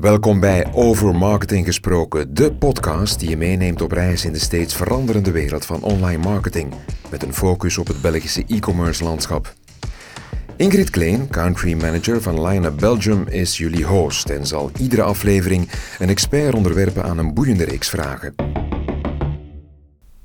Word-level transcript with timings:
Welkom 0.00 0.40
bij 0.40 0.72
Over 0.72 1.14
Marketing 1.14 1.66
Gesproken, 1.66 2.34
de 2.34 2.52
podcast 2.52 3.18
die 3.18 3.28
je 3.28 3.36
meeneemt 3.36 3.82
op 3.82 3.92
reis 3.92 4.24
in 4.24 4.32
de 4.32 4.38
steeds 4.38 4.74
veranderende 4.74 5.30
wereld 5.30 5.66
van 5.66 5.82
online 5.82 6.22
marketing, 6.22 6.74
met 7.10 7.22
een 7.22 7.34
focus 7.34 7.78
op 7.78 7.86
het 7.86 8.00
Belgische 8.00 8.44
e-commerce 8.46 9.04
landschap. 9.04 9.54
Ingrid 10.56 10.90
Kleen, 10.90 11.28
country 11.28 11.74
manager 11.74 12.22
van 12.22 12.46
Line 12.46 12.70
Belgium, 12.70 13.26
is 13.28 13.58
jullie 13.58 13.84
host 13.84 14.30
en 14.30 14.46
zal 14.46 14.70
iedere 14.78 15.02
aflevering 15.02 15.70
een 15.98 16.08
expert 16.08 16.54
onderwerpen 16.54 17.04
aan 17.04 17.18
een 17.18 17.34
boeiende 17.34 17.64
reeks 17.64 17.88
vragen. 17.88 18.34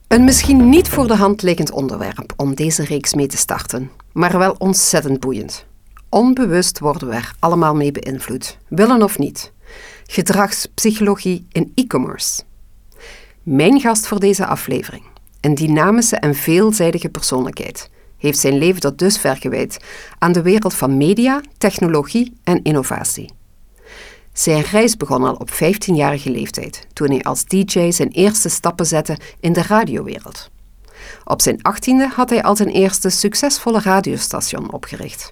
Een 0.08 0.24
misschien 0.24 0.70
niet 0.70 0.90
voor 0.90 1.08
de 1.08 1.16
hand 1.16 1.42
liggend 1.42 1.72
onderwerp 1.72 2.34
om 2.38 2.56
deze 2.56 2.84
reeks 2.84 3.14
mee 3.14 3.28
te 3.28 3.38
starten, 3.38 3.92
maar 4.12 4.38
wel 4.38 4.56
ontzettend 4.58 5.20
boeiend. 5.20 5.66
Onbewust 6.10 6.80
worden 6.80 7.08
we 7.08 7.16
er 7.16 7.34
allemaal 7.40 7.76
mee 7.76 7.92
beïnvloed, 7.92 8.58
willen 8.68 9.04
of 9.04 9.18
niet. 9.18 9.54
Gedragspsychologie 10.08 11.46
in 11.52 11.72
e-commerce. 11.76 12.42
Mijn 13.44 13.80
gast 13.80 14.08
voor 14.08 14.20
deze 14.20 14.46
aflevering, 14.46 15.04
een 15.42 15.56
dynamische 15.56 16.16
en 16.16 16.36
veelzijdige 16.36 17.10
persoonlijkheid, 17.10 17.90
heeft 18.18 18.40
zijn 18.40 18.58
leven 18.58 18.82
tot 18.82 19.00
dusver 19.00 19.38
gewijd 19.38 19.78
aan 20.20 20.32
de 20.32 20.42
wereld 20.42 20.74
van 20.74 20.98
media, 20.98 21.42
technologie 21.58 22.34
en 22.44 22.64
innovatie. 22.64 23.30
Zijn 24.34 24.62
reis 24.62 24.98
begon 24.98 25.24
al 25.24 25.34
op 25.34 25.50
15-jarige 25.50 26.30
leeftijd, 26.30 26.88
toen 26.94 27.10
hij 27.10 27.24
als 27.24 27.46
DJ 27.46 27.92
zijn 27.92 28.10
eerste 28.10 28.50
stappen 28.50 28.86
zette 28.86 29.18
in 29.40 29.54
de 29.54 29.62
radiowereld. 29.62 30.50
Op 31.24 31.42
zijn 31.42 31.58
18e 31.58 32.14
had 32.16 32.30
hij 32.30 32.44
al 32.44 32.56
zijn 32.56 32.70
eerste 32.70 33.10
succesvolle 33.10 33.80
radiostation 33.80 34.72
opgericht. 34.72 35.32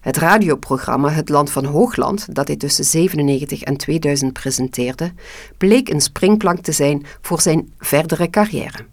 Het 0.00 0.16
radioprogramma 0.16 1.08
Het 1.08 1.28
Land 1.28 1.50
van 1.50 1.64
Hoogland, 1.64 2.34
dat 2.34 2.46
hij 2.46 2.56
tussen 2.56 2.84
97 2.84 3.62
en 3.62 3.76
2000 3.76 4.32
presenteerde, 4.32 5.12
bleek 5.56 5.88
een 5.88 6.00
springplank 6.00 6.60
te 6.60 6.72
zijn 6.72 7.06
voor 7.20 7.40
zijn 7.40 7.72
verdere 7.78 8.30
carrière. 8.30 8.86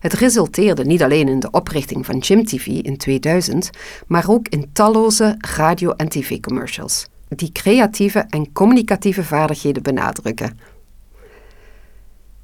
Het 0.00 0.12
resulteerde 0.12 0.84
niet 0.84 1.02
alleen 1.02 1.28
in 1.28 1.40
de 1.40 1.50
oprichting 1.50 2.06
van 2.06 2.18
Jim 2.18 2.44
TV 2.44 2.66
in 2.66 2.96
2000, 2.96 3.70
maar 4.06 4.28
ook 4.28 4.48
in 4.48 4.70
talloze 4.72 5.34
radio- 5.38 5.94
en 5.96 6.08
tv-commercials, 6.08 7.06
die 7.28 7.52
creatieve 7.52 8.18
en 8.28 8.52
communicatieve 8.52 9.24
vaardigheden 9.24 9.82
benadrukken. 9.82 10.58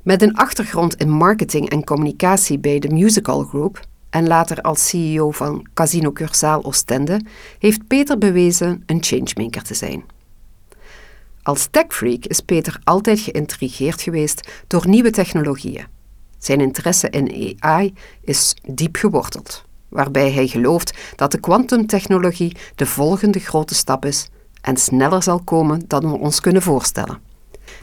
Met 0.03 0.23
een 0.23 0.37
achtergrond 0.37 0.95
in 0.95 1.11
marketing 1.11 1.71
en 1.71 1.85
communicatie 1.85 2.59
bij 2.59 2.79
de 2.79 2.89
Musical 2.89 3.43
Group 3.43 3.81
en 4.15 4.27
later 4.27 4.61
als 4.61 4.89
CEO 4.89 5.31
van 5.31 5.67
Casino 5.75 6.13
Cursaal 6.13 6.65
Oostende, 6.65 7.21
heeft 7.59 7.87
Peter 7.87 8.19
bewezen 8.19 8.83
een 8.87 9.03
changemaker 9.03 9.63
te 9.63 9.75
zijn. 9.75 10.05
Als 11.43 11.69
techfreak 11.71 12.25
is 12.25 12.41
Peter 12.41 12.81
altijd 12.85 13.21
geïntrigeerd 13.21 14.03
geweest 14.03 14.49
door 14.67 14.89
nieuwe 14.89 15.11
technologieën. 15.11 15.87
Zijn 16.39 16.61
interesse 16.61 17.11
in 17.11 17.57
AI 17.61 17.95
is 18.21 18.57
diep 18.67 18.97
geworteld, 18.97 19.65
waarbij 19.89 20.33
hij 20.33 20.47
gelooft 20.47 20.99
dat 21.17 21.31
de 21.31 21.41
kwantumtechnologie 21.41 22.57
de 22.75 22.87
volgende 22.87 23.39
grote 23.39 23.75
stap 23.75 24.05
is 24.05 24.29
en 24.61 24.77
sneller 24.77 25.23
zal 25.23 25.41
komen 25.45 25.85
dan 25.87 26.11
we 26.11 26.19
ons 26.19 26.41
kunnen 26.41 26.63
voorstellen. 26.63 27.19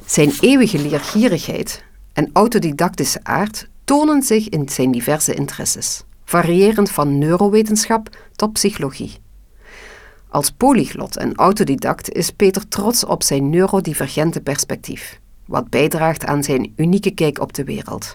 Zijn 0.06 0.32
eeuwige 0.40 0.80
leergierigheid 0.80 1.84
en 2.14 2.30
autodidactische 2.34 3.20
aard 3.24 3.70
tonen 3.84 4.24
zich 4.24 4.50
in 4.50 4.70
zijn 4.70 4.92
diverse 4.92 5.34
interesses 5.34 6.04
variërend 6.32 6.92
van 6.92 7.18
neurowetenschap 7.18 8.10
tot 8.36 8.54
psychologie. 8.54 9.12
Als 10.30 10.52
polyglot 10.52 11.18
en 11.18 11.36
autodidact 11.36 12.12
is 12.12 12.30
Peter 12.30 12.68
trots 12.68 13.06
op 13.06 13.24
zijn 13.24 13.50
neurodivergente 13.50 14.42
perspectief, 14.42 15.20
wat 15.46 15.70
bijdraagt 15.70 16.26
aan 16.26 16.44
zijn 16.44 16.74
unieke 16.76 17.12
kijk 17.12 17.40
op 17.40 17.54
de 17.54 17.64
wereld. 17.64 18.14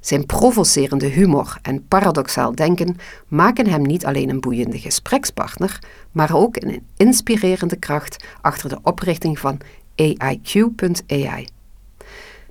Zijn 0.00 0.26
provocerende 0.26 1.06
humor 1.06 1.58
en 1.62 1.86
paradoxaal 1.88 2.54
denken 2.54 2.96
maken 3.28 3.66
hem 3.66 3.82
niet 3.82 4.04
alleen 4.04 4.28
een 4.28 4.40
boeiende 4.40 4.78
gesprekspartner, 4.78 5.78
maar 6.12 6.34
ook 6.36 6.56
een 6.56 6.86
inspirerende 6.96 7.76
kracht 7.76 8.24
achter 8.40 8.68
de 8.68 8.78
oprichting 8.82 9.38
van 9.38 9.60
AIQ.ai. 9.96 11.46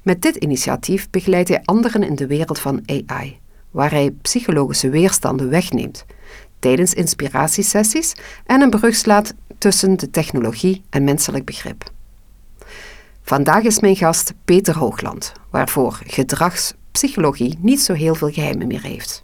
Met 0.02 0.22
dit 0.22 0.36
initiatief 0.36 1.10
begeleidt 1.10 1.50
hij 1.50 1.62
anderen 1.64 2.04
in 2.04 2.16
de 2.16 2.28
wereld 2.28 2.60
van 2.60 2.84
AI, 2.86 3.41
waar 3.72 3.92
hij 3.92 4.12
psychologische 4.22 4.90
weerstanden 4.90 5.50
wegneemt 5.50 6.06
tijdens 6.60 6.94
inspiratiesessies 6.94 8.14
en 8.46 8.62
een 8.62 8.70
brug 8.70 8.96
slaat 8.96 9.34
tussen 9.58 9.98
de 9.98 10.10
technologie 10.10 10.84
en 10.90 11.04
menselijk 11.04 11.46
begrip. 11.46 11.92
Vandaag 13.22 13.64
is 13.64 13.80
mijn 13.80 13.96
gast 13.96 14.34
Peter 14.46 14.78
Hoogland, 14.78 15.32
waarvoor 15.50 16.02
gedragspsychologie 16.06 17.58
niet 17.60 17.82
zo 17.82 17.94
heel 17.94 18.16
veel 18.16 18.30
geheimen 18.30 18.68
meer 18.68 18.82
heeft. 18.82 19.22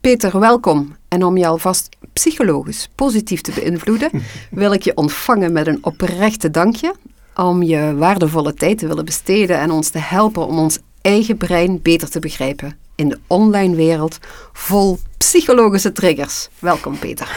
Peter, 0.00 0.38
welkom. 0.38 0.96
En 1.08 1.24
om 1.24 1.36
je 1.36 1.46
alvast 1.46 1.96
psychologisch 2.12 2.88
positief 2.94 3.40
te 3.40 3.52
beïnvloeden, 3.54 4.10
wil 4.50 4.72
ik 4.72 4.82
je 4.82 4.96
ontvangen 4.96 5.52
met 5.52 5.66
een 5.66 5.84
oprechte 5.84 6.50
dankje 6.50 6.94
om 7.34 7.62
je 7.62 7.94
waardevolle 7.94 8.54
tijd 8.54 8.78
te 8.78 8.86
willen 8.86 9.04
besteden 9.04 9.58
en 9.58 9.70
ons 9.70 9.88
te 9.88 9.98
helpen 9.98 10.46
om 10.46 10.58
ons 10.58 10.78
eigen 11.00 11.36
brein 11.36 11.82
beter 11.82 12.10
te 12.10 12.18
begrijpen 12.18 12.76
in 12.98 13.08
de 13.08 13.18
online 13.26 13.76
wereld 13.76 14.18
vol 14.52 14.98
psychologische 15.18 15.92
triggers. 15.92 16.48
Welkom 16.58 16.98
Peter. 16.98 17.36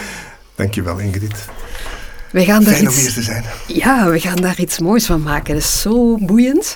Dankjewel 0.55 0.97
Ingrid. 0.97 1.45
We 2.31 2.45
gaan 2.45 2.63
daar 2.63 2.73
Fijn 2.73 2.85
iets... 2.85 2.95
om 2.95 3.01
hier 3.01 3.13
te 3.13 3.21
zijn. 3.21 3.43
Ja, 3.67 4.09
we 4.09 4.19
gaan 4.19 4.35
daar 4.35 4.59
iets 4.59 4.79
moois 4.79 5.05
van 5.05 5.23
maken. 5.23 5.53
Het 5.53 5.63
is 5.63 5.81
zo 5.81 6.17
boeiend. 6.17 6.75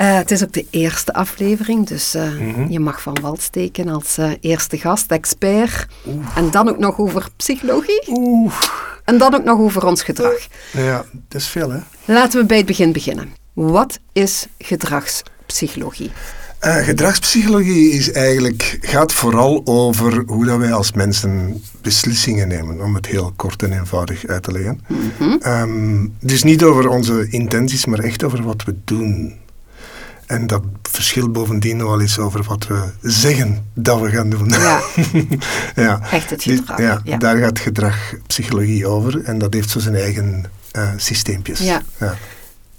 Uh, 0.00 0.14
het 0.14 0.30
is 0.30 0.42
ook 0.42 0.52
de 0.52 0.66
eerste 0.70 1.12
aflevering, 1.12 1.86
dus 1.86 2.14
uh, 2.14 2.22
mm 2.22 2.54
-hmm. 2.54 2.70
je 2.70 2.80
mag 2.80 3.02
van 3.02 3.18
wal 3.20 3.36
steken 3.40 3.88
als 3.88 4.18
uh, 4.18 4.30
eerste 4.40 4.78
gast, 4.78 5.10
expert. 5.10 5.86
En 6.34 6.50
dan 6.50 6.68
ook 6.68 6.78
nog 6.78 6.98
over 6.98 7.28
psychologie. 7.36 8.02
Oeh. 8.08 8.52
En 9.04 9.18
dan 9.18 9.34
ook 9.34 9.44
nog 9.44 9.58
over 9.58 9.86
ons 9.86 10.02
gedrag. 10.02 10.38
Ja, 10.72 11.04
dat 11.12 11.40
is 11.40 11.46
veel 11.46 11.70
hè. 11.70 11.78
Laten 12.04 12.40
we 12.40 12.46
bij 12.46 12.56
het 12.56 12.66
begin 12.66 12.92
beginnen. 12.92 13.34
Wat 13.52 13.98
is 14.12 14.46
gedragspsychologie? 14.58 16.10
Uh, 16.64 16.76
gedragspsychologie 16.76 17.90
is 17.90 18.12
eigenlijk, 18.12 18.78
gaat 18.80 19.12
vooral 19.12 19.62
over 19.64 20.22
hoe 20.26 20.44
dat 20.44 20.58
wij 20.58 20.72
als 20.72 20.92
mensen 20.92 21.62
beslissingen 21.82 22.48
nemen, 22.48 22.80
om 22.80 22.94
het 22.94 23.06
heel 23.06 23.32
kort 23.36 23.62
en 23.62 23.72
eenvoudig 23.72 24.26
uit 24.26 24.42
te 24.42 24.52
leggen. 24.52 24.80
Mm 24.86 25.12
-hmm. 25.18 25.40
um, 25.46 26.14
dus 26.20 26.42
niet 26.42 26.62
over 26.62 26.88
onze 26.88 27.26
intenties, 27.30 27.86
maar 27.86 27.98
echt 27.98 28.22
over 28.22 28.42
wat 28.42 28.64
we 28.64 28.74
doen. 28.84 29.34
En 30.26 30.46
dat 30.46 30.62
verschilt 30.82 31.32
bovendien 31.32 31.76
nog 31.76 31.88
wel 31.88 32.00
eens 32.00 32.18
over 32.18 32.42
wat 32.42 32.66
we 32.66 32.92
zeggen 33.02 33.66
dat 33.74 34.00
we 34.00 34.10
gaan 34.10 34.30
doen. 34.30 34.48
Ja, 34.48 34.80
ja. 35.76 36.00
echt 36.10 36.30
het 36.30 36.42
gedrag. 36.42 36.78
Ja, 36.78 37.00
ja, 37.04 37.16
daar 37.16 37.36
gaat 37.36 37.58
gedragpsychologie 37.58 38.86
over 38.86 39.24
en 39.24 39.38
dat 39.38 39.54
heeft 39.54 39.70
zo 39.70 39.78
zijn 39.78 39.94
eigen 39.94 40.44
uh, 40.76 40.88
systeempjes. 40.96 41.58
Ja. 41.58 41.82
ja. 41.98 42.14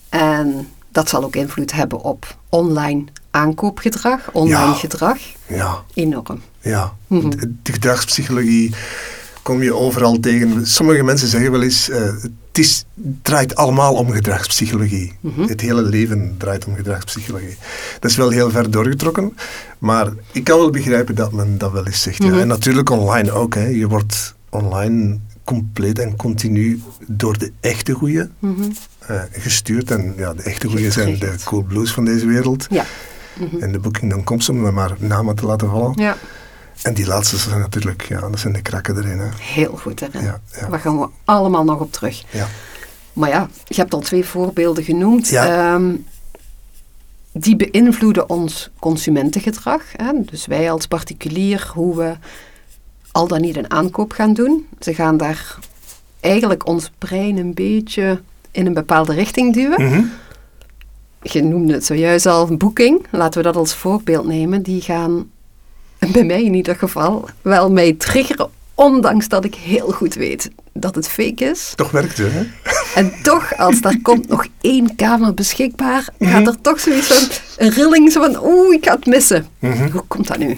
En 0.10 0.68
dat 0.92 1.10
zal 1.10 1.24
ook 1.24 1.36
invloed 1.36 1.72
hebben 1.72 2.02
op 2.02 2.38
online 2.50 3.04
aankoopgedrag, 3.32 4.30
online 4.32 4.60
ja. 4.60 4.74
gedrag. 4.74 5.18
Ja. 5.48 5.84
Enorm. 5.94 6.42
Ja, 6.62 6.94
mm 7.08 7.20
-hmm. 7.20 7.30
de, 7.30 7.72
gedragspsychologie 7.72 8.74
kom 9.42 9.64
je 9.64 9.76
overal 9.76 10.20
tegen. 10.20 10.68
Sommige 10.68 11.04
mensen 11.04 11.28
zeggen 11.28 11.52
wel 11.52 11.62
eens, 11.62 11.90
uh, 11.90 11.98
het, 11.98 12.58
is, 12.58 12.86
draait 13.22 13.56
allemaal 13.56 13.94
om 13.94 14.12
gedragspsychologie. 14.12 15.14
Mhm. 15.20 15.28
Mm 15.28 15.34
-hmm. 15.34 15.48
Het 15.50 15.62
hele 15.62 15.82
leven 15.82 16.36
draait 16.38 16.66
om 16.66 16.76
gedragspsychologie. 16.76 17.58
Dat 18.00 18.12
is 18.12 18.18
wel 18.18 18.30
heel 18.30 18.50
ver 18.52 18.72
doorgetrokken, 18.72 19.38
maar 19.78 20.08
ik 20.32 20.44
kan 20.44 20.58
wel 20.58 20.70
begrijpen 20.70 21.16
dat 21.16 21.32
men 21.32 21.58
dat 21.58 21.72
wel 21.72 21.86
eens 21.86 22.02
zegt. 22.02 22.20
Mhm. 22.20 22.34
Ja. 22.34 22.42
En 22.42 22.48
natuurlijk 22.48 22.90
online 22.90 23.32
ook. 23.32 23.56
Hè. 23.56 23.66
Je 23.66 23.88
wordt 23.88 24.36
online 24.50 25.20
compleet 25.44 26.00
en 26.00 26.16
continu 26.16 26.82
door 27.08 27.38
de 27.38 27.52
echte 27.60 27.94
goeie 27.94 28.24
Mhm. 28.40 28.62
uh, 29.12 29.22
gestuurd. 29.32 29.92
En 29.92 30.14
ja, 30.18 30.34
de 30.34 30.44
echte 30.44 30.68
goeie 30.68 30.92
zijn 30.92 31.20
de 31.20 31.36
cool 31.44 31.62
blues 31.62 31.92
van 31.92 32.06
deze 32.06 32.26
wereld. 32.26 32.68
Ja. 32.70 32.86
Mhm. 33.40 33.64
En 33.64 33.72
de 33.72 33.80
booking.coms 33.80 34.50
om 34.50 34.66
er 34.66 34.74
maar 34.74 34.96
namen 34.98 35.36
te 35.36 35.46
laten 35.46 35.70
vallen. 35.70 35.94
Ja. 35.96 36.18
En 36.82 36.94
die 36.94 37.06
laatste 37.06 37.38
zijn 37.38 37.60
natuurlijk, 37.60 38.02
ja, 38.02 38.20
dat 38.20 38.40
zijn 38.40 38.54
de 38.54 38.62
krakken 38.62 38.98
erin. 38.98 39.20
Hè. 39.20 39.30
Heel 39.40 39.78
goed 39.78 40.02
erin. 40.02 40.24
Ja, 40.24 40.40
ja. 40.60 40.68
Daar 40.68 40.80
gaan 40.80 41.00
we 41.00 41.08
allemaal 41.26 41.64
nog 41.64 41.80
op 41.80 41.92
terug. 41.92 42.24
Ja. 42.30 42.48
Maar 43.14 43.30
ja, 43.30 43.50
je 43.66 43.76
hebt 43.76 43.94
al 43.94 44.00
twee 44.00 44.26
voorbeelden 44.26 44.84
genoemd. 44.84 45.28
Ja. 45.28 45.74
Um, 45.74 46.06
die 47.32 47.56
beïnvloeden 47.56 48.30
ons 48.30 48.70
consumentengedrag. 48.80 49.82
Hè? 49.96 50.12
Dus 50.26 50.46
wij 50.46 50.72
als 50.72 50.88
particulier, 50.88 51.72
hoe 51.74 51.96
we 51.96 52.16
al 53.12 53.28
dan 53.28 53.42
niet 53.42 53.58
een 53.58 53.72
aankoop 53.72 54.12
gaan 54.12 54.34
doen. 54.34 54.68
Ze 54.80 54.94
gaan 54.94 55.18
daar 55.18 55.58
eigenlijk 56.20 56.68
ons 56.68 56.92
brein 56.98 57.38
een 57.38 57.54
beetje 57.54 58.22
in 58.52 58.66
een 58.66 58.74
bepaalde 58.74 59.14
richting 59.14 59.54
duwen. 59.54 59.82
Mm 59.82 59.92
-hmm. 59.94 60.12
Je 61.32 61.44
noemde 61.44 61.74
het 61.74 61.86
zojuist 61.86 62.26
al, 62.26 62.58
boeking. 62.58 63.06
Laten 63.12 63.38
we 63.38 63.46
dat 63.46 63.56
als 63.56 63.76
voorbeeld 63.76 64.26
nemen. 64.26 64.62
Die 64.62 64.82
gaan, 64.82 65.30
bij 66.12 66.24
mij 66.24 66.44
in 66.44 66.54
ieder 66.54 66.76
geval, 66.76 67.30
wel 67.42 67.72
mij 67.72 67.94
triggeren. 67.94 68.50
Ondanks 68.74 69.28
dat 69.28 69.46
ik 69.46 69.56
heel 69.56 69.92
goed 69.92 70.14
weet 70.14 70.50
dat 70.74 70.96
het 70.96 71.08
fake 71.08 71.46
is. 71.46 71.74
Toch 71.76 71.92
werkt 71.92 72.18
het, 72.18 72.32
hè? 72.32 72.46
En 72.96 73.14
toch, 73.24 73.58
als 73.58 73.82
daar 73.82 73.98
komt 74.02 74.28
nog 74.28 74.48
één 74.62 74.96
kamer 74.96 75.34
beschikbaar, 75.34 76.10
gaat 76.20 76.48
er 76.48 76.62
toch 76.62 76.80
zoiets 76.80 77.08
van 77.08 77.28
een 77.58 77.72
rilling 77.72 78.12
zo 78.12 78.22
van 78.22 78.44
oeh, 78.44 78.74
ik 78.74 78.86
ga 78.86 78.96
het 78.96 79.06
missen. 79.06 79.48
Hoe 79.60 80.04
komt 80.08 80.28
dat 80.28 80.38
nu? 80.38 80.58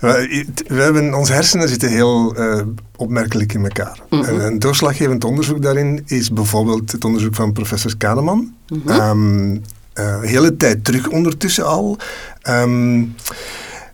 We, 0.00 0.46
we 0.66 0.82
hebben, 0.82 1.14
onze 1.14 1.32
hersenen 1.32 1.68
zitten 1.68 1.88
heel 1.88 2.34
eh, 2.34 2.60
opmerkelijk 2.96 3.52
in 3.52 3.62
elkaar. 3.62 3.98
En 4.10 4.40
een 4.40 4.58
doorslaggevend 4.58 5.24
onderzoek 5.24 5.62
daarin 5.62 6.02
is 6.06 6.32
bijvoorbeeld 6.32 6.92
het 6.92 7.04
onderzoek 7.04 7.34
van 7.34 7.52
professor 7.52 7.96
Kahneman. 7.96 8.54
Ehm, 8.86 9.56
eh, 9.92 10.20
hele 10.20 10.56
tijd 10.56 10.84
terug 10.84 11.08
ondertussen 11.08 11.66
al. 11.66 11.98
Ehm, 12.42 13.04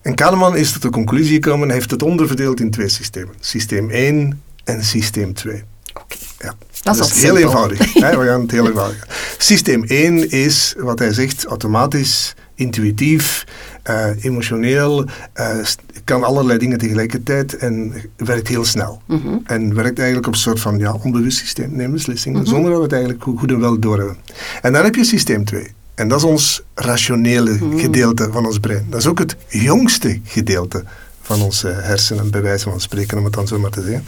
en 0.01 0.15
Kahneman 0.15 0.55
is 0.55 0.71
tot 0.71 0.81
de 0.81 0.89
conclusie 0.89 1.33
gekomen, 1.33 1.69
heeft 1.69 1.91
het 1.91 2.03
onderverdeeld 2.03 2.59
in 2.59 2.71
twee 2.71 2.89
systemen. 2.89 3.33
Systeem 3.39 3.89
1 3.89 4.41
en 4.63 4.83
systeem 4.83 5.33
2. 5.33 5.63
Oké. 5.93 6.15
Ja. 6.39 6.53
Dat 6.83 6.95
is 6.95 7.21
heel 7.21 7.35
simpel. 7.35 7.37
eenvoudig. 7.37 7.93
hè, 8.03 8.17
we 8.17 8.25
gaan 8.25 8.41
het 8.41 8.51
heel 8.51 8.67
eenvoudig. 8.67 9.07
Systeem 9.37 9.83
1 9.83 10.29
is 10.29 10.75
wat 10.77 10.99
hij 10.99 11.13
zegt, 11.13 11.45
automatisch, 11.45 12.35
intuïtief, 12.55 13.43
eh, 13.83 14.23
emotioneel, 14.23 15.05
eh, 15.33 15.57
kan 16.03 16.23
allerlei 16.23 16.59
dingen 16.59 16.77
tegelijkertijd 16.77 17.57
en 17.57 17.93
werkt 18.15 18.47
heel 18.47 18.65
snel. 18.65 19.01
Mhm. 19.05 19.37
En 19.45 19.73
werkt 19.73 19.97
eigenlijk 19.97 20.27
op 20.27 20.33
een 20.33 20.39
soort 20.39 20.59
van 20.59 20.77
ja, 20.77 20.93
onbewust 21.03 21.37
systeem, 21.37 21.75
neemt 21.75 21.93
beslissingen, 21.93 22.45
zonder 22.45 22.69
dat 22.69 22.77
we 22.77 22.83
het 22.83 22.93
eigenlijk 22.93 23.23
goed 23.23 23.39
goed 23.39 23.51
en 23.51 23.59
wel 23.59 23.79
doorhebben. 23.79 24.17
En 24.61 24.73
dan 24.73 24.83
heb 24.83 24.95
je 24.95 25.03
systeem 25.03 25.45
2. 25.45 25.75
En 25.97 26.07
dat 26.07 26.17
is 26.17 26.23
ons 26.23 26.61
rationele 26.75 27.57
gedeelte 27.75 28.29
van 28.31 28.45
ons 28.45 28.59
brein. 28.59 28.85
Dat 28.89 28.99
is 28.99 29.07
ook 29.07 29.19
het 29.19 29.35
jongste 29.47 30.19
gedeelte 30.23 30.83
van 31.21 31.41
onze 31.41 31.67
hersenen, 31.67 32.29
bij 32.31 32.41
wijze 32.41 32.69
van 32.69 32.79
spreken, 32.81 33.17
om 33.17 33.23
het 33.23 33.33
dan 33.33 33.47
zo 33.47 33.59
maar 33.59 33.69
te 33.71 33.81
zeggen. 33.81 34.05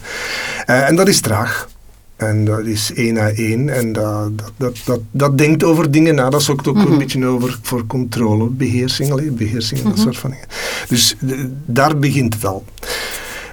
Eh, 0.66 0.88
en 0.90 0.96
dat 0.96 1.08
is 1.08 1.20
traag. 1.22 1.70
En 2.16 2.46
dat 2.46 2.66
is 2.66 2.92
één 2.94 3.14
na 3.14 3.30
één. 3.30 3.70
En 3.70 3.94
dat, 3.94 4.38
dat, 4.38 4.52
dat, 4.58 4.78
dat, 4.86 5.00
dat 5.12 5.38
denkt 5.38 5.64
over 5.64 5.92
dingen 5.92 6.16
na. 6.16 6.30
Dat 6.30 6.42
zoekt 6.44 6.68
ook 6.68 6.76
een 6.78 6.98
beetje 6.98 7.26
over 7.26 7.60
voor 7.62 7.86
controle, 7.88 8.46
beheersing, 8.50 9.36
beheersing, 9.36 9.82
dat 9.82 10.00
soort 10.00 10.18
van 10.18 10.30
dingen. 10.30 10.46
Dus 10.88 11.16
de- 11.20 11.50
daar 11.66 11.98
begint 11.98 12.34
het 12.34 12.46
al. 12.46 12.66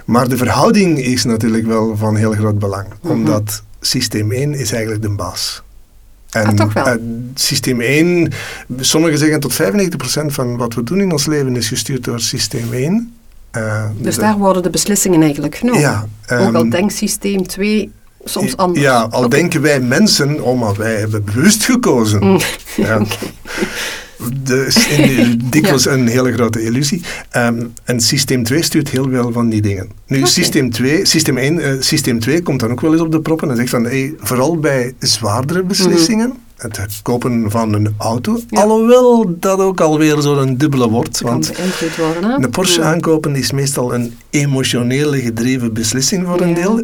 Maar 0.05 0.27
de 0.29 0.37
verhouding 0.37 0.99
is 0.99 1.23
natuurlijk 1.23 1.65
wel 1.65 1.97
van 1.97 2.15
heel 2.15 2.31
groot 2.31 2.59
belang. 2.59 2.87
Omdat 3.01 3.63
systeem 3.81 4.31
1 4.31 4.53
is 4.53 4.71
eigenlijk 4.71 5.01
de 5.01 5.09
baas. 5.09 5.63
En 6.29 6.45
Ah, 6.45 6.53
toch 6.53 6.73
wel? 6.73 6.85
eh, 6.85 6.93
systeem 7.33 7.81
1, 7.81 8.31
sommigen 8.79 9.17
zeggen 9.17 9.39
tot 9.39 9.53
95% 9.53 10.33
van 10.33 10.57
wat 10.57 10.73
we 10.73 10.83
doen 10.83 11.01
in 11.01 11.11
ons 11.11 11.25
leven 11.25 11.55
is 11.55 11.67
gestuurd 11.67 12.03
door 12.03 12.19
systeem 12.19 12.73
1. 12.73 13.13
Eh, 13.51 13.83
Dus 13.97 14.15
daar 14.15 14.37
worden 14.37 14.63
de 14.63 14.69
beslissingen 14.69 15.21
eigenlijk 15.21 15.55
genomen. 15.55 15.79
Ja, 15.81 16.07
Ook 16.27 16.55
al 16.55 16.61
ehm, 16.61 16.69
denksysteem 16.69 17.47
2 17.47 17.91
soms 18.23 18.57
anders. 18.57 18.85
Ja, 18.85 19.01
al 19.01 19.29
denken 19.29 19.61
wij 19.61 19.79
mensen, 19.79 20.41
oh 20.43 20.59
maar 20.59 20.75
wij 20.75 20.95
hebben 20.95 21.23
bewust 21.23 21.65
gekozen. 21.65 22.23
Mm. 22.25 22.39
Ja. 22.75 23.01
Dus 24.43 24.87
in, 24.89 25.41
dikwijls 25.49 25.85
een 25.85 26.07
hele 26.07 26.33
grote 26.33 26.63
illusie. 26.63 27.01
Ehm, 27.29 27.65
en 27.83 27.99
systeem 27.99 28.43
2 28.43 28.61
stuurt 28.63 28.89
heel 28.89 29.09
veel 29.09 29.31
van 29.31 29.49
die 29.49 29.61
dingen. 29.61 29.89
Nu, 30.07 30.25
systeem 30.25 30.69
2, 30.71 31.05
systeem, 31.05 31.37
1, 31.37 31.59
eh, 31.59 31.71
systeem 31.79 32.19
2 32.19 32.41
komt 32.41 32.59
dan 32.59 32.71
ook 32.71 32.81
wel 32.81 32.91
eens 32.91 33.01
op 33.01 33.11
de 33.11 33.21
proppen 33.21 33.49
en 33.49 33.55
zegt 33.55 33.69
van, 33.69 33.83
hey, 33.83 34.13
vooral 34.19 34.57
bij 34.57 34.93
zwaardere 34.99 35.63
beslissingen, 35.63 36.33
het 36.57 36.99
kopen 37.03 37.51
van 37.51 37.73
een 37.73 37.93
auto, 37.97 38.31
Mhm. 38.31 38.41
Ja. 38.49 38.61
alhoewel 38.61 39.35
dat 39.39 39.59
ook 39.59 39.81
alweer 39.81 40.21
zo'n 40.21 40.57
dubbele 40.57 40.89
wordt, 40.89 41.21
want 41.21 41.51
worden. 41.97 42.43
Een 42.43 42.49
Porsche 42.49 42.81
aankopen 42.83 43.35
is 43.35 43.51
meestal 43.51 43.93
een 43.93 44.13
emotionele 44.29 45.21
gedreven 45.21 45.73
beslissing 45.73 46.25
voor 46.25 46.41
een 46.41 46.53
deel. 46.53 46.81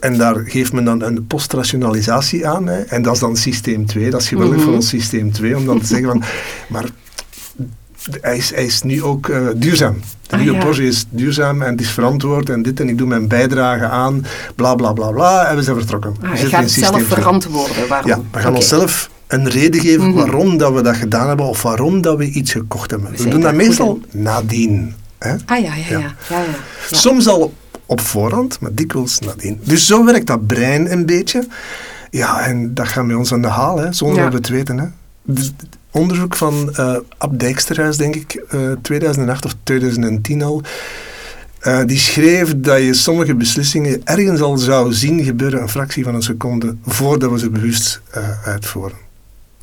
En 0.00 0.18
daar 0.18 0.34
geeft 0.46 0.72
men 0.72 0.84
dan 0.84 1.02
een 1.02 1.26
postrationalisatie 1.26 2.46
aan. 2.48 2.66
Hè. 2.66 2.80
En 2.80 3.02
dat 3.02 3.14
is 3.14 3.20
dan 3.20 3.36
systeem 3.36 3.86
2. 3.86 4.10
Dat 4.10 4.20
is 4.20 4.28
geweldig 4.28 4.56
Mhm. 4.56 4.64
voor 4.64 4.74
ons 4.74 4.88
systeem 4.88 5.32
2. 5.32 5.56
Om 5.56 5.66
dan 5.66 5.80
te 5.80 5.86
zeggen 5.86 6.08
van... 6.08 6.22
Maar 6.68 6.84
hij 8.20 8.36
is, 8.36 8.50
hij 8.54 8.64
is 8.64 8.82
nu 8.82 9.02
ook 9.02 9.28
eh, 9.28 9.46
duurzaam. 9.56 10.00
De 10.26 10.36
Ah, 10.36 10.40
nieuwe 10.42 10.56
ja. 10.56 10.64
Porsche 10.64 10.86
is 10.86 11.04
duurzaam 11.10 11.62
en 11.62 11.70
het 11.70 11.80
is 11.80 11.90
verantwoord 11.90 12.48
en 12.50 12.62
dit 12.62 12.80
en 12.80 12.88
ik 12.88 12.98
doe 12.98 13.06
mijn 13.06 13.28
bijdrage 13.28 13.84
aan. 13.88 14.24
Bla 14.54 14.74
bla 14.74 14.92
bla 14.92 15.10
bla. 15.10 15.46
En 15.46 15.56
we 15.56 15.62
zijn 15.62 15.76
vertrokken. 15.76 16.16
Ah, 16.22 16.30
We 16.30 16.38
je 16.38 16.46
gaat 16.46 16.70
zelf 16.70 16.90
2. 16.94 17.04
verantwoorden. 17.04 17.88
Waarom? 17.88 18.08
Ja, 18.10 18.20
we 18.32 18.38
gaan 18.38 18.54
onszelf 18.54 19.10
een 19.26 19.48
reden 19.48 19.80
geven 19.80 20.06
Mhm. 20.08 20.16
waarom 20.16 20.56
dat 20.58 20.72
we 20.74 20.82
dat 20.82 20.96
gedaan 20.96 21.28
hebben 21.28 21.46
of 21.46 21.62
waarom 21.62 22.00
dat 22.02 22.16
we 22.16 22.24
iets 22.30 22.52
gekocht 22.52 22.90
hebben. 22.90 23.10
We 23.16 23.28
doen 23.28 23.40
dat 23.40 23.54
meestal 23.54 24.00
nadien. 24.10 24.94
Hè? 25.18 25.30
Ah 25.32 25.38
ja, 25.46 25.56
ja, 25.56 25.74
ja. 25.74 25.84
Ja. 25.90 25.98
ja. 25.98 26.14
ja, 26.28 26.40
ja. 26.90 26.96
Soms 26.96 27.28
al 27.28 27.52
op 27.90 28.00
voorhand, 28.00 28.60
maar 28.60 28.74
dikwijls 28.74 29.18
nadien. 29.18 29.60
Dus 29.64 29.86
zo 29.86 30.04
werkt 30.04 30.26
dat 30.26 30.46
brein 30.46 30.92
een 30.92 31.06
beetje. 31.06 31.46
Ja, 32.10 32.40
en 32.46 32.74
dat 32.74 32.88
gaat 32.88 33.04
met 33.04 33.16
ons 33.16 33.32
aan 33.32 33.42
de 33.42 33.48
haal, 33.48 33.78
hè, 33.78 33.92
zonder 33.92 34.16
Ja. 34.16 34.22
dat 34.22 34.32
we 34.32 34.38
het 34.38 34.48
weten. 34.48 34.78
Hè. 34.78 34.86
Dus 35.22 35.44
het 35.56 35.78
onderzoek 35.90 36.36
van 36.36 36.74
eh 36.74 36.96
Ab 37.18 37.38
Dijksterhuis, 37.38 37.96
denk 37.96 38.14
ik, 38.16 38.34
eh 38.48 38.60
2008 38.82 39.44
of 39.44 39.54
2010 39.62 40.42
al, 40.42 40.62
eh, 41.60 41.84
die 41.86 41.98
schreef 41.98 42.54
dat 42.56 42.78
je 42.78 42.94
sommige 42.94 43.34
beslissingen 43.34 44.00
ergens 44.04 44.40
al 44.40 44.56
zou 44.58 44.92
zien 44.92 45.24
gebeuren 45.24 45.60
een 45.62 45.68
fractie 45.68 46.04
van 46.04 46.14
een 46.14 46.22
seconde 46.22 46.76
voordat 46.86 47.30
we 47.30 47.38
ze 47.38 47.50
bewust 47.50 48.00
eh, 48.10 48.46
uitvoeren. 48.46 48.96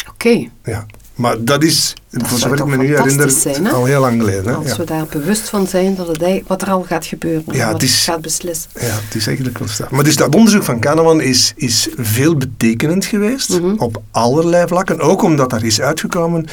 Oké, 0.09 0.47
Ja. 0.63 0.85
Maar 1.17 1.43
dat 1.43 1.63
is, 1.63 1.93
Dat 2.09 2.27
voor 2.27 2.37
zover 2.39 2.57
ik 2.59 2.65
me 2.65 2.77
nu 2.77 2.95
herinner, 2.95 3.29
zijn, 3.31 3.67
al 3.71 3.85
heel 3.85 3.99
lang 4.01 4.19
geleden. 4.19 4.45
Hè? 4.45 4.53
als 4.53 4.67
Ja. 4.67 4.75
we 4.77 4.83
daar 4.83 5.05
bewust 5.05 5.49
van 5.49 5.67
zijn 5.67 5.95
dat 5.95 6.07
het, 6.07 6.41
wat 6.47 6.61
er 6.61 6.69
al 6.69 6.83
gaat 6.83 7.05
gebeuren. 7.05 7.43
Ja, 7.51 7.63
wat 7.65 7.73
het 7.73 7.83
is- 7.83 8.03
gaat 8.03 8.21
beslissen. 8.21 8.69
Ja, 8.73 8.81
het 9.05 9.15
is 9.15 9.27
eigenlijk 9.27 9.57
wel 9.57 9.67
staan. 9.67 9.87
Maar 9.91 10.03
dus 10.03 10.15
dat 10.15 10.35
onderzoek 10.35 10.63
van 10.63 10.79
Kahneman 10.79 11.21
is, 11.21 11.53
is 11.55 11.87
veel 11.95 12.35
betekenend 12.35 13.05
geweest 13.05 13.49
Mhm. 13.61 13.73
op 13.77 14.01
allerlei 14.11 14.67
vlakken. 14.67 14.99
Ook 14.99 15.21
omdat 15.21 15.51
er 15.53 15.63
is 15.65 15.81
uitgekomen 15.81 16.45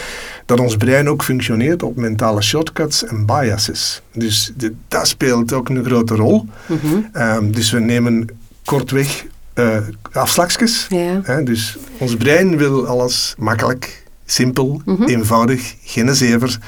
dat 0.46 0.60
ons 0.60 0.76
brein 0.76 1.08
ook 1.08 1.22
functioneert 1.22 1.82
op 1.82 1.96
mentale 1.96 2.42
shortcuts 2.42 3.04
en 3.04 3.26
biases. 3.26 4.02
Dus 4.12 4.52
de- 4.56 4.74
dat 4.88 5.08
speelt 5.08 5.52
ook 5.52 5.68
een 5.68 5.84
grote 5.84 6.14
rol. 6.14 6.46
Mhm. 6.66 6.78
Ehm, 7.12 7.50
dus 7.50 7.70
we 7.70 7.78
nemen 7.80 8.28
kortweg 8.64 9.24
eh 9.54 9.76
afslagjes. 10.12 10.86
Ja. 10.88 11.20
Hè, 11.22 11.42
dus 11.42 11.76
ons 11.98 12.16
brein 12.16 12.56
wil 12.56 12.86
alles 12.86 13.34
makkelijk, 13.38 14.02
simpel, 14.24 14.82
Mhm. 14.84 15.02
eenvoudig, 15.02 15.74
geen 15.84 16.14
zever. 16.14 16.58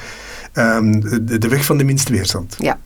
Ehm, 0.53 0.91
de, 1.25 1.37
de 1.37 1.47
weg 1.47 1.65
van 1.65 1.77
de 1.77 1.83
minste 1.83 2.11
weerstand. 2.11 2.55
Ja. 2.59 2.79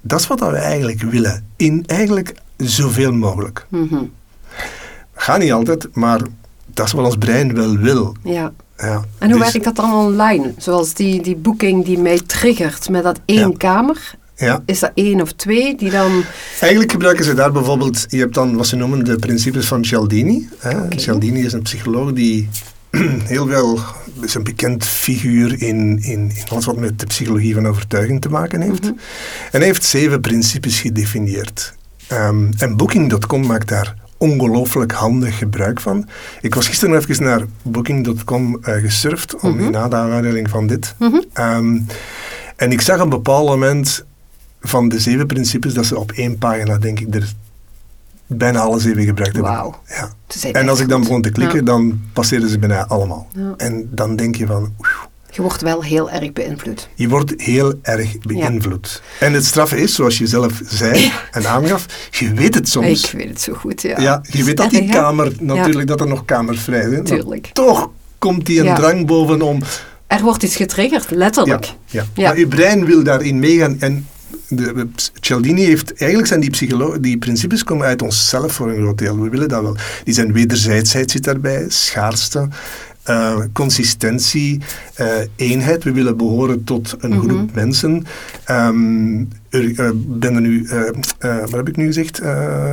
Dat 0.00 0.20
is 0.20 0.26
wat 0.26 0.40
we 0.40 0.46
eigenlijk 0.46 1.02
willen. 1.02 1.46
In 1.56 1.84
eigenlijk 1.86 2.34
zoveel 2.56 3.12
mogelijk. 3.12 3.66
Mhm. 3.70 4.02
Gaat 5.14 5.38
niet 5.38 5.52
altijd, 5.52 5.88
maar 5.92 6.20
dat 6.74 6.86
is 6.86 6.92
wat 6.92 7.04
ons 7.04 7.16
brein 7.16 7.54
wel 7.54 7.76
wil. 7.76 8.16
ja. 8.24 8.52
Ja. 8.78 9.04
En 9.18 9.30
hoe 9.30 9.40
Dus- 9.40 9.52
werkt 9.52 9.64
dat 9.64 9.76
dan 9.76 9.92
online? 9.92 10.54
Zoals 10.58 10.94
die, 10.94 11.22
die 11.22 11.36
boeking 11.36 11.84
die 11.84 11.98
mij 11.98 12.20
triggert 12.26 12.88
met 12.88 13.02
dat 13.02 13.20
één 13.24 13.38
Ja. 13.50 13.54
kamer. 13.56 14.14
Ja. 14.36 14.62
Is 14.66 14.78
dat 14.78 14.90
één 14.94 15.20
of 15.20 15.32
twee 15.32 15.76
die 15.76 15.90
dan... 15.90 16.22
Eigenlijk 16.60 16.90
gebruiken 16.92 17.24
ze 17.24 17.34
daar 17.34 17.52
bijvoorbeeld, 17.52 18.04
je 18.08 18.18
hebt 18.18 18.34
dan 18.34 18.56
wat 18.56 18.66
ze 18.66 18.76
noemen 18.76 19.04
de 19.04 19.16
principes 19.16 19.66
van 19.66 19.84
Cialdini. 19.84 20.48
Hè. 20.58 20.76
Cialdini 20.96 21.44
is 21.44 21.52
een 21.52 21.62
psycholoog 21.62 22.12
die 22.12 22.48
heel 23.34 23.48
wel, 23.48 23.78
is 24.20 24.34
een 24.34 24.42
bekend 24.42 24.84
figuur 24.86 25.62
in, 25.62 26.02
in, 26.02 26.30
in 26.34 26.48
alles 26.48 26.64
wat 26.64 26.76
met 26.76 26.98
de 26.98 27.06
psychologie 27.06 27.54
van 27.54 27.66
overtuiging 27.66 28.20
te 28.20 28.28
maken 28.28 28.60
heeft. 28.60 28.82
Mhm. 28.82 28.92
En 29.50 29.58
hij 29.58 29.64
heeft 29.64 29.84
zeven 29.84 30.20
principes 30.20 30.80
gedefinieerd. 30.80 31.74
Ehm, 32.06 32.46
en 32.58 32.76
Booking.com 32.76 33.46
maakt 33.46 33.68
daar 33.68 33.94
ongelooflijk 34.16 34.92
handig 34.92 35.38
gebruik 35.38 35.80
van. 35.80 36.08
Ik 36.40 36.54
was 36.54 36.66
gisteren 36.66 36.94
nog 36.94 37.08
even 37.08 37.24
naar 37.24 37.42
Booking.com 37.62 38.58
eh, 38.62 38.74
gesurfd, 38.74 39.40
om 39.40 39.54
Mhm. 39.56 39.64
in 39.64 39.76
aanleiding 39.76 40.50
van 40.50 40.66
dit. 40.66 40.94
Mhm. 40.98 41.16
Ehm, 41.32 41.78
en 42.56 42.72
ik 42.72 42.80
zag 42.80 42.96
op 42.96 43.02
een 43.02 43.08
bepaald 43.08 43.48
moment 43.48 44.04
van 44.60 44.88
de 44.88 45.00
zeven 45.00 45.26
principes 45.26 45.74
dat 45.74 45.86
ze 45.86 45.98
op 45.98 46.12
één 46.12 46.38
pagina, 46.38 46.78
denk 46.78 47.00
ik, 47.00 47.14
er 47.14 47.32
bijna 48.26 48.58
alle 48.60 48.78
zeven 48.80 49.04
gebruikt 49.04 49.34
hebben. 49.34 49.52
Wauw. 49.52 49.80
Ja. 49.88 50.10
En 50.52 50.68
als 50.68 50.80
ik 50.80 50.88
dan 50.88 51.00
begon 51.00 51.22
te 51.22 51.30
klikken, 51.30 51.58
Ja. 51.58 51.64
dan 51.64 52.00
passeerden 52.12 52.48
ze 52.48 52.58
bijna 52.58 52.86
allemaal. 52.86 53.28
Ja. 53.36 53.54
En 53.56 53.88
dan 53.90 54.16
denk 54.16 54.34
je 54.36 54.46
van, 54.46 54.74
oeh, 54.78 54.88
Je 55.30 55.42
wordt 55.42 55.62
wel 55.62 55.82
heel 55.82 56.10
erg 56.10 56.32
beïnvloed. 56.32 56.88
je 56.94 57.08
wordt 57.08 57.32
heel 57.36 57.74
erg 57.82 58.18
beïnvloed. 58.18 59.02
En 59.20 59.32
het 59.32 59.44
straffe 59.44 59.80
is, 59.80 59.94
zoals 59.94 60.18
je 60.18 60.26
zelf 60.26 60.60
zei 60.68 61.12
en 61.30 61.46
aangaf, 61.46 61.86
je 62.10 62.32
weet 62.34 62.54
het 62.54 62.68
soms. 62.68 63.04
Ik 63.04 63.10
weet 63.18 63.28
het 63.28 63.40
zo 63.40 63.52
goed, 63.54 63.82
ja. 63.82 64.00
Ja, 64.00 64.20
je 64.30 64.44
weet 64.44 64.56
dat 64.56 64.70
die 64.70 64.88
kamer, 64.88 65.32
natuurlijk 65.40 65.86
dat 65.86 66.00
er 66.00 66.06
nog 66.06 66.24
kamers 66.24 66.60
vrij 66.60 66.88
zijn. 66.88 67.04
Tuurlijk. 67.04 67.50
toch 67.52 67.90
komt 68.18 68.46
die 68.46 68.66
een 68.66 68.74
drang 68.74 69.06
bovenom. 69.06 69.62
Er 70.06 70.22
wordt 70.22 70.42
iets 70.42 70.56
getriggerd, 70.56 71.10
letterlijk. 71.10 71.72
Ja. 71.86 72.04
Ja. 72.14 72.28
Maar 72.28 72.38
je 72.38 72.46
brein 72.46 72.84
wil 72.84 73.02
daarin 73.02 73.38
meegaan. 73.38 73.76
En 73.80 74.06
de, 74.48 74.86
Cialdini 75.20 75.64
heeft, 75.64 75.90
eigenlijk 75.94 76.28
zijn 76.28 76.40
die, 76.40 76.50
psycholo- 76.50 77.00
die 77.00 77.18
principes 77.18 77.64
komen 77.64 77.86
uit 77.86 78.02
onszelf 78.02 78.52
voor 78.52 78.68
een 78.70 78.76
groot 78.82 78.98
deel. 78.98 79.20
We 79.20 79.28
willen 79.28 79.48
dat 79.48 79.62
wel. 79.62 79.76
Die 80.04 80.14
zijn 80.14 80.32
wederzijdsheid 80.32 81.10
zit 81.10 81.24
daarbij, 81.24 81.64
schaarste. 81.68 82.48
eh, 83.04 83.36
consistentie, 83.52 84.60
eh, 84.94 85.06
eenheid. 85.36 85.84
We 85.84 85.92
willen 85.92 86.16
behoren 86.16 86.64
tot 86.64 86.96
een 86.98 87.10
Mhm. 87.10 87.20
groep 87.28 87.54
mensen. 87.54 88.04
Ehm, 88.44 89.18
er, 89.48 89.92
ben 89.96 90.34
er 90.34 90.40
nu, 90.40 90.68
wat 91.20 91.50
heb 91.50 91.68
ik 91.68 91.76
nu 91.76 91.86
gezegd? 91.86 92.20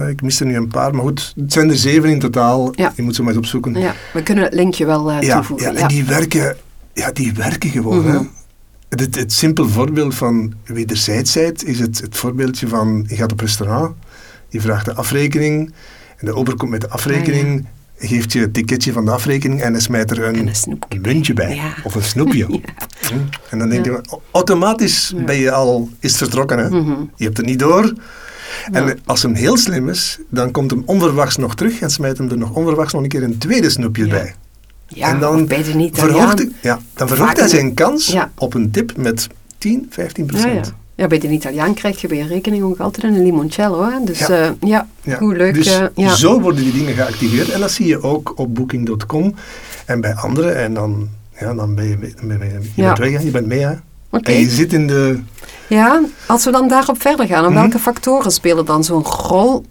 Ik 0.09 0.21
mis 0.21 0.39
er 0.39 0.45
nu 0.45 0.55
een 0.55 0.67
paar, 0.67 0.93
maar 0.95 1.03
goed, 1.03 1.33
het 1.35 1.53
zijn 1.53 1.69
er 1.69 1.75
zeven 1.77 2.09
in 2.09 2.19
totaal. 2.19 2.71
Ja. 2.75 2.93
Je 2.95 3.01
moet 3.01 3.15
ze 3.15 3.21
maar 3.21 3.29
eens 3.29 3.39
opzoeken. 3.39 3.73
Ja, 3.79 3.95
we 4.13 4.23
kunnen 4.23 4.43
het 4.43 4.53
linkje 4.53 4.85
wel 4.85 5.11
eh, 5.11 5.21
Ja, 5.21 5.35
toevoegen. 5.35 5.73
ja, 5.73 5.79
en 5.79 5.87
die 5.87 6.03
werken, 6.05 6.55
ja, 6.93 7.11
die 7.11 7.33
werken 7.33 7.69
gewoon. 7.69 8.05
Hè. 8.05 8.19
Het, 8.95 9.15
het 9.15 9.33
simpel 9.33 9.69
voorbeeld 9.69 10.15
van 10.15 10.53
wederzijdsheid 10.65 11.63
is 11.63 11.79
het, 11.79 12.01
het 12.01 12.17
voorbeeldje 12.17 12.67
van 12.67 13.05
je 13.07 13.15
gaat 13.15 13.31
op 13.31 13.39
restaurant, 13.39 13.95
je 14.49 14.61
vraagt 14.61 14.85
de 14.85 14.93
afrekening 14.93 15.73
en 16.17 16.25
de 16.25 16.35
ober 16.35 16.55
komt 16.55 16.71
met 16.71 16.81
de 16.81 16.89
afrekening, 16.89 17.65
geeft 17.97 18.33
je 18.33 18.39
het 18.39 18.53
ticketje 18.53 18.91
van 18.91 19.05
de 19.05 19.11
afrekening 19.11 19.61
en 19.61 19.71
hij 19.71 19.81
smijt 19.81 20.11
er 20.11 20.23
En 20.23 20.37
een, 20.37 20.51
een 20.89 21.01
muntje 21.01 21.33
bij 21.33 21.55
Ja. 21.55 21.73
of 21.83 21.95
een 21.95 22.03
snoepje. 22.03 22.47
Ja. 23.01 23.07
Hm. 23.07 23.15
En 23.49 23.59
dan 23.59 23.69
denk 23.69 23.85
je, 23.85 24.01
automatisch 24.31 25.13
ben 25.25 25.35
je 25.35 25.51
al, 25.51 25.89
is 25.99 26.09
het 26.09 26.17
vertrokken. 26.17 26.57
Hè? 26.57 26.69
Mhm. 26.69 27.03
Je 27.15 27.23
hebt 27.23 27.37
het 27.37 27.45
niet 27.45 27.59
door. 27.59 27.93
En 28.71 28.99
als 29.05 29.21
hem 29.21 29.33
heel 29.33 29.57
slim 29.57 29.89
is, 29.89 30.19
dan 30.29 30.51
komt 30.51 30.71
hem 30.71 30.83
onverwachts 30.85 31.37
nog 31.37 31.55
terug 31.55 31.79
en 31.79 31.89
smijt 31.89 32.17
hem 32.17 32.29
er 32.29 32.37
nog 32.37 32.55
onverwachts 32.55 32.93
nog 32.93 33.01
een 33.01 33.07
keer 33.09 33.23
een 33.23 33.37
tweede 33.37 33.69
snoepje 33.69 34.07
bij. 34.07 34.35
Ja, 34.93 35.07
en 35.09 35.19
dan 35.19 35.47
verhoogt, 35.91 36.37
hij- 36.37 36.51
ja, 36.61 36.79
dan 36.93 37.07
verhoogt 37.07 37.39
hij 37.39 37.47
zijn 37.47 37.73
kans 37.73 38.07
Ja. 38.07 38.31
op 38.37 38.53
een 38.53 38.71
tip 38.71 38.97
met 38.97 39.27
10, 39.57 39.87
15 39.89 40.25
Ja, 40.25 40.31
procent. 40.31 40.65
ja. 40.65 40.71
ja, 40.95 41.07
bij 41.07 41.19
de 41.19 41.27
Italiaan 41.29 41.73
krijg 41.73 42.01
je 42.01 42.07
bij 42.07 42.17
je 42.17 42.27
rekening 42.27 42.63
ook 42.63 42.79
altijd 42.79 43.03
een 43.13 43.23
limoncello. 43.23 43.83
Hè? 43.89 44.03
Dus 44.05 44.19
Ja. 44.19 44.27
ja, 44.35 44.55
ja 44.61 44.87
Ja. 45.01 45.17
hoe 45.19 45.35
leuk. 45.35 45.53
Dus 45.53 45.67
eh, 45.79 45.85
ja. 45.95 46.15
zo 46.15 46.41
worden 46.41 46.63
die 46.63 46.73
dingen 46.73 46.93
geactiveerd. 46.93 47.49
En 47.49 47.59
dat 47.59 47.71
zie 47.71 47.87
je 47.87 48.01
ook 48.03 48.33
op 48.35 48.55
booking.com 48.55 49.35
en 49.85 50.01
bij 50.01 50.15
anderen. 50.15 50.55
En 50.57 50.73
dan, 50.73 51.07
ja, 51.39 51.53
dan 51.53 51.75
ben 51.75 51.87
je, 51.89 51.97
ben 51.97 52.37
je, 52.39 52.59
je 52.75 52.83
bent 52.83 52.97
weg, 52.97 53.23
je 53.23 53.31
bent 53.31 53.47
mee. 53.47 53.59
Hè. 53.65 53.73
En 54.21 54.33
je 54.33 54.49
zit 54.49 54.73
in 54.73 54.87
de... 54.87 55.19
Ja, 55.67 56.01
als 56.27 56.45
we 56.45 56.51
dan 56.51 56.67
daarop 56.67 57.01
verder 57.01 57.25
gaan, 57.27 57.43
Mhm. 57.43 57.53
welke 57.53 57.79
factoren 57.79 58.31
spelen 58.31 58.65
dan 58.65 58.83
zo'n 58.83 59.03
rol, 59.03 59.65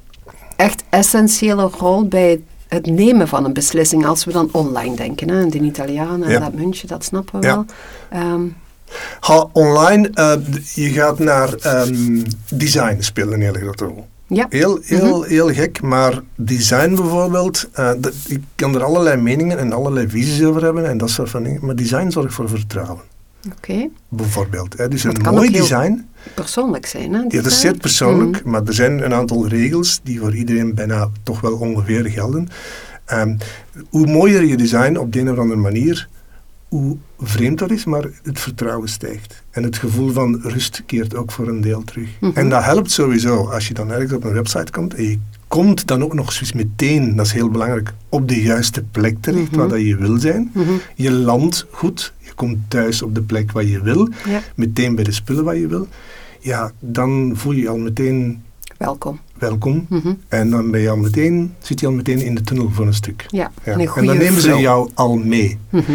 echt 0.56 0.82
essentiële 0.88 1.70
rol 1.78 2.08
bij 2.08 2.30
het 2.30 2.40
nemen 2.82 3.28
van 3.28 3.44
een 3.44 3.52
beslissing 3.52 4.06
als 4.06 4.24
we 4.24 4.32
dan 4.32 4.48
online 4.52 4.96
denken? 4.96 5.28
Hè? 5.30 5.46
De 5.46 5.58
Italiaan 5.58 6.22
en 6.24 6.30
Ja. 6.30 6.38
dat 6.38 6.52
muntje, 6.54 6.86
dat 6.86 7.04
snappen 7.04 7.40
we 7.40 7.46
Ja. 7.46 7.54
wel. 7.54 7.64
Ehm, 8.10 8.42
online, 9.52 10.10
eh, 10.14 10.32
je 10.74 10.88
gaat 10.90 11.18
naar 11.18 11.54
ehm, 11.54 12.22
design 12.48 12.96
spelen 13.00 13.32
een 13.32 13.40
hele 13.42 13.58
grote 13.58 13.84
rol. 13.84 14.06
ja, 14.26 14.46
Heel, 14.48 14.78
heel, 14.82 15.22
heel 15.22 15.52
gek, 15.52 15.82
maar 15.82 16.20
design 16.34 16.94
bijvoorbeeld, 16.94 17.68
dat, 17.74 18.12
ik 18.28 18.42
kan 18.54 18.74
er 18.74 18.82
allerlei 18.84 19.16
meningen 19.20 19.58
en 19.58 19.72
allerlei 19.72 20.08
visies 20.08 20.42
over 20.44 20.62
hebben 20.62 20.88
en 20.88 20.98
dat 20.98 21.10
soort 21.10 21.30
van 21.30 21.42
dingen, 21.42 21.66
maar 21.66 21.76
design 21.76 22.10
zorgt 22.10 22.34
voor 22.34 22.48
vertrouwen, 22.48 23.00
oké. 23.56 23.88
bijvoorbeeld. 24.08 24.78
Hè. 24.78 24.88
Dus 24.88 25.02
het 25.02 25.26
een 25.26 25.34
mooi 25.34 25.50
heel 25.50 25.60
design, 25.60 26.08
Persoonlijk 26.34 26.86
zijn, 26.86 27.12
hè? 27.12 27.18
ja, 27.20 27.28
dat 27.28 27.46
is 27.46 27.60
zeer 27.60 27.76
persoonlijk, 27.76 28.40
Mhm. 28.42 28.50
maar 28.50 28.62
er 28.66 28.74
zijn 28.74 29.04
een 29.04 29.14
aantal 29.14 29.46
regels 29.46 30.00
die 30.02 30.20
voor 30.20 30.34
iedereen 30.34 30.74
bijna 30.74 31.08
toch 31.22 31.40
wel 31.40 31.52
ongeveer 31.52 32.04
gelden. 32.10 32.48
Ehm, 33.04 33.36
hoe 33.90 34.06
mooier 34.06 34.44
je 34.44 34.56
design 34.56 34.96
op 34.96 35.12
de 35.12 35.20
een 35.20 35.30
of 35.30 35.38
andere 35.38 35.60
manier, 35.60 36.08
hoe 36.70 36.96
vreemd 37.20 37.58
dat 37.58 37.70
is, 37.70 37.84
maar 37.84 38.04
het 38.22 38.40
vertrouwen 38.40 38.88
stijgt. 38.88 39.42
En 39.50 39.62
het 39.62 39.76
gevoel 39.76 40.10
van 40.12 40.40
rust 40.42 40.82
keert 40.86 41.14
ook 41.14 41.32
voor 41.32 41.48
een 41.48 41.60
deel 41.60 41.84
terug. 41.84 42.08
Mhm. 42.20 42.30
En 42.38 42.48
dat 42.48 42.64
helpt 42.64 42.90
sowieso 42.90 43.44
als 43.48 43.68
je 43.68 43.74
dan 43.74 43.90
ergens 43.90 44.12
op 44.12 44.24
een 44.24 44.32
website 44.32 44.72
komt 44.72 44.94
en 44.94 45.02
je 45.02 45.18
komt 45.48 45.86
dan 45.86 46.02
ook 46.02 46.14
nog 46.14 46.40
eens 46.40 46.52
meteen, 46.52 47.16
dat 47.16 47.26
is 47.26 47.32
heel 47.32 47.48
belangrijk, 47.50 47.92
op 48.08 48.28
de 48.28 48.42
juiste 48.42 48.82
plek 48.90 49.16
terecht 49.20 49.50
Mhm. 49.50 49.56
waar 49.58 49.68
dat 49.68 49.80
je 49.80 49.96
wil 49.96 50.18
zijn. 50.18 50.50
Mhm. 50.54 50.70
Je 50.94 51.10
landt 51.12 51.66
goed, 51.70 52.12
je 52.18 52.32
komt 52.34 52.58
thuis 52.68 53.02
op 53.02 53.14
de 53.14 53.22
plek 53.22 53.52
waar 53.52 53.64
je 53.64 53.82
wil, 53.82 54.08
Ja, 54.28 54.40
meteen 54.54 54.94
bij 54.94 55.04
de 55.04 55.12
spullen 55.12 55.44
waar 55.44 55.56
je 55.56 55.66
wil. 55.66 55.88
Ja, 56.40 56.72
dan 56.78 57.32
voel 57.34 57.52
je 57.52 57.60
je 57.60 57.68
al 57.68 57.78
meteen 57.78 58.42
welkom. 58.76 59.18
welkom. 59.38 59.86
En 60.28 60.50
dan 60.50 60.70
ben 60.70 60.80
je 60.80 60.90
al 60.90 60.96
meteen, 60.96 61.54
zit 61.58 61.80
je 61.80 61.86
al 61.86 61.92
meteen 61.92 62.18
in 62.20 62.34
de 62.34 62.42
tunnel 62.42 62.70
voor 62.70 62.86
een 62.86 62.94
stuk. 62.94 63.26
Ja, 63.28 63.38
Ja. 63.64 63.72
en 63.72 63.72
een 63.74 63.80
En 63.80 63.86
goede 63.86 64.06
dan 64.06 64.16
nemen 64.18 64.40
ze 64.40 64.54
jou 64.56 64.90
al 64.94 65.16
mee. 65.16 65.58
Mhm. 65.70 65.92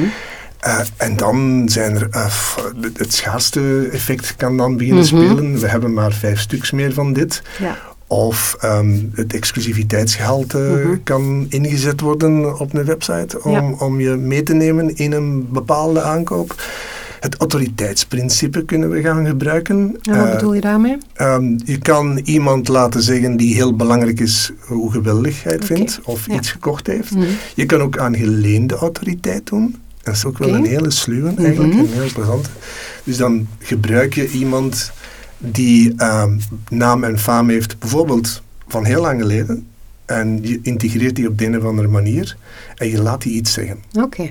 Eh, 0.66 0.80
en 0.98 1.18
dan 1.18 1.70
zijn 1.70 1.96
er, 1.96 2.08
eh, 2.12 2.26
het- 2.94 3.14
schaarste 3.14 3.90
effect 3.92 4.36
kan 4.36 4.58
dan 4.58 4.78
beginnen 4.78 5.04
Mhm. 5.04 5.16
spelen. 5.16 5.60
We 5.60 5.68
hebben 5.68 5.94
maar 5.94 6.14
vijf 6.14 6.40
stuks 6.40 6.72
meer 6.72 6.94
van 6.94 7.14
dit. 7.14 7.42
Ja. 7.60 7.78
Of 8.08 8.56
ehm, 8.60 8.98
het 9.14 9.34
exclusiviteitsgehalte 9.34 10.58
Mhm. 10.58 10.98
kan 11.04 11.46
ingezet 11.50 12.02
worden 12.02 12.60
op 12.60 12.74
een 12.74 12.86
website 12.86 13.44
om, 13.44 13.52
Ja. 13.52 13.72
om 13.80 14.00
je 14.00 14.10
mee 14.10 14.44
te 14.44 14.54
nemen 14.54 14.96
in 14.96 15.12
een 15.12 15.48
bepaalde 15.52 16.02
aankoop. 16.02 16.56
Het 17.20 17.36
autoriteitsprincipe 17.38 18.66
kunnen 18.66 18.90
we 18.90 19.02
gaan 19.02 19.26
gebruiken. 19.26 19.98
En 20.02 20.18
wat 20.18 20.26
Eh, 20.28 20.32
bedoel 20.36 20.54
je 20.54 20.62
daarmee? 20.62 20.98
Ehm, 21.14 21.58
je 21.66 21.78
kan 21.78 22.18
iemand 22.24 22.68
laten 22.68 23.02
zeggen 23.02 23.38
die 23.38 23.56
heel 23.56 23.76
belangrijk 23.76 24.20
is 24.20 24.52
hoe 24.60 24.92
geweldig 24.92 25.44
hij 25.44 25.54
het 25.54 25.66
vindt 25.66 26.00
of 26.04 26.28
ja. 26.28 26.34
iets 26.36 26.52
gekocht 26.52 26.88
heeft. 26.88 27.12
Mhm. 27.12 27.26
Je 27.56 27.66
kan 27.66 27.82
ook 27.82 27.98
aan 27.98 28.16
geleende 28.16 28.76
autoriteit 28.76 29.46
doen. 29.48 29.76
Dat 30.06 30.14
is 30.16 30.26
ook 30.26 30.38
wel 30.38 30.54
een 30.54 30.66
hele 30.66 30.92
sluwe 30.92 31.34
eigenlijk, 31.38 31.74
Mhm. 31.74 31.82
een 31.84 31.92
heel 31.94 32.12
plezante. 32.14 32.50
Dus 33.04 33.18
dan 33.18 33.48
gebruik 33.60 34.14
je 34.14 34.30
iemand 34.32 34.92
die 35.38 35.94
ehm, 35.98 36.40
naam 36.70 37.04
en 37.04 37.20
faam 37.20 37.50
heeft, 37.50 37.80
bijvoorbeeld 37.80 38.42
van 38.68 38.86
heel 38.86 39.02
lang 39.02 39.22
geleden. 39.22 39.68
En 40.06 40.40
je 40.44 40.60
integreert 40.62 41.16
die 41.16 41.28
op 41.28 41.38
de 41.38 41.46
een 41.46 41.58
of 41.58 41.64
andere 41.64 41.88
manier 41.88 42.38
en 42.76 42.90
je 42.90 43.02
laat 43.02 43.22
die 43.22 43.34
iets 43.34 43.54
zeggen. 43.54 43.78
Oké. 43.94 44.30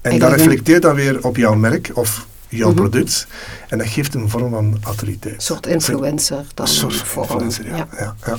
En 0.00 0.18
dat 0.18 0.32
reflecteert 0.32 0.82
dan 0.82 0.94
weer 0.94 1.24
op 1.26 1.36
jouw 1.36 1.54
merk 1.54 1.90
of 1.94 2.26
jouw 2.48 2.68
Mhm. 2.70 2.76
product. 2.76 3.26
En 3.68 3.78
dat 3.78 3.86
geeft 3.86 4.14
een 4.14 4.30
vorm 4.30 4.50
van 4.50 4.78
autoriteit. 4.82 5.34
Een 5.34 5.40
soort 5.40 5.66
influencer 5.66 6.44
dan. 6.54 6.66
Een 6.66 6.72
soort 6.72 6.94
vorm. 6.96 7.28
influencer, 7.30 7.66
ja. 7.66 7.88
Ja. 7.98 8.14
Ja, 8.26 8.36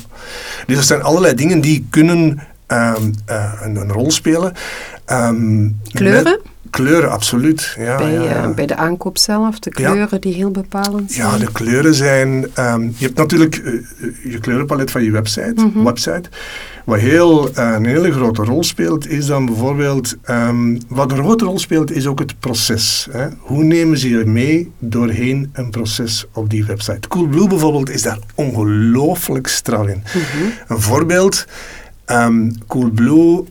Dus 0.67 0.77
er 0.77 0.83
zijn 0.83 1.01
allerlei 1.01 1.33
dingen 1.33 1.61
die 1.61 1.85
kunnen 1.89 2.39
ehm, 2.67 3.11
eh, 3.25 3.53
een, 3.61 3.75
een 3.75 3.91
rol 3.91 4.11
spelen. 4.11 4.53
Ehm, 5.05 5.69
Kleuren? 5.91 6.23
met- 6.23 6.41
kleuren, 6.75 7.11
absoluut. 7.11 7.75
Ja, 7.79 7.97
bij, 7.97 8.13
ja, 8.13 8.23
ja. 8.23 8.43
eh, 8.43 8.49
bij 8.53 8.65
de 8.65 8.75
aankoop 8.75 9.17
zelf, 9.17 9.59
de 9.59 9.71
Ja. 9.79 9.91
kleuren 9.91 10.21
die 10.21 10.33
heel 10.33 10.51
bepalend 10.51 11.11
zijn. 11.11 11.27
Ja, 11.27 11.37
de 11.37 11.51
kleuren 11.51 11.93
zijn... 11.93 12.45
ehm, 12.53 12.81
je 12.81 13.05
hebt 13.05 13.17
natuurlijk 13.17 13.55
eh, 13.55 13.73
eh, 13.73 13.81
je 14.31 14.39
kleurenpalet 14.39 14.91
van 14.91 15.03
je 15.03 15.11
website. 15.11 15.53
Mhm. 15.55 15.83
website. 15.83 16.29
Wat 16.85 16.99
heel, 16.99 17.53
eh, 17.53 17.71
een 17.75 17.85
hele 17.85 18.11
grote 18.11 18.43
rol 18.43 18.63
speelt, 18.63 19.07
is 19.09 19.25
dan 19.25 19.45
bijvoorbeeld... 19.45 20.15
ehm, 20.23 20.77
wat 20.87 21.11
een 21.11 21.17
grote 21.17 21.45
rol 21.45 21.59
speelt, 21.59 21.91
is 21.91 22.07
ook 22.07 22.19
het 22.19 22.39
proces. 22.39 23.07
Hè. 23.11 23.27
Hoe 23.39 23.63
nemen 23.63 23.97
ze 23.97 24.09
je 24.09 24.25
mee 24.25 24.71
doorheen 24.79 25.49
een 25.53 25.69
proces 25.69 26.25
op 26.33 26.49
die 26.49 26.65
website? 26.65 27.07
Coolblue 27.07 27.47
bijvoorbeeld 27.47 27.89
is 27.89 28.01
daar 28.01 28.19
ongelooflijk 28.35 29.47
strak 29.47 29.87
in. 29.87 30.03
Mhm. 30.05 30.43
Een 30.67 30.81
voorbeeld, 30.81 31.45
ehm, 32.05 32.51
Coolblue, 32.67 33.43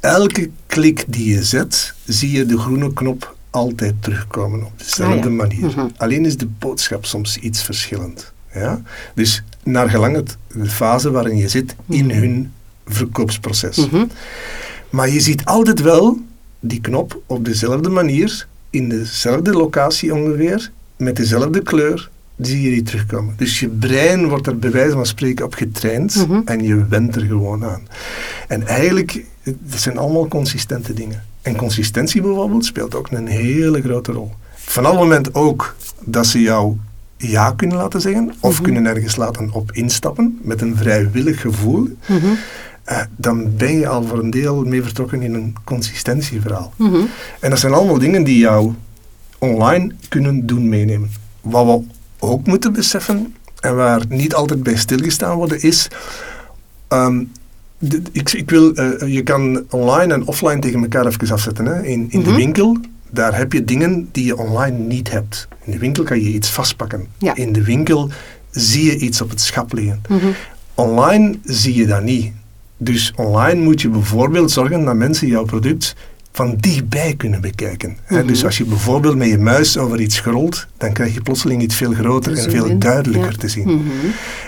elke 0.00 0.50
klik 0.66 1.04
die 1.08 1.34
je 1.34 1.44
zet, 1.44 1.94
zie 2.06 2.30
je 2.32 2.46
de 2.46 2.58
groene 2.58 2.92
knop 2.92 3.36
altijd 3.50 3.94
terugkomen 4.00 4.64
op 4.64 4.72
dezelfde 4.76 5.16
Ah, 5.18 5.24
ja. 5.24 5.30
manier. 5.30 5.64
Mhm. 5.66 5.86
Alleen 5.96 6.24
is 6.24 6.36
de 6.36 6.46
boodschap 6.58 7.04
soms 7.04 7.36
iets 7.36 7.62
verschillend. 7.62 8.32
Ja? 8.54 8.82
Dus 9.14 9.42
naar 9.62 9.90
gelang 9.90 10.16
het, 10.16 10.36
de 10.52 10.66
fase 10.66 11.10
waarin 11.10 11.36
je 11.36 11.48
zit 11.48 11.74
in 11.88 12.06
Mhm. 12.06 12.18
hun 12.18 12.52
verkoopsproces. 12.86 13.76
Mhm. 13.76 14.04
Maar 14.90 15.08
je 15.08 15.20
ziet 15.20 15.44
altijd 15.44 15.80
wel 15.80 16.18
die 16.60 16.80
knop 16.80 17.20
op 17.26 17.44
dezelfde 17.44 17.88
manier, 17.88 18.46
in 18.70 18.88
dezelfde 18.88 19.52
locatie 19.52 20.14
ongeveer, 20.14 20.70
met 20.96 21.16
dezelfde 21.16 21.62
kleur, 21.62 22.10
zie 22.40 22.62
je 22.62 22.70
die 22.70 22.82
terugkomen. 22.82 23.34
Dus 23.36 23.60
je 23.60 23.68
brein 23.68 24.28
wordt 24.28 24.46
er 24.46 24.58
bij 24.58 24.70
wijze 24.70 24.92
van 24.92 25.06
spreken 25.06 25.44
op 25.44 25.54
getraind 25.54 26.26
en 26.44 26.62
je 26.64 26.86
went 26.86 27.16
er 27.16 27.22
gewoon 27.22 27.64
aan. 27.64 27.82
En 28.48 28.66
eigenlijk, 28.66 29.24
dat 29.60 29.80
zijn 29.80 29.98
allemaal 29.98 30.28
consistente 30.28 30.92
dingen. 30.94 31.24
En 31.42 31.56
consistentie 31.56 32.22
bijvoorbeeld 32.22 32.64
speelt 32.64 32.94
ook 32.94 33.10
een 33.10 33.26
hele 33.26 33.82
grote 33.82 34.12
rol. 34.12 34.32
Vanaf 34.54 34.90
het 34.90 35.00
moment 35.00 35.34
ook 35.34 35.74
dat 36.04 36.26
ze 36.26 36.40
jou 36.40 36.76
ja 37.16 37.50
kunnen 37.50 37.76
laten 37.76 38.00
zeggen, 38.00 38.34
of 38.40 38.54
Mhm. 38.54 38.62
kunnen 38.62 38.86
ergens 38.86 39.16
laten 39.16 39.50
op 39.52 39.72
instappen, 39.72 40.38
met 40.42 40.60
een 40.60 40.76
vrijwillig 40.76 41.40
gevoel, 41.40 41.88
Mhm. 42.08 42.26
eh, 42.84 43.00
dan 43.16 43.56
ben 43.56 43.78
je 43.78 43.88
al 43.88 44.02
voor 44.02 44.18
een 44.18 44.30
deel 44.30 44.64
mee 44.64 44.82
vertrokken 44.82 45.22
in 45.22 45.34
een 45.34 45.54
consistentieverhaal. 45.64 46.72
Mhm. 46.76 47.00
En 47.40 47.50
dat 47.50 47.58
zijn 47.58 47.72
allemaal 47.72 47.98
dingen 47.98 48.24
die 48.24 48.38
jou 48.38 48.72
online 49.38 49.92
kunnen 50.08 50.46
doen 50.46 50.68
meenemen. 50.68 51.10
Wat 51.40 51.66
we 51.66 51.80
ook 52.18 52.46
moeten 52.46 52.72
beseffen, 52.72 53.34
en 53.60 53.76
waar 53.76 54.02
niet 54.08 54.34
altijd 54.34 54.62
bij 54.62 54.76
stilgestaan 54.76 55.36
worden, 55.36 55.62
is... 55.62 55.88
ehm, 56.88 57.24
ik, 58.12 58.32
ik 58.32 58.50
wil, 58.50 58.74
eh, 58.74 59.14
je 59.14 59.22
kan 59.22 59.64
online 59.70 60.12
en 60.14 60.26
offline 60.26 60.58
tegen 60.58 60.80
elkaar 60.82 61.06
even 61.06 61.30
afzetten. 61.32 61.66
Hè. 61.66 61.82
In, 61.84 62.06
in 62.10 62.20
de 62.22 62.28
Mhm. 62.28 62.36
winkel, 62.36 62.76
daar 63.10 63.36
heb 63.36 63.52
je 63.52 63.64
dingen 63.64 64.08
die 64.12 64.24
je 64.24 64.36
online 64.36 64.78
niet 64.78 65.10
hebt. 65.10 65.48
In 65.64 65.72
de 65.72 65.78
winkel 65.78 66.04
kan 66.04 66.20
je 66.22 66.28
iets 66.28 66.48
vastpakken. 66.50 67.06
Ja. 67.18 67.34
In 67.36 67.52
de 67.52 67.62
winkel 67.62 68.10
zie 68.50 68.84
je 68.84 68.96
iets 68.98 69.20
op 69.20 69.30
het 69.30 69.40
schap 69.40 69.72
liggen. 69.72 70.00
Mhm. 70.08 70.26
Online 70.74 71.38
zie 71.44 71.74
je 71.74 71.86
dat 71.86 72.02
niet. 72.02 72.32
Dus 72.76 73.12
online 73.16 73.60
moet 73.62 73.80
je 73.80 73.88
bijvoorbeeld 73.88 74.50
zorgen 74.50 74.84
dat 74.84 74.94
mensen 74.94 75.26
jouw 75.28 75.44
product 75.44 75.94
van 76.38 76.56
dichtbij 76.60 77.14
kunnen 77.16 77.40
bekijken. 77.40 77.96
Hè. 78.04 78.18
Mhm. 78.18 78.26
Dus 78.26 78.44
als 78.44 78.58
je 78.58 78.64
bijvoorbeeld 78.64 79.16
met 79.16 79.28
je 79.28 79.38
muis 79.38 79.78
over 79.78 80.00
iets 80.00 80.14
scrolt, 80.16 80.66
dan 80.76 80.92
krijg 80.92 81.14
je 81.14 81.20
plotseling 81.20 81.62
iets 81.62 81.74
veel 81.74 81.92
groter 81.92 82.38
en 82.38 82.50
veel 82.50 82.64
in. 82.64 82.78
duidelijker 82.78 83.30
Ja. 83.30 83.36
te 83.38 83.48
zien. 83.48 83.68
Mhm. 83.68 83.80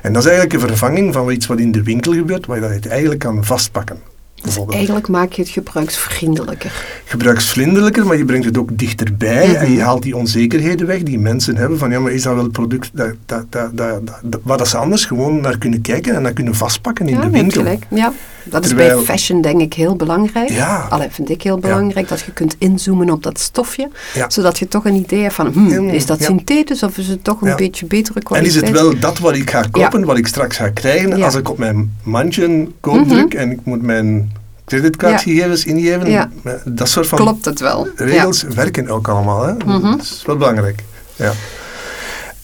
En 0.02 0.12
dat 0.12 0.22
is 0.24 0.28
eigenlijk 0.30 0.62
een 0.62 0.68
vervanging 0.68 1.12
van 1.12 1.30
iets 1.30 1.46
wat 1.46 1.58
in 1.58 1.72
de 1.72 1.82
winkel 1.82 2.12
gebeurt, 2.12 2.46
waar 2.46 2.56
je 2.64 2.78
dat 2.80 2.86
eigenlijk 2.86 3.20
kan 3.20 3.44
vastpakken. 3.44 4.09
Dus 4.42 4.58
eigenlijk 4.68 5.08
maak 5.08 5.32
je 5.32 5.42
het 5.42 5.50
gebruiksvriendelijker. 5.50 6.72
gebruiksvriendelijker, 7.04 8.06
maar 8.06 8.16
je 8.16 8.24
brengt 8.24 8.44
het 8.46 8.58
ook 8.58 8.78
dichterbij 8.78 9.56
en 9.56 9.72
je 9.72 9.80
haalt 9.82 10.02
die 10.02 10.16
onzekerheden 10.16 10.86
weg 10.86 11.02
die 11.02 11.18
mensen 11.18 11.56
hebben 11.56 11.78
van 11.78 11.90
ja, 11.90 12.00
maar 12.00 12.12
is 12.12 12.22
dat 12.22 12.34
wel 12.34 12.42
het 12.42 12.52
product 12.52 12.90
dat, 12.92 13.14
dat, 13.26 13.44
dat, 13.50 13.76
dat, 13.76 14.00
dat- 14.22 14.40
waar 14.42 14.58
dat 14.58 14.68
ze 14.68 14.76
anders 14.76 15.04
gewoon 15.04 15.40
naar 15.40 15.58
kunnen 15.58 15.80
kijken 15.80 16.14
en 16.14 16.22
dat 16.22 16.32
kunnen 16.32 16.54
vastpakken 16.54 17.08
in 17.08 17.14
ja, 17.14 17.20
de 17.20 17.30
winkel. 17.30 17.60
gelijk. 17.62 17.86
Ja, 17.90 18.12
dat 18.44 18.64
is 18.64 18.74
bij 18.74 18.96
fashion 18.96 19.40
denk 19.40 19.60
ik 19.60 19.72
heel 19.74 19.96
belangrijk. 19.96 20.48
Ja. 20.50 20.86
Allee, 20.88 21.08
vind 21.10 21.30
ik 21.30 21.42
heel 21.42 21.58
belangrijk 21.58 22.08
dat 22.08 22.20
je 22.20 22.32
kunt 22.32 22.56
inzoomen 22.58 23.10
op 23.10 23.22
dat 23.22 23.38
stofje, 23.38 23.88
Ja. 24.14 24.30
zodat 24.30 24.58
je 24.58 24.68
toch 24.68 24.84
een 24.84 24.94
idee 24.94 25.22
hebt 25.22 25.34
van, 25.34 25.46
hmm, 25.52 25.88
is 25.88 26.06
dat 26.06 26.22
synthetisch 26.22 26.82
of 26.82 26.98
is 26.98 27.08
het 27.08 27.24
toch 27.24 27.40
een 27.42 27.56
beetje 27.56 27.86
betere 27.86 28.14
En 28.18 28.22
kwaliteit? 28.24 28.54
is 28.62 28.68
het 28.68 28.70
wel 28.80 28.98
dat 28.98 29.18
wat 29.18 29.36
ik 29.36 29.50
ga 29.50 29.64
kopen, 29.70 30.04
wat 30.04 30.16
ik 30.16 30.26
straks 30.26 30.56
ga 30.56 30.68
krijgen, 30.68 31.22
als 31.22 31.34
ik 31.34 31.50
op 31.50 31.58
mijn 31.58 31.96
mandje 32.02 32.68
koop 32.80 32.94
Mhm. 32.94 33.08
druk 33.08 33.34
en 33.34 33.50
ik 33.50 33.58
moet 33.64 33.82
mijn 33.82 34.29
creditcardgegevens 34.70 35.64
ingeven, 35.64 36.10
Ja. 36.10 36.28
dat 36.64 36.88
soort 36.88 37.06
van 37.06 37.18
Klopt 37.18 37.44
het 37.44 37.60
wel? 37.60 37.88
regels 37.96 38.42
werken 38.42 38.88
ook 38.88 39.08
allemaal. 39.08 39.42
Hè? 39.46 39.52
Mhm. 39.54 39.82
Dat 39.90 40.00
is 40.00 40.22
wel 40.26 40.36
belangrijk. 40.36 40.82
Ja. 41.16 41.32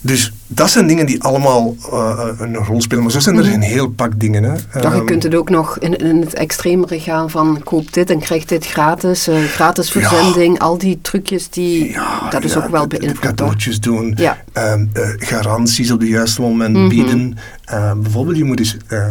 Dus 0.00 0.32
dat 0.46 0.70
zijn 0.70 0.86
dingen 0.86 1.06
die 1.06 1.22
allemaal 1.22 1.76
eh, 1.92 2.28
een 2.38 2.54
rol 2.56 2.80
spelen. 2.82 3.02
Maar 3.02 3.12
zo 3.12 3.18
zijn 3.20 3.36
er 3.36 3.44
Mhm. 3.44 3.52
een 3.54 3.60
heel 3.62 3.88
pak 3.88 4.20
dingen. 4.20 4.42
Hè. 4.42 4.52
Ja. 4.52 4.58
Ja, 4.72 4.80
je 4.80 4.86
Ehm, 4.96 5.04
kunt 5.04 5.22
het 5.22 5.34
ook 5.34 5.50
nog 5.50 5.78
in, 5.78 5.96
in 5.96 6.20
het 6.20 6.34
extremere 6.34 7.00
gaan 7.00 7.30
van 7.30 7.60
koop 7.64 7.92
dit 7.92 8.10
en 8.10 8.18
krijg 8.18 8.44
dit 8.44 8.66
gratis, 8.66 9.28
eh, 9.28 9.38
gratis 9.42 9.92
Ja. 9.92 10.00
verzending, 10.00 10.58
al 10.58 10.78
die 10.78 10.98
trucjes, 11.02 11.50
die, 11.50 11.90
ja, 11.90 12.28
dat 12.30 12.44
is 12.44 12.52
ja, 12.52 12.58
ook 12.64 12.68
wel 12.70 12.82
de- 12.82 12.88
de 12.88 12.98
beïnvloedbaar. 12.98 13.34
cadeautjes 13.34 13.80
doen, 13.80 14.12
Ja. 14.16 14.36
ehm, 14.52 14.86
eh, 14.92 15.08
garanties 15.18 15.90
op 15.90 16.00
het 16.00 16.08
juiste 16.08 16.40
moment 16.40 16.76
Mhm. 16.76 16.88
bieden. 16.88 17.36
Eh, 17.64 17.92
bijvoorbeeld, 17.92 18.36
je 18.36 18.44
moet 18.44 18.58
eens 18.58 18.76
eh, 18.88 19.06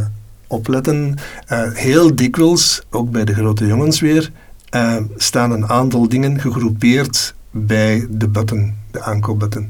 opletten, 0.48 1.16
eh, 1.48 1.72
heel 1.74 2.16
dikwijls, 2.16 2.82
ook 2.90 3.12
bij 3.12 3.26
de 3.26 3.34
grote 3.34 3.66
jongens 3.68 4.00
weer, 4.00 4.32
eh, 4.70 4.96
staan 5.18 5.52
een 5.52 5.68
aantal 5.70 6.10
dingen 6.10 6.40
gegroepeerd 6.40 7.36
bij 7.52 8.08
de 8.10 8.28
button, 8.28 8.74
de 8.92 9.02
aankoopbutton. 9.02 9.70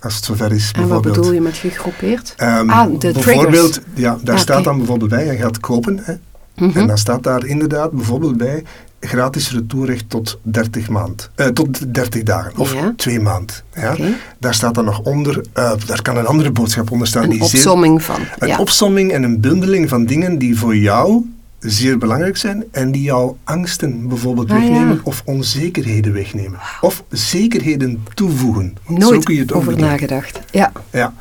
Als 0.00 0.14
het 0.16 0.24
zover 0.24 0.52
is, 0.52 0.66
En 0.66 0.80
wat 0.80 0.86
bijvoorbeeld. 0.86 1.14
bedoel 1.16 1.32
je 1.32 1.40
met 1.40 1.56
gegroepeerd? 1.56 2.34
Ehm, 2.36 2.70
Ah, 2.70 2.90
de 3.00 3.12
bijvoorbeeld, 3.12 3.72
triggers. 3.72 3.80
ja, 3.94 4.18
daar 4.22 4.34
Ah, 4.34 4.40
staat 4.40 4.64
dan 4.64 4.76
bijvoorbeeld 4.76 5.10
bij, 5.10 5.26
je 5.26 5.36
gaat 5.36 5.60
kopen, 5.60 5.98
hè, 6.02 6.14
Mhm. 6.56 6.78
en 6.78 6.86
dan 6.86 6.98
staat 6.98 7.22
daar 7.22 7.44
inderdaad 7.46 7.90
bijvoorbeeld 7.90 8.36
bij 8.36 8.64
gratis 9.06 9.52
retourrecht 9.52 10.10
tot 10.10 10.38
30 10.42 10.88
maand, 10.88 11.30
eh, 11.34 11.46
tot 11.46 11.94
30 11.94 12.22
dagen 12.22 12.56
of 12.56 12.74
Ja. 12.74 12.92
twee 12.96 13.20
maand. 13.20 13.62
Ja. 13.74 13.96
Daar 14.38 14.54
staat 14.54 14.74
dan 14.74 14.84
nog 14.84 15.00
onder, 15.00 15.44
eh, 15.52 15.72
daar 15.86 16.02
kan 16.02 16.16
een 16.16 16.26
andere 16.26 16.50
boodschap 16.50 16.90
onder 16.90 17.06
staan. 17.06 17.22
Een 17.22 17.28
die 17.30 17.38
zeer- 17.44 17.58
opsomming 17.60 18.02
van. 18.02 18.20
een 18.38 18.48
ja. 18.48 18.58
opsomming 18.58 19.12
en 19.12 19.22
een 19.22 19.40
bundeling 19.40 19.88
van 19.88 20.04
dingen 20.06 20.38
die 20.38 20.58
voor 20.58 20.76
jou 20.76 21.34
zeer 21.58 21.98
belangrijk 21.98 22.36
zijn 22.36 22.64
en 22.70 22.92
die 22.92 23.02
jouw 23.02 23.36
angsten 23.44 24.08
bijvoorbeeld 24.08 24.50
Ah, 24.50 24.62
ja. 24.62 24.68
wegnemen 24.68 25.00
of 25.02 25.22
onzekerheden 25.24 26.12
wegnemen. 26.12 26.58
Of 26.80 27.04
zekerheden 27.10 28.04
toevoegen. 28.14 28.74
Zo 28.88 28.92
Nooit 28.94 29.24
kun 29.24 29.34
je 29.34 29.40
het 29.40 29.52
over 29.52 29.76
nagedacht. 29.78 30.40
Ja. 30.50 30.72
Ja. 30.90 31.12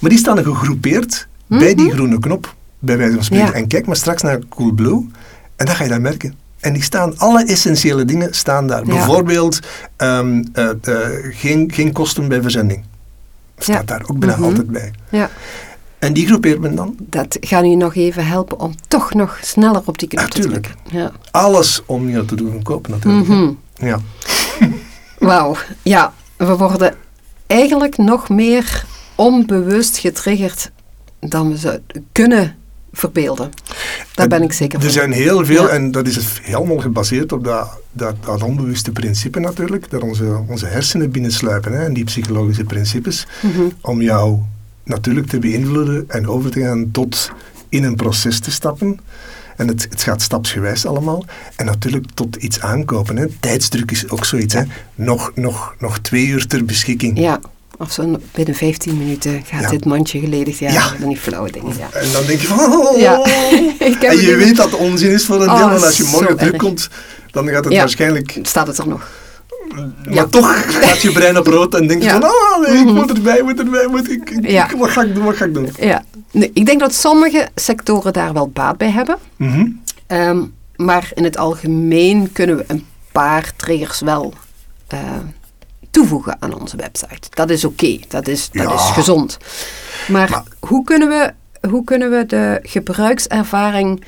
Maar 0.00 0.10
die 0.10 0.18
staan 0.18 0.38
er 0.38 0.44
gegroepeerd 0.44 1.28
bij 1.46 1.74
die 1.74 1.90
groene 1.90 2.18
knop, 2.18 2.54
bij 2.78 2.96
wijze 2.96 3.14
van 3.14 3.24
spreken. 3.24 3.46
Mhm. 3.46 3.54
Ja. 3.56 3.62
En 3.62 3.68
kijk 3.68 3.86
maar 3.86 3.96
straks 3.96 4.22
naar 4.22 4.38
Coolblue 4.48 5.06
en 5.56 5.66
dan 5.66 5.74
ga 5.76 5.82
je 5.84 5.90
dat 5.90 6.00
merken. 6.00 6.34
En 6.64 6.72
die 6.72 6.82
staan, 6.82 7.18
alle 7.18 7.44
essentiële 7.44 8.04
dingen 8.04 8.34
staan 8.34 8.66
daar. 8.66 8.86
Ja. 8.86 8.92
Bijvoorbeeld 8.92 9.58
ehm, 9.96 10.44
eh, 10.52 10.68
eh, 10.82 11.08
geen, 11.30 11.70
geen 11.74 11.92
kosten 11.92 12.28
bij 12.28 12.42
verzending. 12.42 12.84
Staat 13.58 13.76
Ja. 13.76 13.82
daar 13.82 14.02
ook 14.06 14.18
bijna 14.18 14.34
Mhm. 14.36 14.44
altijd 14.44 14.70
bij. 14.70 14.92
ja. 15.10 15.30
En 15.98 16.12
die 16.12 16.26
groepeert 16.26 16.60
men 16.60 16.74
dan. 16.74 16.94
Dat 17.00 17.36
gaat 17.40 17.64
u 17.64 17.74
nog 17.74 17.94
even 17.94 18.26
helpen 18.26 18.60
om 18.60 18.74
toch 18.88 19.14
nog 19.14 19.38
sneller 19.42 19.82
op 19.84 19.98
die 19.98 20.08
knop 20.08 20.26
te 20.30 20.40
drukken. 20.40 20.72
Ja. 20.90 21.10
Alles 21.30 21.82
om 21.86 22.08
je 22.08 22.24
te 22.24 22.34
doen 22.34 22.62
kopen 22.62 22.90
natuurlijk. 22.90 23.28
Mhm. 23.28 23.50
Ja. 23.74 23.98
Wauw. 25.18 25.56
Ja, 25.82 26.12
we 26.36 26.56
worden 26.56 26.94
eigenlijk 27.46 27.96
nog 27.96 28.28
meer 28.28 28.84
onbewust 29.14 29.96
getriggerd 29.98 30.70
dan 31.20 31.50
we 31.50 31.58
ze 31.58 31.80
kunnen 32.12 32.56
verbeelden. 32.94 33.50
Daar 34.14 34.28
ben 34.28 34.42
ik 34.42 34.52
zeker 34.52 34.78
van. 34.78 34.86
Er 34.88 34.94
zijn 34.94 35.12
heel 35.12 35.44
veel, 35.44 35.62
Ja. 35.62 35.68
en 35.68 35.90
dat 35.90 36.06
is 36.06 36.38
helemaal 36.42 36.78
gebaseerd 36.78 37.32
op 37.32 37.44
dat, 37.44 37.68
dat, 37.92 38.14
dat 38.24 38.42
onbewuste 38.42 38.90
principe 38.92 39.40
natuurlijk, 39.40 39.90
dat 39.90 40.02
onze, 40.02 40.40
onze 40.48 40.66
hersenen 40.66 41.10
binnensluipen 41.10 41.72
hè, 41.72 41.84
en 41.84 41.94
die 41.94 42.04
psychologische 42.04 42.64
principes, 42.64 43.26
Mhm. 43.42 43.62
om 43.80 44.02
jou 44.02 44.38
natuurlijk 44.84 45.26
te 45.26 45.38
beïnvloeden 45.38 46.04
en 46.08 46.28
over 46.28 46.50
te 46.50 46.60
gaan 46.60 46.90
tot 46.90 47.30
in 47.68 47.84
een 47.84 47.94
proces 47.96 48.38
te 48.40 48.50
stappen. 48.50 49.00
En 49.56 49.68
het, 49.68 49.86
het 49.90 50.02
gaat 50.02 50.22
stapsgewijs 50.22 50.86
allemaal. 50.86 51.24
En 51.56 51.66
natuurlijk 51.66 52.06
tot 52.14 52.36
iets 52.36 52.60
aankopen. 52.60 53.16
Hè. 53.16 53.26
Tijdsdruk 53.40 53.90
is 53.90 54.08
ook 54.10 54.24
zoiets. 54.24 54.54
Hè. 54.54 54.62
Nog, 54.94 55.30
nog, 55.34 55.74
nog 55.78 55.98
twee 55.98 56.26
uur 56.26 56.46
ter 56.46 56.64
beschikking. 56.64 57.18
Ja, 57.18 57.40
of 57.78 57.92
zo 57.92 58.18
binnen 58.32 58.54
15 58.54 58.98
minuten 58.98 59.42
gaat 59.46 59.62
Ja. 59.62 59.68
dit 59.68 59.84
mandje 59.84 60.18
geledigd. 60.20 60.58
Ja, 60.58 60.70
Ja. 60.72 60.88
van 61.00 61.08
die 61.08 61.16
flauwe 61.18 61.50
dingen. 61.50 61.76
Ja. 61.78 61.88
En 61.92 62.12
dan 62.12 62.26
denk 62.26 62.40
je 62.40 62.46
van... 62.46 62.58
Oh, 62.72 62.98
Ja. 62.98 63.24
Ik 63.90 63.96
heb 64.00 64.10
en 64.10 64.20
je 64.20 64.36
weet 64.36 64.56
dat 64.56 64.70
het 64.70 64.74
onzin 64.80 65.10
is 65.10 65.24
voor 65.26 65.42
een 65.42 65.50
Oh, 65.50 65.56
deel. 65.58 65.68
En 65.70 65.82
als 65.84 65.96
je 65.96 66.08
morgen 66.12 66.36
terugkomt, 66.36 66.88
dan 67.30 67.48
gaat 67.48 67.64
het 67.64 67.74
waarschijnlijk... 67.76 68.38
Staat 68.42 68.66
het 68.66 68.78
er 68.78 68.88
nog? 68.88 69.08
Maar 69.74 70.14
Ja. 70.14 70.24
toch 70.24 70.64
gaat 70.80 71.02
je 71.02 71.12
brein 71.12 71.38
op 71.38 71.46
rood 71.46 71.74
en 71.74 71.86
denk 71.86 72.02
je 72.02 72.08
Ja. 72.08 72.20
van... 72.20 72.24
Oh 72.24 72.60
nee, 72.68 72.78
ik 72.78 72.84
Mhm. 72.84 72.94
moet 72.94 73.10
erbij, 73.12 73.42
moet 73.42 73.58
erbij, 73.58 73.86
moet 73.86 74.10
ik... 74.10 74.30
ik-. 74.30 74.70
Wat 74.78 74.90
ga 74.90 75.02
ik 75.02 75.14
doen, 75.14 75.24
wat 75.24 75.36
ga 75.36 75.44
ik 75.44 75.54
doen? 75.54 75.68
Ja. 75.80 76.04
Nee, 76.30 76.50
ik 76.54 76.66
denk 76.66 76.80
dat 76.80 76.94
sommige 76.94 77.48
sectoren 77.54 78.12
daar 78.12 78.32
wel 78.32 78.48
baat 78.48 78.76
bij 78.76 78.90
hebben. 78.90 79.16
Mhm. 79.36 79.66
Ehm, 80.06 80.42
maar 80.76 81.10
in 81.14 81.24
het 81.24 81.36
algemeen 81.36 82.32
kunnen 82.32 82.56
we 82.56 82.64
een 82.66 82.86
paar 83.12 83.52
triggers 83.56 84.00
wel 84.00 84.34
eh, 84.86 84.98
toevoegen 85.94 86.36
aan 86.40 86.60
onze 86.60 86.76
website. 86.76 87.28
Dat 87.30 87.50
is 87.50 87.64
oké, 87.64 87.98
dat, 88.08 88.28
is, 88.28 88.50
dat 88.52 88.62
Ja. 88.68 88.74
is 88.74 88.90
gezond. 88.90 89.38
Maar, 90.08 90.30
Maar- 90.30 90.42
hoe, 90.60 90.84
kunnen 90.84 91.08
we, 91.08 91.32
hoe 91.68 91.84
kunnen 91.84 92.10
we 92.10 92.26
de 92.26 92.58
gebruikservaring 92.62 94.04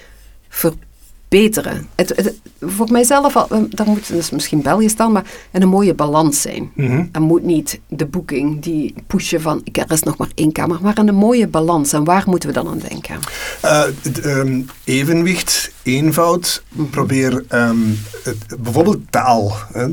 verbeteren? 0.48 1.86
Het, 1.94 2.12
het, 2.16 2.34
voor 2.60 2.90
mijzelf, 2.90 3.36
al- 3.36 3.48
eh, 3.50 3.58
daar 3.68 3.86
moet 3.86 4.08
dat 4.08 4.18
is 4.18 4.30
misschien 4.30 4.62
Belgisch 4.62 4.96
dan, 4.96 5.12
maar 5.12 5.24
een 5.52 5.68
mooie 5.68 5.94
balans 5.94 6.40
zijn. 6.40 6.70
Mhm. 6.74 7.04
Er 7.12 7.20
moet 7.22 7.42
niet 7.42 7.80
de 7.88 8.06
boeking 8.06 8.62
die 8.62 8.94
pushen 9.06 9.40
van 9.40 9.60
ik 9.64 9.76
er 9.76 9.92
is 9.92 10.02
nog 10.02 10.16
maar 10.16 10.30
één 10.34 10.52
kamer, 10.52 10.78
maar 10.82 10.98
een 10.98 11.14
mooie 11.14 11.48
balans. 11.48 11.92
En 11.92 12.04
waar 12.04 12.22
moeten 12.26 12.48
we 12.48 12.54
dan 12.54 12.68
aan 12.68 12.82
denken? 12.88 13.18
Eh, 13.62 13.84
ehm, 14.22 14.62
evenwicht, 14.84 15.70
eenvoud. 15.82 16.62
Mhm. 16.68 16.84
Probeer 16.90 17.44
ehm, 17.48 17.76
het, 18.24 18.62
bijvoorbeeld 18.62 19.00
taal. 19.10 19.52
Hè. 19.72 19.86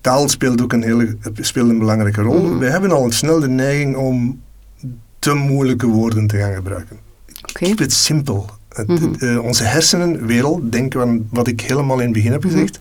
Taal 0.00 0.28
speelt 0.28 0.62
ook 0.62 0.72
een, 0.72 0.82
hele, 0.82 1.16
speelt 1.34 1.70
een 1.70 1.78
belangrijke 1.78 2.22
rol. 2.22 2.42
Mhm. 2.42 2.58
We 2.58 2.66
hebben 2.66 2.90
al 2.90 3.04
een 3.04 3.12
snel 3.12 3.40
de 3.40 3.48
neiging 3.48 3.96
om 3.96 4.40
te 5.18 5.34
moeilijke 5.34 5.86
woorden 5.86 6.26
te 6.26 6.36
gaan 6.38 6.54
gebruiken. 6.54 6.96
Oké. 7.42 7.64
Keep 7.64 7.80
it 7.80 7.92
simple. 7.92 8.42
Het- 8.68 8.88
Mhm. 8.88 9.14
eh, 9.18 9.38
onze 9.44 9.64
hersenen, 9.64 10.26
wereld, 10.26 10.72
denk 10.72 10.96
aan 10.96 11.26
wat 11.30 11.46
ik 11.48 11.60
helemaal 11.60 11.98
in 11.98 12.04
het 12.04 12.12
begin 12.12 12.32
heb 12.32 12.44
Mhm. 12.44 12.52
gezegd. 12.52 12.78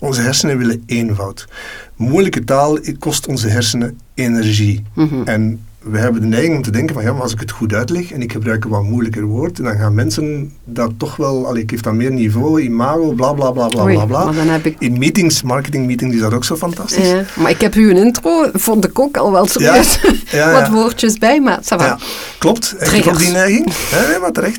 Onze 0.00 0.20
hersenen 0.20 0.58
willen 0.58 0.82
eenvoud. 0.86 1.48
Moeilijke 1.96 2.44
taal 2.44 2.78
kost 2.98 3.26
onze 3.26 3.48
hersenen 3.48 3.98
energie. 4.14 4.82
Mhm. 4.94 5.22
En 5.24 5.60
we 5.90 5.98
hebben 5.98 6.20
de 6.20 6.26
neiging 6.26 6.56
om 6.56 6.62
te 6.62 6.70
denken 6.70 6.94
van 6.94 7.04
ja, 7.04 7.12
maar 7.12 7.22
als 7.22 7.32
ik 7.32 7.40
het 7.40 7.50
goed 7.50 7.72
uitleg 7.74 8.12
en 8.12 8.22
ik 8.22 8.32
gebruik 8.32 8.64
een 8.64 8.70
wat 8.70 8.82
moeilijker 8.82 9.24
woord, 9.24 9.56
dan 9.56 9.76
gaan 9.76 9.94
mensen 9.94 10.52
dat 10.64 10.90
toch 10.96 11.16
wel, 11.16 11.46
allee, 11.46 11.62
ik 11.62 11.70
geef 11.70 11.80
dan 11.80 11.96
meer 11.96 12.12
niveau, 12.12 12.60
imago, 12.62 13.12
bla 13.12 13.32
bla 13.32 13.50
bla 13.50 13.68
bla 13.68 13.82
Oei, 13.82 13.94
bla 13.94 14.04
bla. 14.04 14.24
maar 14.24 14.34
dan 14.34 14.48
heb 14.48 14.66
ik 14.66 14.76
In 14.78 14.98
meetings, 14.98 15.42
marketing 15.42 15.86
meetings 15.86 16.14
is 16.14 16.20
dat 16.20 16.32
ook 16.32 16.44
zo 16.44 16.56
fantastisch. 16.56 17.08
Ja, 17.10 17.22
maar 17.36 17.50
ik 17.50 17.60
heb 17.60 17.74
u 17.74 17.90
een 17.90 17.96
intro, 17.96 18.48
vond 18.52 18.84
ik 18.84 18.98
ook 18.98 19.16
al 19.16 19.32
wel 19.32 19.46
serieus 19.46 20.00
ja, 20.30 20.52
wat 20.60 20.68
woordjes 20.68 21.18
bij, 21.18 21.40
maar 21.40 21.58
ça 21.62 21.76
va. 21.76 21.84
Ja, 21.84 21.98
klopt. 22.38 22.64
Ik 22.64 22.78
heb 22.78 22.88
ook 22.88 22.88
Triggers. 22.88 23.18
die 23.18 23.30
neiging. 23.32 23.66
Nee, 24.10 24.18
maar 24.20 24.32
terecht. 24.32 24.58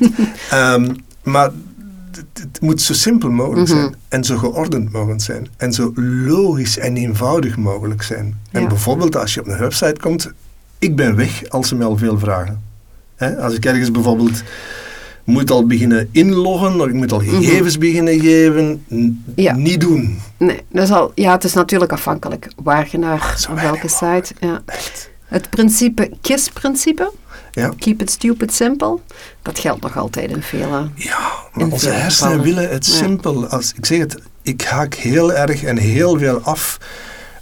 Ehm, 0.50 0.94
maar 1.22 1.50
het, 2.12 2.60
moet 2.60 2.80
zo 2.80 2.92
simpel 2.92 3.30
mogelijk 3.30 3.68
Mhm. 3.68 3.78
zijn. 3.78 3.94
En 4.08 4.24
zo 4.24 4.36
geordend 4.36 4.92
mogelijk 4.92 5.20
zijn. 5.22 5.48
En 5.56 5.72
zo 5.72 5.92
logisch 6.26 6.78
en 6.78 6.96
eenvoudig 6.96 7.56
mogelijk 7.56 8.02
zijn. 8.02 8.38
En 8.50 8.68
bijvoorbeeld 8.68 9.16
als 9.16 9.34
je 9.34 9.40
op 9.40 9.46
een 9.46 9.58
website 9.58 9.96
komt, 10.00 10.30
ik 10.78 10.96
ben 10.96 11.16
weg 11.16 11.48
als 11.48 11.68
ze 11.68 11.74
mij 11.74 11.86
al 11.86 11.96
veel 11.96 12.18
vragen. 12.18 12.62
Hè, 13.16 13.36
als 13.36 13.54
ik 13.54 13.64
ergens 13.64 13.90
bijvoorbeeld 13.90 14.42
moet 15.24 15.50
al 15.50 15.66
beginnen 15.66 16.08
inloggen, 16.12 16.80
of 16.80 16.86
ik 16.86 16.92
moet 16.94 17.12
al 17.12 17.18
gegevens 17.20 17.78
beginnen 17.78 18.20
geven, 18.20 18.84
Mhm. 18.88 19.10
Ja. 19.34 19.54
niet 19.56 19.80
doen. 19.80 20.18
Nee, 20.36 20.60
dat 20.68 20.82
is 20.84 20.90
al, 20.90 21.12
ja, 21.14 21.32
het 21.32 21.44
is 21.44 21.52
natuurlijk 21.52 21.92
afhankelijk 21.92 22.48
waar 22.62 22.88
je 22.90 22.98
naar, 22.98 23.34
Zo 23.38 23.50
op 23.50 23.60
welke 23.60 23.88
site. 23.88 24.34
Ja. 24.40 24.62
Het 25.24 25.50
principe 25.50 26.10
KISS-principe, 26.20 27.12
Ja. 27.52 27.72
keep 27.78 28.00
it 28.00 28.10
stupid 28.10 28.52
simple, 28.54 28.98
dat 29.42 29.58
geldt 29.58 29.82
nog 29.82 29.96
altijd 29.96 30.30
in 30.30 30.42
vele. 30.42 30.88
Ja, 30.94 31.18
Maar 31.52 31.66
onze 31.68 31.88
hersenen 31.90 32.40
willen 32.42 32.68
het 32.68 32.84
simpel. 32.84 33.46
Als, 33.46 33.72
ik 33.76 33.86
zeg 33.86 33.98
het, 33.98 34.18
ik 34.42 34.62
haak 34.62 34.94
heel 34.94 35.32
erg 35.32 35.62
en 35.64 35.76
heel 35.78 36.18
veel 36.18 36.40
af 36.40 36.78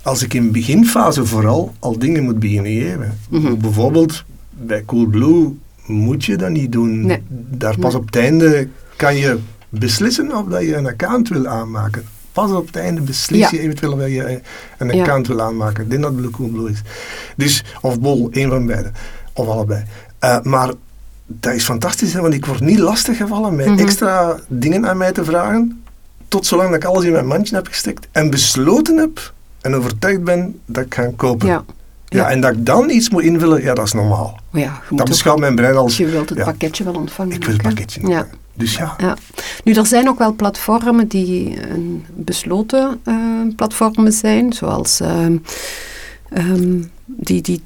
als 0.07 0.23
ik 0.23 0.35
in 0.35 0.53
beginfase 0.53 1.27
vooral 1.27 1.75
al 1.79 1.99
dingen 1.99 2.23
moet 2.25 2.39
beginnen 2.39 2.73
geven. 2.73 3.19
Mhm. 3.31 3.57
Bijvoorbeeld 3.57 4.25
bij 4.51 4.85
Coolblue 4.85 5.59
moet 5.87 6.25
je 6.25 6.37
dat 6.37 6.51
niet 6.51 6.73
doen. 6.73 7.07
Nee. 7.07 7.23
Daar 7.31 7.79
pas 7.79 7.95
op 7.95 8.07
het 8.07 8.17
einde 8.17 8.69
kan 8.97 9.17
je 9.17 9.39
beslissen 9.69 10.37
of 10.37 10.47
dat 10.47 10.63
je 10.63 10.77
een 10.77 10.87
account 10.87 11.29
wil 11.29 11.47
aanmaken. 11.47 12.05
Pas 12.33 12.51
op 12.51 12.67
het 12.67 12.77
einde 12.77 13.01
beslis 13.01 13.39
Ja. 13.41 13.49
je 13.51 13.61
eventueel 13.61 13.93
of 13.93 13.99
je 14.01 14.41
een 14.79 14.89
Ja. 14.93 15.01
account 15.03 15.27
wil 15.27 15.41
aanmaken. 15.41 15.85
Ik 15.85 15.91
denk 15.91 16.03
dat 16.03 16.17
Blue 16.17 16.31
Coolblue 16.31 16.71
is. 16.71 16.83
Dus, 17.37 17.65
of 17.81 18.01
Bol, 18.01 18.29
een 18.31 18.49
van 18.49 18.67
beide. 18.67 18.91
Of 19.33 19.49
allebei. 19.49 19.85
Eh, 20.19 20.41
maar 20.43 20.71
dat 21.27 21.55
is 21.55 21.65
fantastisch, 21.65 22.13
hè, 22.13 22.21
want 22.21 22.35
ik 22.35 22.47
word 22.47 22.61
niet 22.61 22.79
lastiggevallen 22.79 23.55
met 23.57 23.67
Mhm. 23.67 23.79
extra 23.79 24.37
dingen 24.49 24.87
aan 24.89 24.97
mij 24.97 25.13
te 25.13 25.25
vragen. 25.25 25.83
Tot 26.29 26.47
zolang 26.47 26.69
dat 26.71 26.77
ik 26.83 26.85
alles 26.85 27.05
in 27.05 27.13
mijn 27.13 27.27
mandje 27.27 27.55
heb 27.55 27.67
gestikt 27.67 28.09
en 28.13 28.31
besloten 28.31 28.97
heb 28.99 29.35
en 29.67 29.75
overtuigd 29.75 30.25
ben 30.25 30.61
dat 30.67 30.85
ik 30.85 30.95
ga 30.95 31.11
kopen. 31.17 31.47
Ja. 31.49 31.65
Ja, 32.09 32.19
Ja. 32.23 32.31
en 32.31 32.41
dat 32.41 32.53
ik 32.53 32.67
dan 32.67 32.91
iets 32.91 33.11
moet 33.11 33.23
invullen, 33.23 33.63
ja, 33.63 33.75
dat 33.75 33.87
is 33.87 33.93
normaal. 33.93 34.41
Maar 34.51 34.61
ja, 34.63 34.81
Dat 34.91 35.09
beschouwt 35.09 35.39
mijn 35.39 35.55
brein 35.55 35.77
als... 35.77 35.97
je 35.97 36.07
wilt 36.07 36.29
het 36.29 36.39
ja, 36.39 36.45
pakketje 36.45 36.85
wel 36.85 36.95
ontvangen. 36.95 37.35
Ik 37.37 37.45
wil 37.45 37.53
het 37.53 37.63
pakketje 37.63 38.09
Ja. 38.09 38.27
Dus 38.55 38.75
ja, 38.77 38.95
Ja. 38.99 39.17
Nu, 39.65 39.73
er 39.73 39.87
zijn 39.87 40.09
ook 40.09 40.19
wel 40.19 40.35
platformen 40.35 41.09
die 41.09 41.57
een 41.71 42.05
besloten 42.15 43.01
eh, 43.05 43.15
platformen 43.57 44.13
zijn, 44.13 44.53
zoals 44.53 45.01
ehm, 45.01 45.37
ehm, 46.29 46.83
die, 47.07 47.43
die 47.43 47.63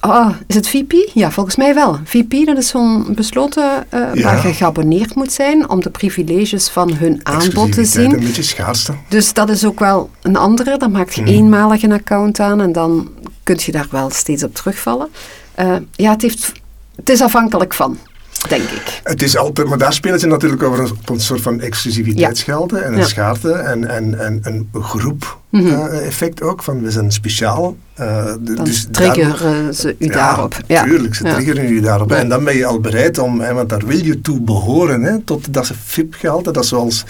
Ah, 0.00 0.30
is 0.46 0.54
het 0.54 0.68
VP? 0.68 0.92
Ja, 1.14 1.30
volgens 1.30 1.56
mij 1.56 1.74
wel. 1.74 1.98
VP, 2.04 2.46
dat 2.46 2.56
is 2.58 2.68
zo'n 2.68 3.06
besloten 3.14 3.86
Ja. 3.90 4.22
waar 4.22 4.46
je 4.46 4.54
geabonneerd 4.54 5.14
moet 5.14 5.32
zijn 5.32 5.68
om 5.68 5.80
de 5.82 5.90
privileges 5.90 6.68
van 6.68 6.92
hun 6.94 7.20
aanbod 7.22 7.72
te 7.72 7.84
zien. 7.84 8.12
Een 8.12 8.20
beetje 8.20 8.42
schaarste. 8.42 8.92
Dus 9.08 9.32
dat 9.32 9.50
is 9.50 9.64
ook 9.64 9.78
wel 9.78 10.10
een 10.22 10.36
andere. 10.36 10.76
Dan 10.78 10.90
maak 10.90 11.10
je 11.10 11.20
Mhm. 11.20 11.30
eenmalig 11.30 11.82
een 11.82 11.92
account 11.92 12.40
aan 12.40 12.60
en 12.60 12.72
dan 12.72 13.08
kun 13.42 13.56
je 13.60 13.72
daar 13.72 13.86
wel 13.90 14.10
steeds 14.10 14.42
op 14.44 14.54
terugvallen. 14.54 15.08
Eh, 15.54 15.76
ja, 15.92 16.10
het, 16.10 16.22
heeft, 16.22 16.52
het 16.96 17.08
is 17.08 17.20
afhankelijk 17.22 17.74
van, 17.74 17.98
denk 18.48 18.62
ik. 18.62 19.00
Het 19.02 19.22
is 19.22 19.36
altijd, 19.36 19.68
maar 19.68 19.78
daar 19.78 19.92
spelen 19.92 20.20
ze 20.20 20.26
natuurlijk 20.26 20.62
over 20.62 20.78
een, 20.78 20.90
op 20.90 21.08
een 21.08 21.20
soort 21.20 21.40
van 21.40 21.60
exclusiviteitsgelden 21.60 22.84
en 22.84 22.92
een 22.92 22.98
Ja. 22.98 23.04
schaarte 23.04 23.52
en, 23.52 23.88
en, 23.88 24.18
en 24.18 24.40
een 24.42 24.68
groep 24.82 25.38
Mhm. 25.50 25.66
eh, 25.66 26.06
effect 26.06 26.42
ook, 26.42 26.62
van 26.62 26.82
we 26.82 26.90
zijn 26.90 27.12
speciaal. 27.12 27.76
eh, 27.94 28.24
de- 28.40 28.54
Dan 28.54 28.64
dus 28.64 28.86
daar- 28.90 29.12
triggeren 29.14 29.74
ze 29.74 29.96
u 29.98 30.06
daarop. 30.06 30.56
Ja, 30.66 30.82
Tuurlijk, 30.82 31.14
ze 31.14 31.24
Ja. 31.24 31.34
triggeren 31.34 31.72
u 31.72 31.80
daarop. 31.80 32.12
En 32.12 32.28
dan 32.28 32.44
ben 32.44 32.56
je 32.56 32.66
al 32.66 32.80
bereid 32.80 33.18
om, 33.18 33.40
hè, 33.40 33.52
want 33.54 33.68
daar 33.68 33.86
wil 33.86 34.04
je 34.04 34.20
toe 34.20 34.40
behoren, 34.40 35.02
hè, 35.02 35.18
tot 35.18 35.54
dat 35.54 35.66
ze 35.66 35.74
VIP-gehalte, 35.84 36.50
dat 36.52 36.66
zoals 36.66 37.04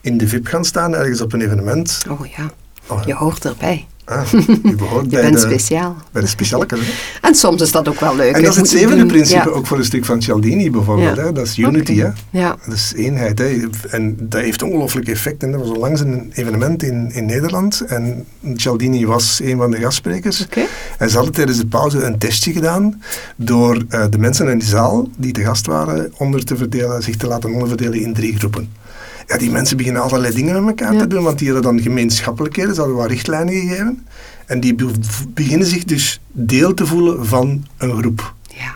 in 0.00 0.18
de 0.18 0.28
VIP 0.28 0.46
gaan 0.46 0.64
staan 0.64 0.94
ergens 0.94 1.20
op 1.20 1.32
een 1.32 1.40
evenement. 1.40 2.02
Oh 2.08 2.26
ja, 2.26 2.50
Oh, 2.86 3.02
je 3.06 3.14
hoort 3.14 3.44
erbij. 3.44 3.86
Ah, 4.10 4.30
je 4.70 4.74
behoort 4.76 5.04
Je 5.04 5.10
bij, 5.10 5.22
bent 5.22 5.34
de, 5.34 5.40
speciaal. 5.40 5.96
bij 6.12 6.22
de. 6.22 6.78
En 7.20 7.34
soms 7.34 7.62
is 7.62 7.72
dat 7.72 7.88
ook 7.88 8.00
wel 8.00 8.16
leuk. 8.16 8.34
En 8.34 8.42
dat 8.42 8.52
is 8.52 8.56
het 8.56 8.68
zevende 8.68 9.06
principe 9.06 9.48
Ja. 9.48 9.54
ook 9.54 9.66
voor 9.66 9.78
een 9.78 9.84
stuk 9.84 10.04
van 10.04 10.22
Cialdini 10.22 10.70
bijvoorbeeld. 10.70 11.16
Ja. 11.16 11.22
Hè? 11.22 11.32
Dat 11.32 11.46
is 11.46 11.58
unity. 11.58 11.98
Hè? 11.98 12.08
Ja. 12.30 12.56
Dat 12.66 12.74
is 12.74 12.92
eenheid. 12.96 13.38
Hè? 13.38 13.68
En 13.90 14.16
dat 14.20 14.40
heeft 14.40 14.62
ongelooflijk 14.62 15.08
effect. 15.08 15.42
En 15.42 15.52
er 15.52 15.58
was 15.58 15.68
onlangs 15.68 16.00
een 16.00 16.30
evenement 16.34 16.82
in, 16.82 17.10
in 17.12 17.26
Nederland. 17.26 17.80
En 17.80 18.24
Cialdini 18.56 19.06
was 19.06 19.40
een 19.42 19.56
van 19.56 19.70
de 19.70 19.76
gastsprekers. 19.76 20.42
Oké. 20.42 20.62
En 20.98 21.10
ze 21.10 21.16
hadden 21.16 21.34
tijdens 21.34 21.58
de 21.58 21.66
pauze 21.66 22.02
een 22.02 22.18
testje 22.18 22.52
gedaan. 22.52 23.02
Door 23.36 23.82
eh, 23.88 24.04
de 24.10 24.18
mensen 24.18 24.48
in 24.48 24.58
die 24.58 24.68
zaal, 24.68 25.08
die 25.16 25.32
te 25.32 25.42
gast 25.42 25.66
waren, 25.66 26.12
onder 26.18 26.44
te 26.44 26.56
verdelen, 26.56 27.02
zich 27.02 27.16
te 27.16 27.26
laten 27.26 27.52
onderverdelen 27.52 28.00
in 28.00 28.14
drie 28.14 28.36
groepen. 28.38 28.68
Ja, 29.30 29.36
die 29.38 29.50
mensen 29.50 29.76
beginnen 29.76 30.02
allerlei 30.02 30.34
dingen 30.34 30.64
met 30.64 30.80
elkaar 30.80 30.94
Ja. 30.94 31.00
te 31.00 31.06
doen. 31.06 31.22
Want 31.22 31.38
die 31.38 31.52
hadden 31.52 31.72
dan 31.74 31.82
gemeenschappelijkheden. 31.82 32.74
Ze 32.74 32.80
hadden 32.80 32.98
wat 32.98 33.08
richtlijnen 33.08 33.54
gegeven. 33.54 34.06
En 34.46 34.60
die 34.60 34.74
be- 34.74 34.90
beginnen 35.28 35.66
zich 35.66 35.84
dus 35.84 36.20
deel 36.32 36.74
te 36.74 36.86
voelen 36.86 37.26
van 37.26 37.66
een 37.78 37.96
groep. 37.98 38.34
Ja. 38.48 38.72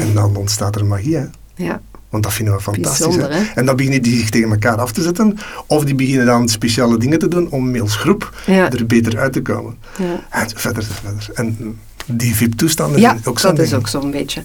En 0.00 0.14
dan 0.14 0.36
ontstaat 0.36 0.76
er 0.76 0.84
magie, 0.86 1.16
hè? 1.16 1.24
ja. 1.54 1.80
Want 2.10 2.22
dat 2.22 2.32
vinden 2.32 2.54
we 2.54 2.60
fantastisch. 2.60 3.16
Hè? 3.16 3.28
hè? 3.34 3.42
En 3.54 3.66
dan 3.66 3.76
beginnen 3.76 4.02
die 4.02 4.18
zich 4.18 4.30
tegen 4.30 4.50
elkaar 4.50 4.76
af 4.80 4.92
te 4.92 5.02
zetten. 5.02 5.38
Of 5.66 5.84
die 5.84 5.94
beginnen 5.94 6.26
dan 6.26 6.48
speciale 6.48 6.98
dingen 6.98 7.18
te 7.18 7.28
doen 7.28 7.50
om 7.50 7.80
als 7.80 7.96
groep 7.96 8.34
Ja. 8.46 8.70
er 8.72 8.86
beter 8.86 9.18
uit 9.18 9.32
te 9.32 9.42
komen. 9.42 9.76
Ja. 9.98 10.40
En 10.40 10.50
verder, 10.54 10.84
verder. 10.84 11.28
En 11.34 11.78
die 12.06 12.34
VIP-toestanden 12.34 13.00
Ja, 13.00 13.16
ook 13.24 13.38
zo'n 13.38 13.54
dat 13.54 13.64
is 13.64 13.74
ook 13.74 13.88
zo'n 13.88 14.10
beetje. 14.10 14.42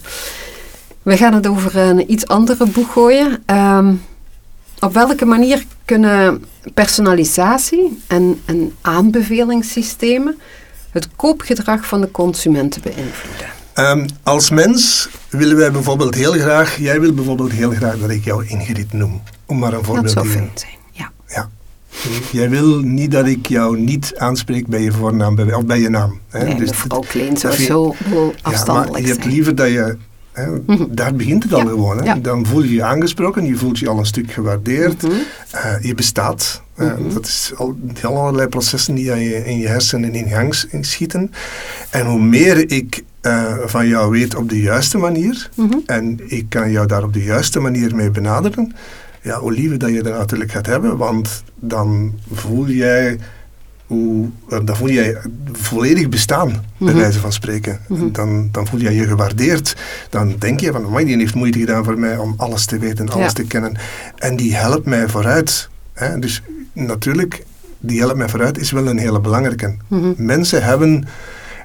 We 1.01 1.17
gaan 1.17 1.33
het 1.33 1.47
over 1.47 1.77
een 1.77 2.11
iets 2.11 2.27
andere 2.27 2.67
boeg 2.67 2.91
gooien. 2.93 3.43
Ehm, 3.45 3.93
op 4.81 4.93
welke 4.93 5.25
manier 5.25 5.63
kunnen 5.85 6.43
personalisatie 6.73 8.01
en, 8.07 8.41
en 8.45 8.71
aanbevelingssystemen 8.81 10.37
het 10.91 11.07
koopgedrag 11.15 11.85
van 11.85 12.01
de 12.01 12.11
consumenten 12.11 12.81
beïnvloeden? 12.81 13.47
Ehm, 13.73 14.07
als 14.23 14.49
mens 14.49 15.09
willen 15.29 15.55
wij 15.57 15.71
bijvoorbeeld 15.71 16.15
heel 16.15 16.31
graag, 16.31 16.77
jij 16.77 16.99
wil 17.01 17.13
bijvoorbeeld 17.13 17.51
heel 17.51 17.71
graag 17.71 17.97
dat 17.97 18.09
ik 18.09 18.23
jou 18.23 18.45
Ingrid 18.47 18.93
noem. 18.93 19.21
Om 19.45 19.59
maar 19.59 19.69
een 19.71 19.77
Dat 19.77 19.85
voorbeeld 19.85 20.11
zou 20.11 20.25
te 20.25 20.31
fijn 20.31 20.43
geven. 20.53 20.59
zijn. 20.59 20.71
Ja. 20.91 21.11
Ja. 21.27 21.49
Jij 22.31 22.49
wil 22.49 22.79
niet 22.79 23.11
dat 23.11 23.25
ik 23.27 23.47
jou 23.47 23.79
niet 23.79 24.13
aanspreek 24.17 24.67
bij 24.67 24.81
je 24.81 24.91
voornaam 24.91 25.35
bij, 25.35 25.53
of 25.53 25.65
bij 25.65 25.79
je 25.79 25.89
naam. 25.89 26.19
Hè? 26.29 26.43
Nee, 26.43 26.55
Dus 26.55 26.69
mevrouw 26.69 26.99
Kleen 26.99 27.37
zou 27.37 27.41
dat 27.41 27.55
vind- 27.55 27.67
zo 27.67 27.95
wel 28.09 28.25
Ja, 28.25 28.31
maar 28.43 28.53
afstandelijk 28.53 29.05
je 29.05 29.11
hebt 29.11 29.25
liever 29.25 29.55
dat 29.55 29.67
je... 29.67 29.97
Hè, 30.31 30.45
Daar 30.89 31.13
begint 31.15 31.43
het 31.43 31.53
al 31.53 31.59
Ja, 31.59 31.67
gewoon. 31.69 31.97
Hè. 31.97 32.03
ja. 32.03 32.15
Dan 32.15 32.45
voel 32.45 32.63
je 32.63 32.73
je 32.73 32.83
aangesproken, 32.83 33.45
je 33.45 33.55
voelt 33.55 33.79
je 33.79 33.89
al 33.89 33.97
een 33.99 34.05
stuk 34.05 34.31
gewaardeerd. 34.31 35.01
Mhm. 35.03 35.11
eh, 35.51 35.73
je 35.81 35.95
bestaat. 35.95 36.61
Eh, 36.75 36.91
Dat 37.13 37.25
is 37.25 37.51
al 37.57 38.17
allerlei 38.17 38.47
processen 38.47 38.95
die 38.95 39.05
je, 39.05 39.45
in 39.45 39.57
je 39.59 39.67
hersenen 39.67 40.13
in 40.13 40.27
gang 40.27 40.55
schieten. 40.81 41.31
En 41.89 42.05
hoe 42.05 42.21
meer 42.21 42.71
ik 42.71 43.03
eh, 43.21 43.53
van 43.65 43.87
jou 43.87 44.11
weet 44.11 44.35
op 44.35 44.49
de 44.49 44.61
juiste 44.61 44.97
manier, 44.97 45.49
Mhm. 45.55 45.77
en 45.85 46.19
ik 46.27 46.45
kan 46.49 46.71
jou 46.71 46.87
daar 46.87 47.03
op 47.03 47.13
de 47.13 47.23
juiste 47.23 47.59
manier 47.59 47.95
mee 47.95 48.11
benaderen, 48.11 48.73
ja, 49.21 49.39
hoe 49.39 49.51
liever 49.51 49.77
dat 49.77 49.89
je 49.89 50.03
dat 50.03 50.17
natuurlijk 50.17 50.51
gaat 50.51 50.65
hebben, 50.65 50.97
want 50.97 51.43
dan 51.55 52.13
voel 52.33 52.67
jij 52.67 53.17
hoe, 53.91 54.29
eh, 54.49 54.59
dan 54.65 54.75
voel 54.75 54.89
jij 54.89 55.17
volledig 55.51 56.09
bestaan, 56.09 56.47
bij 56.49 56.93
Mhm. 56.93 56.97
wijze 56.97 57.19
van 57.19 57.33
spreken. 57.33 57.79
Mhm. 57.87 58.11
Dan, 58.11 58.49
dan 58.51 58.67
voel 58.67 58.79
jij 58.79 58.93
je 58.93 59.07
gewaardeerd. 59.07 59.75
Dan 60.09 60.35
denk 60.39 60.59
je 60.59 60.71
van, 60.71 60.95
die 61.05 61.17
heeft 61.17 61.35
moeite 61.35 61.59
gedaan 61.59 61.83
voor 61.83 61.99
mij 61.99 62.17
om 62.17 62.33
alles 62.37 62.65
te 62.65 62.77
weten, 62.77 63.09
alles 63.09 63.25
Ja. 63.27 63.33
te 63.33 63.43
kennen. 63.43 63.73
En 64.17 64.35
die 64.35 64.55
helpt 64.55 64.85
mij 64.85 65.07
vooruit. 65.09 65.69
Hè? 65.93 66.19
Dus 66.19 66.41
natuurlijk, 66.73 67.43
die 67.79 67.99
helpt 67.99 68.17
mij 68.17 68.29
vooruit 68.29 68.57
is 68.57 68.71
wel 68.71 68.87
een 68.87 68.97
hele 68.97 69.19
belangrijke. 69.19 69.75
Mhm. 69.87 70.11
Mensen 70.17 70.63
hebben, 70.63 71.05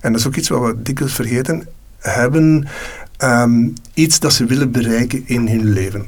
en 0.01 0.13
dat 0.13 0.21
is 0.21 0.27
ook 0.27 0.37
iets 0.37 0.49
wat 0.49 0.63
we 0.67 0.83
dikwijls 0.83 1.15
vergeten, 1.15 1.67
hebben 1.99 2.69
ehm, 3.17 3.69
iets 3.95 4.19
dat 4.21 4.33
ze 4.33 4.45
willen 4.45 4.71
bereiken 4.71 5.23
in 5.27 5.49
hun 5.49 5.65
leven. 5.73 6.07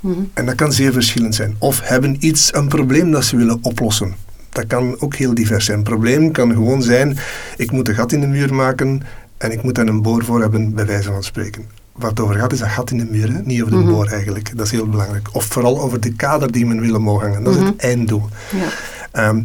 Mhm. 0.00 0.18
En 0.34 0.46
dat 0.46 0.54
kan 0.54 0.72
zeer 0.72 0.92
verschillend 0.92 1.34
zijn. 1.34 1.54
Of 1.58 1.80
hebben 1.84 2.16
iets, 2.20 2.54
een 2.54 2.68
probleem 2.68 3.10
dat 3.10 3.24
ze 3.24 3.36
willen 3.36 3.58
oplossen. 3.62 4.14
Dat 4.48 4.66
kan 4.66 5.00
ook 5.00 5.14
heel 5.14 5.34
divers 5.34 5.64
zijn. 5.64 5.78
Een 5.78 5.84
probleem 5.84 6.32
kan 6.32 6.52
gewoon 6.52 6.82
zijn, 6.82 7.18
ik 7.56 7.70
moet 7.70 7.88
een 7.88 7.94
gat 7.94 8.12
in 8.12 8.20
de 8.20 8.26
muur 8.26 8.54
maken 8.54 9.02
en 9.38 9.52
ik 9.52 9.62
moet 9.62 9.74
daar 9.74 9.86
een 9.86 10.02
boor 10.02 10.24
voor 10.24 10.40
hebben, 10.40 10.74
bij 10.74 10.86
wijze 10.86 11.10
van 11.12 11.22
spreken. 11.22 11.64
Wat 11.92 12.10
het 12.10 12.20
over 12.20 12.34
gaat 12.34 12.52
is 12.52 12.58
dat 12.58 12.68
gat 12.68 12.90
in 12.90 12.98
de 12.98 13.06
muur, 13.10 13.32
hè? 13.32 13.40
niet 13.44 13.60
over 13.62 13.72
de 13.74 13.78
Mhm. 13.80 13.90
boor 13.90 14.06
eigenlijk. 14.06 14.56
Dat 14.56 14.66
is 14.66 14.72
heel 14.72 14.88
belangrijk. 14.88 15.28
Of 15.32 15.44
vooral 15.44 15.80
over 15.80 16.00
de 16.00 16.12
kader 16.12 16.52
die 16.52 16.66
men 16.66 16.80
wil 16.80 16.94
omhoog 16.94 17.20
hangen. 17.22 17.42
Dat 17.44 17.54
is 17.54 17.60
Mhm. 17.60 17.68
het 17.68 17.80
einddoel. 17.80 18.28
Ja. 18.56 18.68
Ehm, 19.12 19.42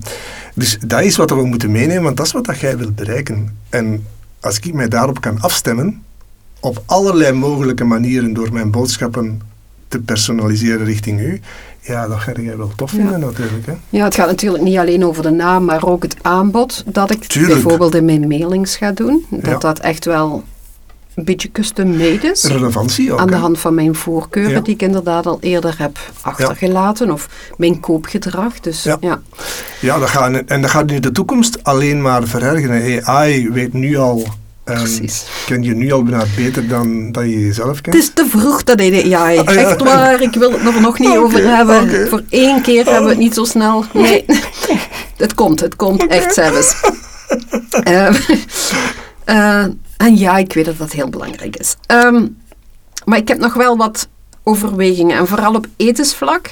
dus 0.55 0.77
dat 0.85 1.01
is 1.01 1.15
wat 1.15 1.29
we 1.29 1.45
moeten 1.45 1.71
meenemen, 1.71 2.03
want 2.03 2.17
dat 2.17 2.25
is 2.25 2.31
wat 2.31 2.45
dat 2.45 2.59
jij 2.59 2.77
wilt 2.77 2.95
bereiken. 2.95 3.57
En 3.69 4.05
als 4.39 4.59
ik 4.59 4.73
mij 4.73 4.87
daarop 4.87 5.21
kan 5.21 5.39
afstemmen, 5.41 6.03
op 6.59 6.83
allerlei 6.85 7.31
mogelijke 7.31 7.83
manieren 7.83 8.33
door 8.33 8.53
mijn 8.53 8.71
boodschappen 8.71 9.41
te 9.87 9.99
personaliseren 9.99 10.85
richting 10.85 11.19
u, 11.19 11.41
ja, 11.83 12.07
dat 12.07 12.19
ga 12.19 12.31
jij 12.41 12.57
wel 12.57 12.71
tof 12.75 12.91
Ja. 12.91 12.97
vinden 12.97 13.19
natuurlijk. 13.19 13.65
Hè? 13.65 13.73
Ja, 13.89 14.03
het 14.03 14.15
gaat 14.15 14.27
natuurlijk 14.27 14.63
niet 14.63 14.77
alleen 14.77 15.05
over 15.05 15.23
de 15.23 15.29
naam, 15.31 15.65
maar 15.65 15.85
ook 15.85 16.03
het 16.03 16.15
aanbod 16.21 16.83
dat 16.85 17.11
ik 17.11 17.25
Tuurlijk. 17.25 17.53
bijvoorbeeld 17.53 17.95
in 17.95 18.05
mijn 18.05 18.27
mailings 18.27 18.75
ga 18.75 18.91
doen. 18.91 19.25
Dat 19.29 19.45
Ja. 19.51 19.57
dat 19.57 19.79
echt 19.79 20.05
wel 20.05 20.43
een 21.15 21.23
beetje 21.25 21.51
custom-made 21.51 22.27
is. 22.31 22.43
Relevantie 22.43 23.13
ook. 23.13 23.19
Aan 23.19 23.27
de 23.27 23.35
hand 23.35 23.59
van 23.59 23.73
mijn 23.73 23.95
voorkeuren, 23.95 24.51
Ja. 24.51 24.59
die 24.59 24.73
ik 24.73 24.81
inderdaad 24.81 25.25
al 25.25 25.37
eerder 25.41 25.75
heb 25.77 25.97
achtergelaten, 26.21 27.11
of 27.11 27.29
mijn 27.57 27.79
koopgedrag. 27.79 28.59
Dus 28.59 28.83
Ja. 28.83 28.97
ja, 29.01 29.21
Ja, 29.79 29.99
dat 29.99 30.09
gaat, 30.09 30.33
en 30.45 30.61
dat 30.61 30.69
gaat 30.69 30.91
in 30.91 31.01
de 31.01 31.11
toekomst 31.11 31.63
alleen 31.63 32.01
maar 32.01 32.23
verergeren. 32.27 33.05
AI 33.05 33.49
weet 33.49 33.73
nu 33.73 33.97
al, 33.97 34.23
Precies. 34.63 35.25
ken 35.45 35.63
je 35.63 35.75
nu 35.75 35.91
al 35.91 36.03
bijna 36.03 36.25
beter 36.35 36.67
dan 36.67 37.11
dat 37.11 37.23
je 37.23 37.39
jezelf 37.39 37.81
kent. 37.81 37.95
Het 37.95 38.03
is 38.03 38.11
te 38.13 38.25
vroeg 38.29 38.63
dat 38.63 38.77
de 38.77 39.15
AI. 39.15 39.37
Ah, 39.37 39.53
ja. 39.53 39.61
Echt 39.61 39.81
waar, 39.81 40.21
ik 40.21 40.33
wil 40.33 40.51
het 40.51 40.75
er 40.75 40.81
nog 40.81 40.99
niet 40.99 41.17
over 41.17 41.55
hebben. 41.55 42.07
Voor 42.09 42.23
één 42.29 42.61
keer 42.61 42.85
hebben 42.85 43.03
we 43.03 43.09
het 43.09 43.17
niet 43.17 43.33
zo 43.33 43.43
snel. 43.43 43.85
Nee, 43.93 44.25
het 45.17 45.33
komt, 45.33 45.59
het 45.59 45.75
komt 45.75 46.07
echt 46.07 46.33
zelfs. 46.33 46.81
Ehm, 47.69 48.13
eh, 49.23 49.65
en 49.97 50.17
ja, 50.17 50.37
ik 50.37 50.53
weet 50.53 50.65
dat 50.65 50.77
dat 50.77 50.91
heel 50.91 51.09
belangrijk 51.09 51.55
is. 51.55 51.75
Ehm, 51.85 52.27
maar 53.05 53.17
ik 53.17 53.27
heb 53.27 53.37
nog 53.37 53.53
wel 53.53 53.77
wat 53.77 54.07
overwegingen. 54.43 55.17
En 55.17 55.27
vooral 55.27 55.55
op 55.55 55.67
etensvlak. 55.77 56.49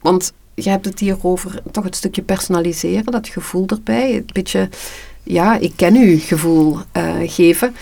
want 0.00 0.32
je 0.54 0.70
hebt 0.70 0.84
het 0.84 0.98
hier 0.98 1.16
over 1.22 1.60
toch 1.70 1.84
het 1.84 1.96
stukje 1.96 2.22
personaliseren, 2.22 3.12
dat 3.12 3.28
gevoel 3.28 3.66
erbij. 3.66 4.14
Een 4.14 4.28
beetje, 4.32 4.68
ja, 5.26 5.58
ik 5.58 5.72
ken 5.76 5.96
u 5.96 6.18
gevoel 6.18 6.78
eh, 6.92 7.14
geven. 7.24 7.74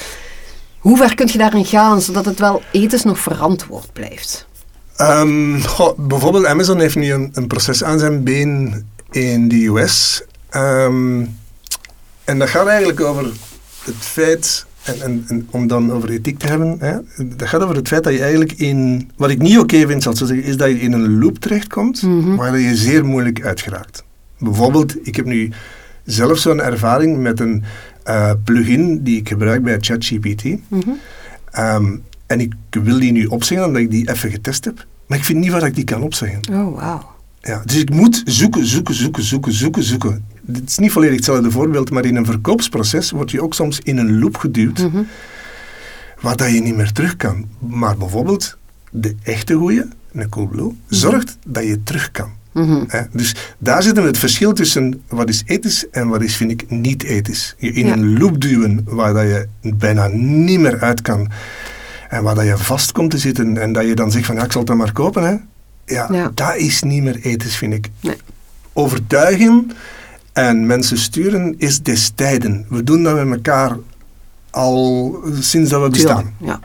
Hoe 0.79 0.97
ver 0.97 1.15
kun 1.15 1.29
je 1.33 1.39
daarin 1.39 1.65
gaan, 1.65 2.01
zodat 2.01 2.25
het 2.25 2.39
wel 2.39 2.63
ethisch 2.73 3.05
nog 3.05 3.19
verantwoord 3.19 3.93
blijft? 3.93 4.47
Ehm, 4.97 5.61
goh, 5.61 5.99
bijvoorbeeld 5.99 6.47
Amazon 6.47 6.81
heeft 6.81 6.95
nu 6.95 7.13
een, 7.13 7.31
een 7.33 7.47
proces 7.47 7.85
aan 7.85 7.99
zijn 7.99 8.25
been 8.25 8.87
in 9.11 9.49
de 9.49 9.67
US. 9.67 10.23
Ehm, 10.51 11.25
en 12.25 12.39
dat 12.39 12.49
gaat 12.49 12.67
eigenlijk 12.67 13.01
over 13.01 13.25
het 13.85 13.95
feit, 13.97 14.67
en, 14.83 15.01
en, 15.03 15.25
en 15.29 15.49
om 15.51 15.67
dan 15.67 15.93
over 15.93 16.11
ethiek 16.11 16.39
te 16.39 16.47
hebben, 16.47 16.77
hè, 16.79 16.97
dat 17.37 17.49
gaat 17.49 17.63
over 17.63 17.77
het 17.77 17.89
feit 17.89 18.05
dat 18.05 18.13
je 18.13 18.21
eigenlijk 18.21 18.53
in, 18.53 19.11
wat 19.17 19.31
ik 19.31 19.39
niet 19.39 19.59
oké 19.59 19.87
vind, 19.87 20.03
zal 20.03 20.13
ik 20.13 20.19
zo 20.19 20.27
zeggen, 20.27 20.47
is 20.47 20.57
dat 20.57 20.69
je 20.69 20.81
in 20.81 20.93
een 20.93 21.19
loop 21.19 21.39
terechtkomt 21.39 22.03
waar 22.37 22.59
je 22.59 22.77
zeer 22.77 23.05
moeilijk 23.05 23.45
uitgeraakt. 23.45 24.05
Bijvoorbeeld, 24.39 25.07
ik 25.07 25.17
heb 25.17 25.25
nu 25.25 25.53
zelf 26.05 26.39
zo'n 26.39 26.61
ervaring 26.61 27.19
met 27.19 27.41
een 27.41 27.63
eh, 28.03 28.33
plugin 28.45 29.03
die 29.03 29.19
ik 29.19 29.29
gebruik 29.29 29.63
bij 29.63 29.77
ChatGPT. 29.81 30.45
Ehm, 31.51 31.97
en 32.27 32.41
ik 32.41 32.55
wil 32.71 32.99
die 32.99 33.13
nu 33.13 33.27
opzeggen 33.27 33.67
omdat 33.67 33.83
ik 33.83 33.91
die 33.91 34.11
even 34.11 34.31
getest 34.31 34.65
heb. 34.65 34.87
Maar 35.07 35.19
ik 35.19 35.25
vind 35.25 35.39
niet 35.39 35.51
waar 35.51 35.67
ik 35.67 35.75
die 35.75 35.85
kan 35.85 36.03
opzeggen. 36.03 36.41
Oh, 36.53 36.77
wauw. 36.77 37.13
Ja, 37.41 37.63
dus 37.65 37.77
ik 37.77 37.91
moet 37.91 38.23
zoeken, 38.25 38.67
zoeken, 38.67 38.95
zoeken, 38.95 39.25
zoeken, 39.25 39.53
zoeken, 39.53 39.83
zoeken. 39.83 40.25
Dit 40.41 40.69
is 40.69 40.79
niet 40.79 40.93
volledig 40.93 41.17
hetzelfde 41.17 41.51
voorbeeld, 41.51 41.91
maar 41.91 42.05
in 42.05 42.17
een 42.17 42.27
verkoopsproces 42.27 43.11
word 43.11 43.31
je 43.31 43.43
ook 43.43 43.55
soms 43.55 43.81
in 43.81 43.97
een 43.97 44.19
loop 44.19 44.37
geduwd 44.37 44.89
waar 46.21 46.37
dat 46.37 46.53
je 46.53 46.61
niet 46.61 46.77
meer 46.77 46.93
terug 46.93 47.17
kan. 47.17 47.47
Maar 47.59 47.97
bijvoorbeeld 47.97 48.57
de 48.91 49.15
echte 49.23 49.55
goeie, 49.55 49.83
een 50.13 50.29
Coolblue, 50.29 50.73
zorgt 50.89 51.37
dat 51.47 51.65
je 51.65 51.83
terug 51.83 52.11
kan. 52.11 52.31
Hè? 52.89 53.01
Dus 53.13 53.35
daar 53.59 53.83
zit 53.83 53.97
het 53.97 54.19
verschil 54.19 54.53
tussen 54.53 55.03
wat 55.09 55.29
is 55.29 55.43
ethisch 55.47 55.91
en 55.91 56.09
wat 56.09 56.23
is, 56.23 56.37
vind 56.37 56.51
ik, 56.51 56.71
niet 56.71 57.03
ethisch. 57.03 57.55
Je 57.59 57.73
in 57.73 57.87
Ja. 57.87 57.93
een 57.93 58.19
loop 58.19 58.41
duwen 58.41 58.81
waar 58.85 59.13
dat 59.15 59.23
je 59.23 59.49
bijna 59.61 60.07
niet 60.13 60.61
meer 60.61 60.81
uit 60.81 61.03
kan 61.03 61.31
en 62.09 62.23
waar 62.23 62.35
dat 62.35 62.45
je 62.45 62.59
vast 62.59 62.93
komt 62.93 63.11
te 63.11 63.19
zitten 63.19 63.57
en 63.59 63.73
dat 63.73 63.87
je 63.87 63.95
dan 63.95 64.11
zegt 64.11 64.27
van 64.27 64.35
ja, 64.35 64.45
ik 64.45 64.51
zal 64.53 64.61
het 64.61 64.69
dan 64.69 64.77
maar 64.79 64.93
kopen. 64.93 65.23
Hè? 65.23 65.35
Ja, 65.95 66.09
Ja. 66.13 66.31
dat 66.35 66.57
is 66.57 66.83
niet 66.83 67.03
meer 67.03 67.19
ethisch, 67.21 67.57
vind 67.57 67.73
ik. 67.73 67.89
Nee. 68.01 68.17
Overtuigen 68.73 69.71
en 70.33 70.67
mensen 70.67 70.99
sturen 70.99 71.55
is 71.59 71.83
des 71.83 72.13
tijden. 72.15 72.67
We 72.69 72.85
doen 72.85 73.03
dat 73.03 73.15
met 73.25 73.35
elkaar 73.35 73.77
al 74.51 75.17
sinds 75.41 75.71
dat 75.71 75.83
we 75.83 75.89
bestaan. 75.91 76.35
Ja. 76.41 76.61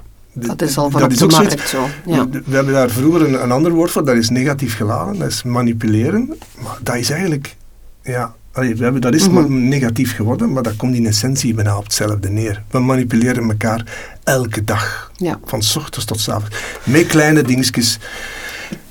Dat 0.47 0.61
is 0.61 0.77
al 0.77 0.89
vanaf 0.89 1.07
is 1.11 1.17
de 1.17 1.29
zoiets- 1.29 1.55
markt 1.55 1.69
zo. 1.69 1.87
Ja. 2.05 2.29
we, 2.29 2.55
hebben 2.55 2.73
daar 2.73 2.89
vroeger 2.89 3.21
een, 3.27 3.43
een 3.43 3.51
ander 3.51 3.71
woord 3.71 3.91
voor, 3.91 4.05
dat 4.05 4.15
is 4.15 4.29
negatief 4.29 4.75
geladen, 4.75 5.19
dat 5.19 5.27
is 5.27 5.43
manipuleren. 5.43 6.33
Maar 6.63 6.77
dat 6.81 6.95
is 6.95 7.09
eigenlijk, 7.09 7.55
ja, 8.03 8.33
allee, 8.51 8.75
we 8.75 8.83
hebben, 8.83 9.01
dat 9.01 9.13
is 9.13 9.29
Mhm. 9.29 9.67
negatief 9.67 10.15
geworden, 10.15 10.53
maar 10.53 10.63
dat 10.63 10.75
komt 10.75 10.95
in 10.95 11.05
essentie 11.05 11.53
bijna 11.53 11.77
op 11.77 11.83
hetzelfde 11.83 12.29
neer. 12.29 12.63
We 12.71 12.79
manipuleren 12.79 13.49
elkaar 13.49 13.83
elke 14.23 14.63
dag, 14.63 15.11
Ja. 15.15 15.39
van 15.45 15.63
's 15.63 15.75
ochtends 15.75 16.05
tot 16.05 16.19
's 16.19 16.29
avonds. 16.29 16.55
Met 16.83 17.05
kleine 17.07 17.41
dingetjes. 17.41 17.99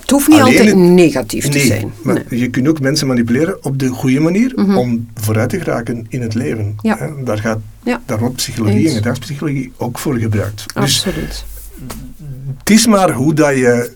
Het 0.08 0.16
hoeft 0.16 0.28
niet 0.28 0.40
Alleen 0.40 0.58
altijd 0.58 0.74
het- 0.74 0.84
negatief 0.84 1.48
te 1.48 1.58
zijn. 1.60 1.92
maar 2.02 2.14
Nee. 2.14 2.24
Mhm. 2.24 2.34
je 2.36 2.48
kunt 2.50 2.68
ook 2.68 2.80
mensen 2.80 3.06
manipuleren 3.06 3.64
op 3.64 3.78
de 3.78 3.88
goede 3.88 4.20
manier 4.20 4.52
om 4.76 5.08
vooruit 5.14 5.48
te 5.50 5.58
geraken 5.58 6.06
in 6.08 6.22
het 6.22 6.34
leven. 6.34 6.74
Ja. 6.80 6.96
Hè, 6.98 7.06
Daar, 7.24 7.38
gaat, 7.38 7.58
Ja. 7.84 8.02
daar 8.06 8.18
wordt 8.18 8.34
psychologie 8.36 8.78
Eens. 8.80 8.88
en 8.90 8.96
gedragspsychologie 8.96 9.72
ook 9.76 9.98
voor 9.98 10.16
gebruikt. 10.16 10.64
Dus 10.74 10.74
Absoluut. 11.06 11.44
het 12.58 12.70
is 12.70 12.86
maar 12.86 13.10
hoe 13.12 13.34
dat 13.34 13.56
je... 13.56 13.90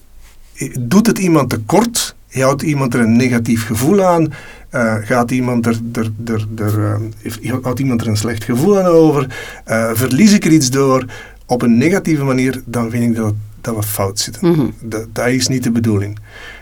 Doet 0.81 1.07
het 1.07 1.18
iemand 1.18 1.51
tekort? 1.51 2.14
Houdt 2.31 2.62
iemand 2.62 2.94
er 2.94 3.01
een 3.01 3.16
negatief 3.16 3.66
gevoel 3.66 4.05
aan? 4.05 4.33
Eh, 4.70 4.94
gaat 5.01 5.31
iemand 5.31 5.66
er, 5.66 5.79
er, 5.92 6.12
er, 6.25 6.46
er, 6.57 6.85
eh, 6.85 7.01
heeft- 7.18 7.40
houdt 7.62 7.81
iemand 7.81 8.01
er 8.01 8.07
een 8.07 8.16
slecht 8.16 8.44
gevoel 8.44 8.79
aan 8.79 8.85
over? 8.87 9.37
Eh, 9.64 9.90
verlies 9.94 10.33
ik 10.33 10.44
er 10.44 10.53
iets 10.53 10.70
door? 10.70 11.05
Op 11.46 11.62
een 11.62 11.79
negatieve 11.79 12.25
manier, 12.25 12.62
dan 12.64 12.90
vind 12.90 13.05
ik 13.05 13.14
dat, 13.16 13.35
dat 13.64 13.75
we 13.77 13.83
fout 13.83 14.18
zitten. 14.18 14.48
Mhm. 14.51 14.66
dat, 14.83 15.07
dat 15.14 15.29
is 15.29 15.48
niet 15.48 15.62
de 15.62 15.70
bedoeling. 15.70 16.18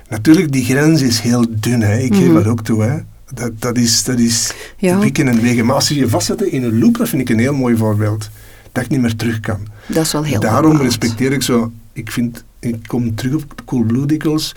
Natuurlijk, 0.09 0.53
die 0.53 0.65
grens 0.65 1.03
is 1.03 1.21
heel 1.21 1.45
dun. 1.51 1.81
Hè. 1.83 1.99
Ik 1.99 2.15
geef 2.15 2.25
Mhm. 2.27 2.35
dat 2.35 2.47
ook 2.47 2.63
toe. 2.65 2.83
Hè. 2.83 2.99
Dat, 3.35 3.51
dat 3.61 3.77
is, 3.77 4.05
dat 4.05 4.19
is 4.19 4.53
Ja. 4.77 4.99
wikken 4.99 5.29
en 5.29 5.41
wegen. 5.43 5.67
Maar 5.67 5.75
als 5.75 5.89
je 5.89 5.95
je 5.95 6.09
vastzet 6.09 6.43
in 6.43 6.63
een 6.63 6.79
loop, 6.79 6.99
dat 6.99 7.09
vind 7.09 7.23
ik 7.23 7.29
een 7.29 7.39
heel 7.39 7.55
mooi 7.55 7.77
voorbeeld. 7.77 8.31
Dat 8.73 8.85
ik 8.85 8.91
niet 8.91 9.01
meer 9.01 9.17
terug 9.17 9.41
kan. 9.41 9.59
Dat 9.87 10.05
is 10.05 10.13
wel 10.13 10.23
heel 10.25 10.41
Daarom 10.41 10.63
bepaald. 10.71 10.83
respecteer 10.83 11.33
ik 11.33 11.43
zo, 11.43 11.73
ik 11.93 12.11
vind, 12.11 12.45
ik 12.59 12.77
kom 12.87 13.15
terug 13.15 13.35
op 13.35 13.63
Coolblue 13.65 14.07
dikwijls, 14.07 14.55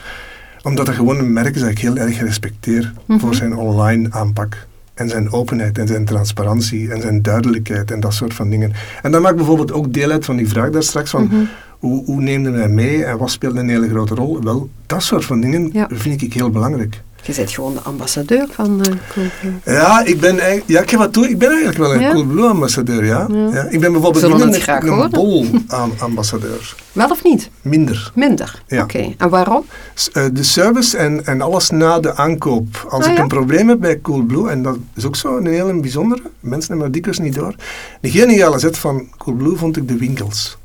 omdat 0.62 0.86
dat 0.86 0.96
gewoon 0.96 1.18
een 1.20 1.34
merk 1.34 1.56
is 1.56 1.62
dat 1.62 1.70
ik 1.70 1.80
heel 1.80 1.98
erg 1.98 2.20
respecteer 2.20 2.94
Mhm. 3.06 3.20
voor 3.20 3.36
zijn 3.36 3.56
online 3.56 4.12
aanpak. 4.12 4.68
En 4.94 5.10
zijn 5.10 5.32
openheid 5.32 5.78
en 5.78 5.88
zijn 5.88 6.06
transparantie 6.06 6.92
en 6.92 7.02
zijn 7.02 7.22
duidelijkheid 7.22 7.92
en 7.92 8.00
dat 8.00 8.14
soort 8.14 8.34
van 8.34 8.50
dingen. 8.50 8.72
En 9.02 9.12
dat 9.12 9.22
maakt 9.22 9.36
bijvoorbeeld 9.36 9.72
ook 9.72 9.94
deel 9.94 10.10
uit 10.12 10.26
van 10.26 10.36
die 10.36 10.48
vraag 10.50 10.70
daar 10.70 10.84
straks 10.84 11.10
van 11.10 11.24
Mhm. 11.24 11.36
hoe, 11.80 12.06
hoe 12.06 12.22
neemden 12.22 12.54
wij 12.54 12.70
mee 12.70 13.04
en 13.06 13.18
wat 13.18 13.32
speelde 13.32 13.60
een 13.60 13.70
hele 13.70 13.90
grote 13.90 14.16
rol? 14.16 14.44
Wel, 14.44 14.70
dat 14.86 15.04
soort 15.04 15.26
van 15.26 15.42
dingen 15.42 15.70
Ja. 15.74 15.88
vind 15.92 16.22
ik 16.22 16.34
heel 16.34 16.50
belangrijk. 16.50 17.02
Je 17.26 17.34
bent 17.36 17.52
gewoon 17.52 17.74
de 17.74 17.80
ambassadeur 17.80 18.48
van 18.52 18.70
uh, 18.80 18.82
Coolblue. 19.14 19.60
Ja, 19.66 20.06
ik 20.06 20.20
ben, 20.20 20.40
eigenlijk- 20.40 20.70
ja, 20.70 20.82
ik 20.82 20.92
wat 20.92 21.14
toe. 21.14 21.30
Ik 21.30 21.38
ben 21.38 21.48
eigenlijk 21.50 21.78
wel 21.80 21.94
een 21.94 22.00
Ja? 22.02 22.12
Coolblue 22.12 22.46
ambassadeur, 22.50 23.06
ja. 23.06 23.28
Ja. 23.32 23.50
ja. 23.54 23.64
Ik 23.70 23.80
ben 23.80 23.92
bijvoorbeeld 23.92 24.24
Zullen 24.24 24.38
minder 24.40 24.62
graag 24.62 24.84
een, 24.84 25.10
bol 25.10 25.46
aan 25.68 25.92
ambassadeur. 26.00 26.76
Wel 26.92 27.10
of 27.10 27.24
niet? 27.24 27.50
Minder. 27.62 28.12
Minder? 28.16 28.64
Ja. 28.68 28.84
Oké. 28.84 29.14
En 29.18 29.30
waarom? 29.30 29.64
S- 29.94 30.12
eh, 30.12 30.26
de 30.34 30.44
service 30.44 30.98
en, 30.98 31.26
en 31.26 31.42
alles 31.42 31.70
na 31.70 32.00
de 32.00 32.16
aankoop. 32.16 32.86
Als 32.90 33.06
Ah, 33.06 33.12
ik 33.12 33.18
een 33.18 33.28
probleem 33.28 33.68
heb 33.70 33.80
bij 33.80 34.02
Coolblue, 34.02 34.50
en 34.50 34.64
dat 34.64 34.78
is 34.96 35.06
ook 35.06 35.16
zo 35.16 35.38
een 35.38 35.46
hele 35.46 35.80
bijzondere, 35.80 36.22
mensen 36.40 36.68
hebben 36.70 36.86
dat 36.86 36.94
dikwijls 36.94 37.20
niet 37.20 37.36
door. 37.36 37.56
De 38.02 38.12
geniale 38.12 38.60
zet 38.60 38.78
van 38.78 39.08
Coolblue 39.18 39.56
vond 39.56 39.78
ik 39.78 39.88
de 39.88 39.98
winkels. 39.98 40.58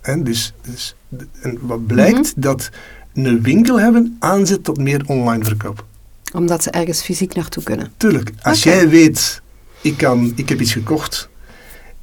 En, 0.00 0.24
dus, 0.24 0.52
dus, 0.70 0.94
en 1.42 1.58
wat 1.60 1.86
blijkt, 1.86 2.16
Mhm. 2.36 2.40
dat 2.40 2.70
een 3.14 3.42
winkel 3.42 3.80
hebben 3.80 4.16
aanzet 4.18 4.64
tot 4.64 4.78
meer 4.78 5.02
online 5.06 5.44
verkoop. 5.44 5.84
Omdat 6.32 6.62
ze 6.62 6.70
ergens 6.70 7.02
fysiek 7.02 7.34
naartoe 7.34 7.62
kunnen. 7.62 7.92
Tuurlijk, 7.96 8.30
als 8.42 8.62
jij 8.62 8.88
weet, 8.88 9.42
ik, 9.80 9.96
kan, 9.96 10.32
ik 10.36 10.48
heb 10.48 10.60
iets 10.60 10.72
gekocht 10.72 11.28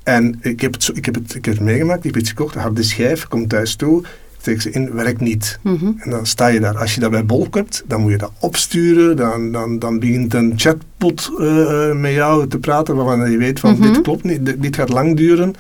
en 0.04 0.38
ik 0.42 0.62
heb 0.62 0.74
het, 0.74 0.92
ik 0.94 1.06
heb 1.06 1.16
het, 1.16 1.36
ik 1.36 1.46
heb 1.46 1.54
het 1.54 1.64
meegemaakt, 1.64 2.06
ik 2.06 2.14
heb 2.14 2.22
iets 2.22 2.30
gekocht, 2.30 2.56
harde 2.56 2.84
schijf, 2.84 3.28
kom 3.28 3.48
thuis 3.48 3.76
toe, 3.76 4.04
steek 4.40 4.62
ze 4.62 4.72
in, 4.72 4.94
werkt 4.94 5.22
niet. 5.22 5.60
Mhm. 5.64 5.92
En 5.98 6.10
dan 6.10 6.26
sta 6.26 6.48
je 6.48 6.60
daar. 6.60 6.78
Als 6.78 6.94
je 6.94 7.00
dat 7.00 7.12
bij 7.12 7.26
Bolk 7.26 7.56
hebt, 7.56 7.84
dan 7.88 8.02
moet 8.02 8.12
je 8.12 8.18
dat 8.18 8.32
opsturen. 8.40 9.16
Dan, 9.18 9.52
dan, 9.52 9.80
dan 9.80 10.00
begint 10.00 10.34
een 10.34 10.54
chatbot 10.56 11.32
eh, 11.40 11.92
met 11.92 12.12
jou 12.14 12.48
te 12.48 12.58
praten 12.60 12.96
waarvan 12.96 13.32
je 13.32 13.38
weet 13.38 13.60
van 13.60 13.72
Mhm. 13.72 13.82
dit 13.82 14.02
klopt 14.02 14.24
niet, 14.24 14.46
dit, 14.46 14.62
dit 14.62 14.76
gaat 14.76 14.90
lang 14.90 15.18
duren. 15.18 15.54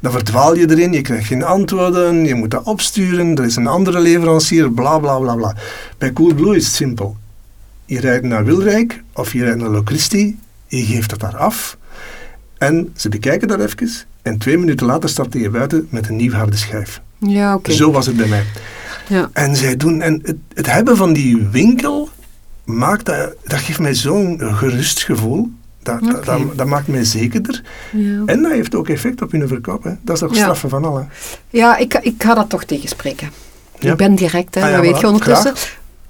Dan 0.00 0.12
verdwaal 0.12 0.56
je 0.56 0.70
erin, 0.70 0.92
je 0.92 1.00
krijgt 1.00 1.26
geen 1.26 1.42
antwoorden, 1.44 2.24
je 2.26 2.34
moet 2.34 2.50
dat 2.50 2.62
opsturen, 2.64 3.36
er 3.36 3.44
is 3.44 3.56
een 3.56 3.66
andere 3.66 4.00
leverancier, 4.00 4.70
bla 4.72 4.98
bla 4.98 5.18
bla 5.18 5.34
bla. 5.34 5.54
Bij 5.98 6.12
Coolblue 6.12 6.56
is 6.56 6.64
het 6.66 6.74
simpel. 6.74 7.16
Je 7.86 8.00
rijdt 8.00 8.24
naar 8.24 8.44
Wilrijk 8.44 9.02
of 9.12 9.32
je 9.32 9.44
rijdt 9.44 9.58
naar 9.60 9.68
Locristi, 9.68 10.38
je 10.66 10.84
geeft 10.84 11.10
het 11.10 11.20
daar 11.20 11.36
af 11.36 11.76
en 12.58 12.92
ze 12.96 13.08
bekijken 13.08 13.48
dat 13.48 13.60
even 13.60 13.90
en 14.22 14.38
twee 14.38 14.58
minuten 14.58 14.86
later 14.86 15.08
starten 15.08 15.40
je 15.40 15.50
buiten 15.50 15.86
met 15.90 16.08
een 16.08 16.16
nieuw 16.16 16.32
harde 16.32 16.56
schijf. 16.56 17.00
Ja, 17.18 17.54
oké. 17.54 17.72
Zo 17.72 17.92
was 17.92 18.06
het 18.06 18.16
bij 18.16 18.26
mij. 18.28 18.44
Ja. 19.08 19.30
En 19.32 19.56
zij 19.56 19.76
doen, 19.76 20.02
en 20.02 20.20
het, 20.22 20.36
het 20.54 20.66
hebben 20.66 20.96
van 20.96 21.12
die 21.12 21.46
winkel 21.50 22.08
maakt 22.64 23.04
dat, 23.06 23.34
dat 23.44 23.58
geeft 23.58 23.78
mij 23.78 23.94
zo'n 23.94 24.40
gerust 24.40 25.02
gevoel. 25.04 25.50
Dat, 25.82 26.00
dat, 26.04 26.24
dat, 26.24 26.40
dat 26.56 26.66
maakt 26.66 26.86
mij 26.88 27.04
zekerder. 27.04 27.62
Ja. 27.92 28.22
En 28.26 28.42
dat 28.42 28.52
heeft 28.52 28.74
ook 28.74 28.88
effect 28.88 29.22
op 29.22 29.32
hun 29.32 29.48
verkoop. 29.48 29.84
Hè. 29.84 29.92
Dat 30.02 30.22
is 30.22 30.28
Ja. 30.30 30.42
straffen 30.42 30.68
van 30.70 30.84
alle. 30.84 31.04
Ja, 31.50 31.76
ik, 31.76 31.94
ik 31.94 32.14
ga 32.22 32.34
dat 32.34 32.48
toch 32.48 32.64
tegenspreken. 32.64 33.30
Ja? 33.78 33.90
Ik 33.90 33.96
ben 33.96 34.14
direct, 34.14 34.54
hè, 34.54 34.60
Ah 34.62 34.66
ja, 34.68 34.72
dat 34.76 34.84
weet 34.84 34.96
voilà. 34.96 35.00
je 35.00 35.06
ondertussen. 35.06 35.54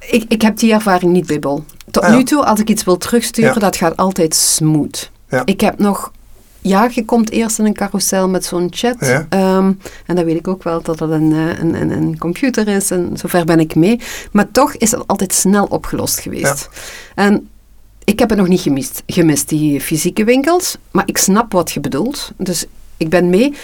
Ik, 0.01 0.25
ik 0.29 0.43
heb 0.43 0.59
die 0.59 0.73
ervaring 0.73 1.13
niet 1.13 1.27
bij 1.27 1.39
Bol. 1.39 1.65
Tot 1.91 2.03
Ah 2.03 2.11
ja. 2.11 2.17
nu 2.17 2.25
toe, 2.25 2.45
als 2.45 2.61
ik 2.61 2.69
iets 2.69 2.85
wil 2.85 2.97
terugsturen, 2.97 3.53
Ja. 3.55 3.59
dat 3.61 3.77
gaat 3.77 3.97
altijd 3.97 4.35
smooth. 4.35 5.11
Ja. 5.29 5.43
Ik 5.45 5.61
heb 5.61 5.79
nog... 5.79 6.13
Ja, 6.61 6.91
je 6.93 7.05
komt 7.05 7.31
eerst 7.31 7.59
in 7.59 7.65
een 7.65 7.75
carousel 7.75 8.29
met 8.29 8.45
zo'n 8.45 8.69
chat. 8.71 8.97
Ehm, 8.99 9.73
en 10.07 10.17
dan 10.17 10.25
weet 10.25 10.37
ik 10.37 10.49
ook 10.49 10.63
wel 10.63 10.83
dat 10.83 11.01
een, 11.01 11.33
eh, 11.33 11.59
een, 11.59 11.75
een, 11.75 11.91
een 11.91 12.19
computer 12.19 12.69
is. 12.69 12.91
En 12.91 13.11
zover 13.15 13.45
ben 13.45 13.61
ik 13.61 13.75
mee. 13.75 14.01
Maar 14.33 14.51
toch 14.51 14.75
is 14.75 14.91
het 14.91 15.07
altijd 15.07 15.33
snel 15.35 15.65
opgelost 15.65 16.21
geweest. 16.21 16.69
En 17.15 17.49
ik 18.05 18.19
heb 18.19 18.29
het 18.29 18.39
nog 18.39 18.49
niet 18.49 18.61
gemist, 18.61 19.03
gemist, 19.07 19.49
die 19.49 19.81
fysieke 19.81 20.25
winkels. 20.25 20.77
Maar 20.91 21.03
ik 21.07 21.19
snap 21.19 21.53
wat 21.53 21.73
je 21.73 21.81
bedoelt. 21.81 22.33
Dus 22.37 22.65
ik 22.97 23.09
ben 23.09 23.31
mee. 23.31 23.55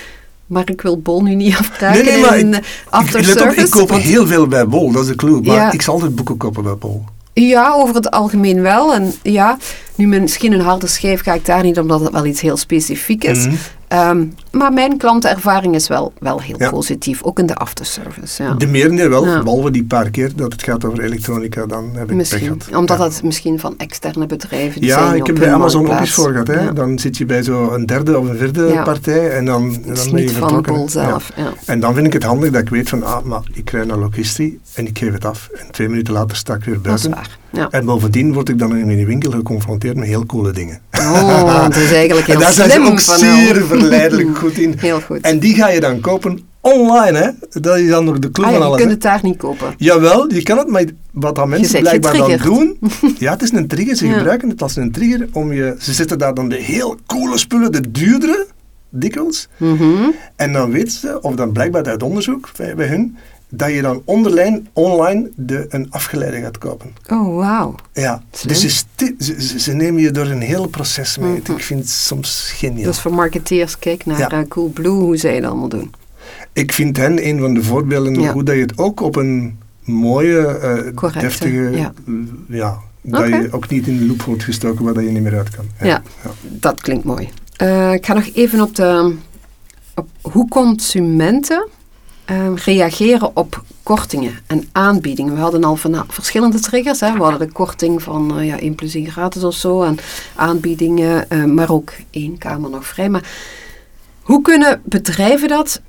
Maar 0.53 0.71
ik 0.71 0.81
wil 0.83 0.99
Bol 0.99 1.23
nu 1.23 1.35
niet 1.35 1.57
afkraken 1.61 2.05
Nee, 2.05 2.13
nee, 2.13 2.23
maar 2.23 2.39
in 2.39 2.49
ik- 2.49 2.55
eh, 2.55 2.59
Ik, 2.61 2.87
after 2.91 3.19
op, 3.21 3.25
service. 3.27 3.61
ik 3.65 3.71
koop 3.71 3.89
want- 3.89 4.03
heel 4.03 4.27
veel 4.27 4.47
bij 4.47 4.67
Bol, 4.69 4.93
dat 4.93 5.03
is 5.03 5.09
de 5.09 5.15
clue. 5.15 5.41
Maar 5.43 5.55
Ja. 5.57 5.73
ik 5.73 5.83
zal 5.83 5.95
altijd 5.95 6.15
boeken 6.15 6.37
kopen 6.37 6.63
bij 6.63 6.77
Bol. 6.77 7.05
Ja, 7.35 7.73
over 7.73 7.95
het 7.95 8.11
algemeen 8.11 8.61
wel. 8.63 8.95
En 8.95 9.13
ja, 9.23 9.59
nu 9.95 10.07
misschien 10.07 10.53
een 10.53 10.61
harde 10.61 10.87
schijf 10.87 11.23
ga 11.23 11.35
ik 11.35 11.47
daar 11.47 11.63
niet, 11.63 11.79
omdat 11.79 12.01
het 12.01 12.13
wel 12.13 12.27
iets 12.27 12.41
heel 12.41 12.57
specifiek 12.57 13.25
is. 13.25 13.47
Mhm. 13.47 13.55
Ehm, 13.93 14.25
maar 14.51 14.73
mijn 14.73 14.97
klantenervaring 14.97 15.75
is 15.75 15.89
wel, 15.89 16.13
wel 16.19 16.41
heel 16.41 16.55
Ja. 16.59 16.71
positief, 16.71 17.23
ook 17.23 17.39
in 17.39 17.47
de 17.47 17.55
afterservice. 17.55 18.43
Ja. 18.43 18.55
De 18.55 18.67
merendeel 18.67 19.09
wel, 19.09 19.27
Ja. 19.27 19.43
behalve 19.43 19.71
die 19.71 19.85
paar 19.85 20.11
keer 20.11 20.31
dat 20.37 20.53
het 20.53 20.63
gaat 20.63 20.85
over 20.85 21.01
elektronica, 21.01 21.67
dan 21.67 21.85
heb 21.93 22.01
ik 22.01 22.07
pech 22.07 22.17
Misschien, 22.17 22.39
gehad. 22.63 22.77
omdat 22.81 22.99
dat 22.99 23.23
misschien 23.23 23.59
van 23.59 23.75
externe 23.79 24.27
bedrijven 24.27 24.81
die 24.81 24.91
Ja, 24.91 25.15
ik 25.15 25.27
heb 25.27 25.39
bij 25.39 25.53
Amazon 25.53 25.91
ook 25.91 26.01
eens 26.01 26.11
voor 26.15 26.31
gehad. 26.31 26.47
Hè. 26.47 26.73
Dan 26.73 26.99
zit 26.99 27.17
je 27.17 27.27
bij 27.27 27.43
zo'n 27.43 27.87
derde 27.87 28.19
of 28.19 28.29
een 28.29 28.37
vierde 28.37 28.81
partij 28.85 29.31
en 29.31 29.45
dan, 29.45 29.63
en 29.63 29.95
dan 29.95 29.95
ben 29.95 30.05
je 30.05 30.13
niet 30.13 30.31
van 30.33 30.49
vertrokken. 30.49 30.89
Zelf. 30.89 31.31
Ja. 31.37 31.53
En 31.67 31.81
dan 31.81 31.95
vind 31.95 32.07
ik 32.07 32.13
het 32.13 32.23
handig 32.25 32.51
dat 32.51 32.61
ik 32.63 32.69
weet 32.69 32.89
van, 32.89 33.03
ah, 33.05 33.23
maar 33.25 33.43
ik 33.53 33.65
krijg 33.65 33.87
naar 33.87 33.99
logistiek 33.99 34.59
en 34.75 34.87
ik 34.87 34.99
geef 34.99 35.13
het 35.13 35.25
af. 35.25 35.49
En 35.55 35.71
twee 35.71 35.89
minuten 35.89 36.13
later 36.13 36.37
sta 36.37 36.55
ik 36.55 36.65
weer 36.65 36.79
Dat 36.83 36.99
is 36.99 37.09
buiten. 37.09 37.11
waar. 37.11 37.39
Ja. 37.53 37.69
En 37.71 37.85
bovendien 37.85 38.33
word 38.33 38.49
ik 38.49 38.59
dan 38.59 38.77
in 38.77 38.89
die 38.89 39.07
winkel 39.07 39.31
geconfronteerd 39.31 39.97
met 39.97 40.09
heel 40.09 40.27
coole 40.27 40.53
dingen. 40.53 40.81
Oh, 40.99 41.65
het 41.65 41.77
is 41.77 41.93
eigenlijk 41.93 42.27
heel 42.27 42.35
en 42.35 42.41
daar 42.41 42.53
zijn 42.53 42.71
ze 42.71 42.81
ook 42.81 43.01
zeer 43.01 43.65
verleidelijk 43.67 44.39
goed 44.39 44.59
in. 44.59 44.75
Heel 44.79 45.01
goed. 45.01 45.21
En 45.21 45.39
die 45.39 45.55
ga 45.55 45.69
je 45.69 45.81
dan 45.81 46.01
kopen 46.01 46.41
online, 46.61 47.19
hè? 47.19 47.61
Dat 47.61 47.79
is 47.79 47.89
dan 47.89 48.05
nog 48.05 48.19
de 48.19 48.31
clue 48.31 48.47
ah, 48.47 48.53
ja, 48.53 48.59
van 48.59 48.67
je 48.67 48.73
alles. 48.73 48.85
kunt 48.85 48.89
hè. 48.89 48.95
het 48.95 49.03
daar 49.03 49.31
niet 49.31 49.37
kopen. 49.37 49.75
Jawel, 49.77 50.33
je 50.33 50.43
kan 50.43 50.59
het, 50.59 50.69
maar 50.69 50.85
wat 51.11 51.35
dan 51.35 51.49
mensen 51.49 51.81
blijkbaar 51.81 52.17
dan 52.17 52.37
doen... 52.43 52.79
Ja, 53.19 53.33
het 53.33 53.43
is 53.43 53.53
een 53.53 53.67
trigger. 53.67 53.97
Ze 53.97 54.07
Ja. 54.07 54.17
gebruiken 54.17 54.49
het 54.49 54.63
als 54.63 54.77
een 54.77 54.93
trigger 54.93 55.29
om 55.33 55.53
je... 55.53 55.75
Ze 55.79 55.93
zetten 55.93 56.19
daar 56.19 56.35
dan 56.35 56.49
de 56.49 56.57
heel 56.57 56.97
coole 57.07 57.39
spullen, 57.39 57.73
de 57.73 57.91
duurdere, 57.91 58.47
dikwijls. 58.89 59.49
Mhm. 59.57 60.11
En 60.37 60.53
dan 60.53 60.71
weten 60.71 60.93
ze, 60.93 61.21
of 61.21 61.35
dan 61.35 61.53
blijkbaar 61.53 61.85
uit 61.85 62.03
onderzoek 62.03 62.51
bij, 62.57 62.75
bij 62.75 62.87
hun, 62.87 63.17
dat 63.55 63.71
je 63.73 63.83
dan 63.83 64.03
onderlijn, 64.05 64.69
online 64.73 65.31
de, 65.37 65.67
een 65.69 65.87
afgeleide 65.91 66.41
gaat 66.41 66.59
kopen. 66.59 66.91
Oh, 67.09 67.37
wauw. 67.37 67.75
Ja, 67.93 68.23
Slim. 68.31 68.53
dus 68.53 68.61
ze, 68.61 69.15
ze, 69.19 69.35
ze- 69.43 69.59
ze 69.59 69.73
nemen 69.73 70.01
je 70.03 70.11
door 70.11 70.27
een 70.27 70.41
heel 70.41 70.67
proces 70.67 71.19
mee. 71.19 71.41
Mhm. 71.41 71.53
Ik 71.53 71.63
vind 71.63 71.81
het 71.81 71.89
soms 71.91 72.51
geniaal. 72.55 72.85
Dus 72.85 73.01
voor 73.01 73.15
marketeers, 73.15 73.79
kijk 73.79 74.07
naar 74.07 74.19
Ja. 74.19 74.29
eh, 74.31 74.49
Coolblue, 74.49 74.91
hoe 74.93 75.17
zij 75.17 75.35
het 75.35 75.45
allemaal 75.45 75.69
doen. 75.69 75.91
Ik 76.53 76.73
vind 76.73 76.97
hen 76.97 77.27
een 77.29 77.39
van 77.39 77.55
de 77.55 77.63
voorbeelden 77.63 78.21
Ja. 78.21 78.33
hoe 78.33 78.43
dat 78.45 78.55
je 78.55 78.61
het 78.61 78.79
ook 78.79 79.01
op 79.01 79.17
een 79.17 79.59
mooie, 79.85 80.93
Correcte, 80.95 81.21
deftige... 81.21 81.71
ja. 81.71 81.93
eh, 82.07 82.15
ja 82.49 82.79
dat 83.03 83.29
je 83.29 83.49
ook 83.51 83.69
niet 83.69 83.87
in 83.87 83.99
de 83.99 84.07
loop 84.07 84.23
wordt 84.23 84.43
gestoken 84.45 84.85
waar 84.85 84.95
dat 84.95 85.05
je 85.05 85.11
niet 85.11 85.23
meer 85.23 85.37
uit 85.37 85.51
kan. 85.51 85.65
Ja. 85.81 86.03
Dat 86.43 86.81
klinkt 86.81 87.05
mooi. 87.05 87.29
Ik 87.93 88.07
ga 88.07 88.13
nog 88.15 88.29
even 88.35 88.61
op, 88.61 88.75
de, 88.77 89.15
op 89.95 90.09
hoe 90.21 90.49
consumenten 90.49 91.69
eh, 92.25 92.55
reageren 92.55 93.37
op 93.37 93.63
kortingen 93.83 94.39
en 94.47 94.69
aanbiedingen. 94.73 95.35
We 95.35 95.41
hadden 95.41 95.65
al 95.65 95.77
van, 95.77 96.05
verschillende 96.09 96.61
triggers. 96.61 97.01
Hè. 97.01 97.13
We 97.13 97.23
hadden 97.23 97.47
de 97.47 97.53
korting 97.53 98.03
van 98.03 98.39
eh, 98.39 98.47
ja, 98.47 98.59
1 98.59 98.75
plus 98.75 98.95
1 98.95 99.11
gratis 99.11 99.45
of 99.45 99.55
zo. 99.55 99.83
En 99.83 99.99
aanbiedingen, 100.35 101.31
eh, 101.31 101.45
maar 101.45 101.71
ook 101.71 101.93
één 102.11 102.39
kamer 102.39 102.71
nog 102.71 102.87
vrij. 102.87 103.09
Maar 103.09 103.31
hoe 104.23 104.43
kunnen 104.43 104.83
bedrijven 104.85 105.49
dat 105.49 105.81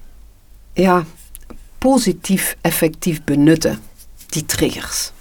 ja, 0.74 1.04
positief 1.78 2.56
effectief 2.62 3.24
benutten, 3.24 3.80
die 4.30 4.46
triggers? 4.46 5.12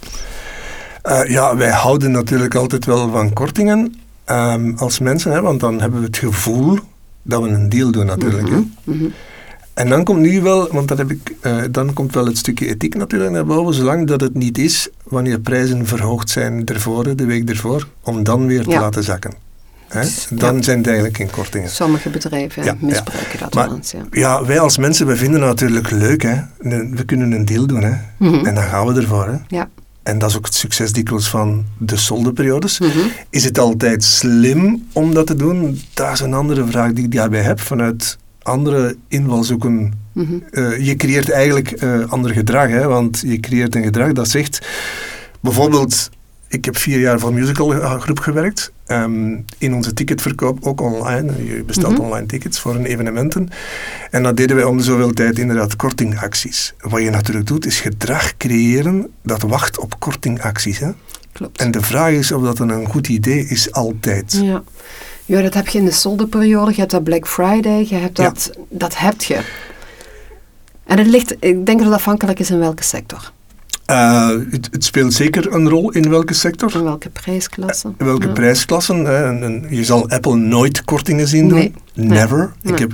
Eh, 1.02 1.28
ja, 1.28 1.56
wij 1.56 1.70
houden 1.70 2.10
natuurlijk 2.10 2.54
altijd 2.54 2.84
wel 2.84 3.10
van 3.10 3.32
kortingen 3.32 3.94
ehm, 4.24 4.72
als 4.76 4.98
mensen, 4.98 5.32
hè, 5.32 5.40
want 5.40 5.60
dan 5.60 5.80
hebben 5.80 6.00
we 6.00 6.06
het 6.06 6.16
gevoel 6.16 6.78
dat 7.22 7.42
we 7.42 7.48
een 7.48 7.68
deal 7.68 7.90
doen 7.90 8.06
natuurlijk. 8.06 8.48
hè. 8.48 8.60
Mhm. 8.84 9.08
En 9.74 9.88
dan 9.88 10.04
komt 10.04 10.20
nu 10.20 10.40
wel, 10.40 10.68
want 10.72 10.88
dat 10.88 10.98
heb 10.98 11.10
ik, 11.10 11.32
eh, 11.40 11.56
dan 11.70 11.92
komt 11.92 12.14
wel 12.14 12.26
het 12.26 12.38
stukje 12.38 12.66
ethiek 12.68 12.94
natuurlijk 12.94 13.30
naar 13.30 13.44
boven, 13.46 13.74
zolang 13.74 14.06
dat 14.06 14.20
het 14.20 14.34
niet 14.34 14.58
is 14.58 14.88
wanneer 15.04 15.40
prijzen 15.40 15.86
verhoogd 15.86 16.30
zijn 16.30 16.64
ervoor, 16.66 17.16
de 17.16 17.24
week 17.24 17.48
ervoor, 17.50 17.88
om 18.02 18.22
dan 18.24 18.46
weer 18.46 18.62
te 18.62 18.70
Ja. 18.70 18.80
laten 18.80 19.02
zakken. 19.04 19.32
Hè? 19.88 20.06
Dan 20.30 20.56
ja. 20.56 20.62
zijn 20.62 20.76
het 20.78 20.86
eigenlijk 20.86 21.16
geen 21.16 21.30
kortingen. 21.30 21.70
Sommige 21.70 22.10
bedrijven 22.10 22.64
Ja, 22.64 22.76
misbruiken 22.80 23.38
dat 23.38 23.54
Maar- 23.54 23.66
wel 23.68 23.76
eens. 23.76 23.94
Ja. 24.10 24.44
Wij 24.44 24.60
als 24.60 24.76
mensen, 24.78 25.06
we 25.06 25.16
vinden 25.16 25.40
het 25.40 25.48
natuurlijk 25.50 25.90
leuk. 25.90 26.22
Hè? 26.22 26.36
We 26.90 27.04
kunnen 27.06 27.32
een 27.32 27.44
deal 27.44 27.66
doen. 27.66 27.82
Hè? 27.82 27.92
Mhm. 28.18 28.46
En 28.46 28.54
dan 28.54 28.64
gaan 28.64 28.86
we 28.86 29.00
ervoor. 29.00 29.26
Hè? 29.28 29.36
Ja. 29.48 29.68
En 30.02 30.18
dat 30.18 30.30
is 30.30 30.36
ook 30.36 30.44
het 30.44 30.54
succes 30.54 30.92
dikwijls 30.92 31.28
van 31.28 31.64
de 31.78 31.96
soldeperiodes. 31.96 32.78
Mhm. 32.78 32.98
Is 33.30 33.44
het 33.44 33.58
altijd 33.58 34.04
slim 34.04 34.86
om 34.92 35.14
dat 35.14 35.26
te 35.26 35.34
doen? 35.34 35.80
Dat 35.94 36.12
is 36.12 36.20
een 36.20 36.34
andere 36.34 36.66
vraag 36.66 36.92
die 36.92 37.04
ik 37.04 37.12
daarbij 37.12 37.40
heb. 37.42 37.60
Vanuit 37.60 38.18
andere 38.42 38.96
invalshoeken. 39.08 39.92
Mhm. 40.12 40.34
Eh, 40.50 40.86
je 40.86 40.96
creëert 40.96 41.30
eigenlijk 41.30 41.70
eh, 41.70 42.10
ander 42.10 42.30
gedrag. 42.30 42.68
Hè? 42.68 42.86
Want 42.86 43.22
je 43.26 43.40
creëert 43.40 43.74
een 43.74 43.82
gedrag 43.82 44.12
dat 44.12 44.28
zegt... 44.28 44.66
Bijvoorbeeld, 45.40 46.10
ik 46.48 46.64
heb 46.64 46.76
vier 46.76 47.00
jaar 47.00 47.18
voor 47.20 47.28
een 47.28 47.34
musicalgroep 47.34 48.18
gewerkt. 48.18 48.72
Ehm, 48.86 49.36
in 49.58 49.74
onze 49.74 49.92
ticketverkoop, 49.92 50.66
ook 50.66 50.80
online. 50.80 51.32
Je 51.44 51.62
bestelt 51.66 51.92
Mhm. 51.92 52.02
online 52.02 52.26
tickets 52.26 52.60
voor 52.60 52.74
een 52.74 52.84
evenementen. 52.84 53.48
En 54.10 54.22
dat 54.22 54.36
deden 54.36 54.56
wij 54.56 54.64
om 54.64 54.80
zoveel 54.80 55.12
tijd 55.12 55.38
inderdaad 55.38 55.76
kortingacties. 55.76 56.74
Wat 56.78 57.02
je 57.02 57.10
natuurlijk 57.10 57.46
doet, 57.46 57.66
is 57.66 57.80
gedrag 57.80 58.36
creëren 58.36 59.06
dat 59.22 59.42
wacht 59.42 59.78
op 59.78 60.00
kortingacties. 60.00 60.78
Hè? 60.78 60.90
Klopt. 61.32 61.60
En 61.60 61.70
de 61.70 61.82
vraag 61.82 62.10
is 62.12 62.32
of 62.32 62.42
dat 62.42 62.58
een 62.58 62.86
goed 62.86 63.08
idee 63.08 63.46
is 63.46 63.72
altijd. 63.72 64.40
Ja. 64.42 64.62
Ja, 65.24 65.40
dat 65.42 65.54
heb 65.54 65.68
je 65.68 65.78
in 65.78 65.84
de 65.84 65.90
solderperiode. 65.90 66.70
Je 66.70 66.78
hebt 66.78 66.90
dat 66.90 67.04
Black 67.04 67.26
Friday. 67.28 67.86
Je 67.88 67.94
hebt 67.94 68.16
Ja. 68.18 68.24
dat, 68.24 68.50
dat 68.68 68.98
heb 68.98 69.22
je. 69.22 69.38
En 70.86 70.98
het 70.98 71.06
ligt, 71.06 71.30
ik 71.40 71.66
denk 71.66 71.78
dat 71.78 71.86
het 71.86 71.96
afhankelijk 71.96 72.38
is 72.38 72.50
in 72.50 72.58
welke 72.58 72.82
sector. 72.84 73.32
Eh, 73.86 74.28
het, 74.50 74.68
het 74.72 74.84
speelt 74.84 75.12
zeker 75.14 75.52
een 75.54 75.68
rol 75.68 75.90
in 75.90 76.10
welke 76.10 76.34
sector. 76.34 76.74
In 76.74 76.82
welke 76.84 77.10
prijsklasse. 77.10 77.92
In 77.98 78.06
welke 78.06 78.26
Ja. 78.26 78.32
prijsklassen. 78.32 79.04
Hè? 79.04 79.24
En, 79.26 79.42
en 79.42 79.66
je 79.70 79.84
zal 79.84 80.08
Apple 80.10 80.36
nooit 80.36 80.84
kortingen 80.84 81.28
zien 81.28 81.48
doen. 81.48 81.58
Nee. 81.58 81.72
Never. 81.94 82.52
Nee. 82.62 82.72
Ik, 82.72 82.78
heb, 82.78 82.92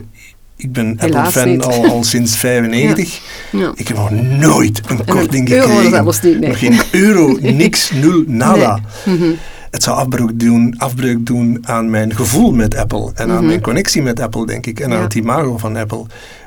ik 0.57 0.73
ben 0.73 0.97
Apple-fan 1.01 1.63
al, 1.63 1.87
al 1.89 2.05
sinds 2.05 2.37
95. 2.47 3.21
Ja. 3.53 3.73
Ik 3.75 3.89
heb 3.89 3.97
nog 3.97 4.11
nooit 4.39 4.81
een 4.87 4.99
En 4.99 5.05
korting 5.05 5.51
euro 5.51 5.67
gekregen. 5.69 5.91
zelfs 5.91 6.21
niet, 6.21 6.41
nee. 6.41 6.55
Geen 6.55 6.81
euro, 6.93 7.37
niks, 7.63 7.91
nul, 7.91 8.25
nada. 8.27 8.81
Nee. 9.05 9.17
Mhm. 9.17 9.31
Het 9.71 9.83
zou 9.83 9.97
afbreuk 9.97 10.41
doen, 10.41 10.75
afbreuk 10.79 11.27
doen 11.27 11.59
aan 11.63 11.91
mijn 11.91 12.15
gevoel 12.17 12.53
met 12.53 12.77
Apple. 12.77 13.11
En 13.15 13.31
aan 13.31 13.37
Mhm. 13.37 13.47
mijn 13.47 13.61
connectie 13.61 14.03
met 14.03 14.21
Apple, 14.21 14.47
denk 14.47 14.67
ik. 14.67 14.81
En 14.81 14.93
aan 14.93 15.03
het 15.03 15.15
imago 15.15 15.59
van 15.59 15.77
Apple. 15.77 16.05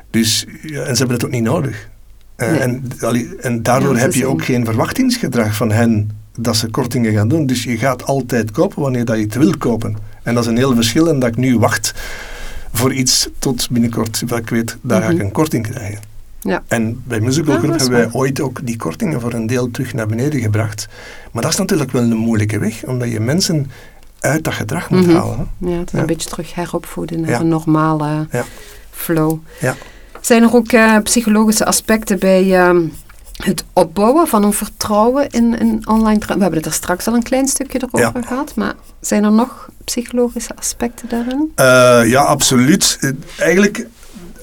Dus, 0.09 0.45
ja, 0.61 0.81
en 0.83 0.91
ze 0.93 0.97
hebben 0.97 1.15
het 1.15 1.25
ook 1.25 1.31
niet 1.31 1.43
nodig. 1.43 1.89
Eh, 2.35 2.49
Nee. 2.49 2.59
en, 2.59 2.83
en 3.41 3.63
daardoor 3.63 3.93
Ja, 3.95 3.99
heb 4.01 4.13
je 4.13 4.25
ook 4.25 4.43
geen 4.45 4.65
verwachtingsgedrag 4.65 5.55
van 5.55 5.71
hen 5.71 6.09
dat 6.39 6.55
ze 6.55 6.67
kortingen 6.69 7.13
gaan 7.13 7.27
doen. 7.27 7.45
Dus 7.45 7.63
je 7.63 7.77
gaat 7.77 8.03
altijd 8.05 8.51
kopen 8.51 8.81
wanneer 8.81 9.05
dat 9.05 9.17
je 9.17 9.23
het 9.23 9.35
wil 9.35 9.57
kopen. 9.57 9.95
En 10.23 10.33
dat 10.33 10.43
is 10.43 10.49
een 10.49 10.57
heel 10.57 10.75
verschil. 10.75 11.09
En 11.09 11.19
dat 11.19 11.29
ik 11.29 11.37
nu 11.37 11.59
wacht 11.59 11.93
voor 12.73 12.93
iets 12.93 13.29
tot 13.39 13.67
binnenkort, 13.71 14.23
wat 14.27 14.39
ik 14.39 14.49
weet, 14.49 14.77
daar 14.81 15.01
ga 15.01 15.07
ik 15.09 15.15
Mhm. 15.15 15.25
een 15.25 15.31
korting 15.31 15.67
krijgen. 15.69 15.99
Ja. 16.43 16.63
En 16.67 17.01
bij 17.05 17.19
Musical 17.19 17.57
Group 17.57 17.79
hebben 17.79 17.97
wij 17.97 18.09
ooit 18.11 18.39
ook 18.41 18.59
die 18.63 18.77
kortingen 18.77 19.21
voor 19.21 19.33
een 19.33 19.47
deel 19.47 19.71
terug 19.71 19.93
naar 19.93 20.07
beneden 20.07 20.39
gebracht. 20.41 20.87
Maar 21.31 21.41
dat 21.41 21.51
is 21.51 21.57
natuurlijk 21.57 21.91
wel 21.91 22.01
een 22.01 22.15
moeilijke 22.17 22.59
weg, 22.59 22.83
omdat 22.85 23.09
je 23.11 23.19
mensen 23.19 23.71
uit 24.19 24.43
dat 24.43 24.53
gedrag 24.53 24.89
moet 24.89 25.05
Mhm. 25.07 25.15
halen. 25.15 25.37
hè. 25.59 25.69
Ja, 25.69 25.77
het 25.77 25.87
is 25.87 25.93
Ja. 25.93 25.99
een 25.99 26.05
beetje 26.05 26.29
terug 26.29 26.55
heropvoeden 26.55 27.21
naar 27.21 27.39
een 27.39 27.47
normale 27.47 28.27
flow. 28.91 29.37
Ja. 29.59 29.75
Zijn 30.21 30.43
er 30.43 30.53
ook 30.55 30.71
eh, 30.71 30.97
psychologische 31.03 31.65
aspecten 31.65 32.19
bij 32.19 32.55
ehm, 32.59 32.81
het 33.35 33.63
opbouwen 33.73 34.27
van 34.27 34.43
een 34.43 34.53
vertrouwen 34.53 35.29
in, 35.29 35.59
in 35.59 35.87
online 35.87 36.19
We 36.19 36.25
hebben 36.27 36.53
het 36.53 36.65
er 36.65 36.73
straks 36.73 37.07
al 37.07 37.13
een 37.13 37.23
klein 37.23 37.47
stukje 37.47 37.77
erover 37.91 38.21
Ja. 38.21 38.27
gehad, 38.27 38.55
maar 38.55 38.73
zijn 38.99 39.23
er 39.23 39.31
nog 39.31 39.69
psychologische 39.83 40.55
aspecten 40.55 41.09
daarin? 41.09 41.51
Eh, 41.55 42.01
ja, 42.11 42.21
absoluut. 42.23 42.97
Eh, 43.01 43.09
eigenlijk, 43.39 43.85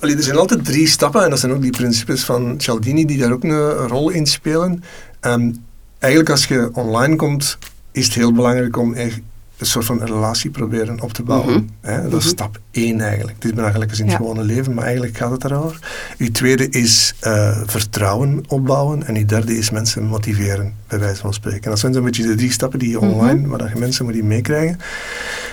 allee, 0.01 0.17
er 0.17 0.23
zijn 0.23 0.37
altijd 0.37 0.65
drie 0.65 0.87
stappen, 0.89 1.25
en 1.25 1.31
dat 1.31 1.39
zijn 1.39 1.53
ook 1.53 1.63
die 1.63 1.71
principes 1.71 2.25
van 2.25 2.55
Cialdini 2.61 3.05
die 3.05 3.19
daar 3.19 3.33
ook 3.33 3.45
een, 3.45 3.71
rol 3.73 4.11
in 4.11 4.27
spelen. 4.27 4.83
Ehm, 5.21 5.51
eigenlijk 5.99 6.31
als 6.33 6.45
je 6.47 6.71
online 6.73 7.17
komt, 7.17 7.59
is 7.93 8.05
het 8.05 8.15
heel 8.15 8.33
belangrijk 8.33 8.77
om 8.77 8.95
echt 8.95 9.21
een 9.59 9.67
soort 9.67 9.85
van 9.85 10.05
relatie 10.05 10.51
proberen 10.51 11.01
op 11.01 11.13
te 11.13 11.23
bouwen. 11.23 11.71
Mhm. 11.83 12.03
Dat 12.03 12.05
is 12.07 12.11
Mhm. 12.11 12.21
stap 12.29 12.59
één 12.71 13.01
eigenlijk. 13.01 13.37
Het 13.37 13.45
is 13.45 13.53
belangrijker 13.55 13.99
in 13.99 14.03
het 14.05 14.13
Ja. 14.13 14.17
gewone 14.19 14.43
leven, 14.45 14.75
maar 14.75 14.85
eigenlijk 14.85 15.17
gaat 15.17 15.31
het 15.31 15.41
daarover. 15.41 15.79
Uw 16.19 16.31
tweede 16.31 16.69
is 16.69 17.15
eh, 17.21 17.61
vertrouwen 17.67 18.45
opbouwen. 18.49 19.07
En 19.07 19.17
uw 19.17 19.25
derde 19.25 19.57
is 19.59 19.71
mensen 19.71 20.03
motiveren, 20.05 20.75
bij 20.89 20.99
wijze 20.99 21.21
van 21.21 21.35
spreken. 21.35 21.63
En 21.63 21.71
dat 21.71 21.79
zijn 21.79 21.93
zo'n 21.95 22.05
beetje 22.05 22.27
de 22.27 22.35
drie 22.35 22.53
stappen 22.53 22.79
die 22.79 22.89
je 22.91 22.97
Mhm. 22.97 23.07
online, 23.07 23.47
maar 23.47 23.59
dat 23.59 23.69
je 23.69 23.79
mensen 23.79 24.05
moet 24.05 24.23
meekrijgen. 24.23 24.79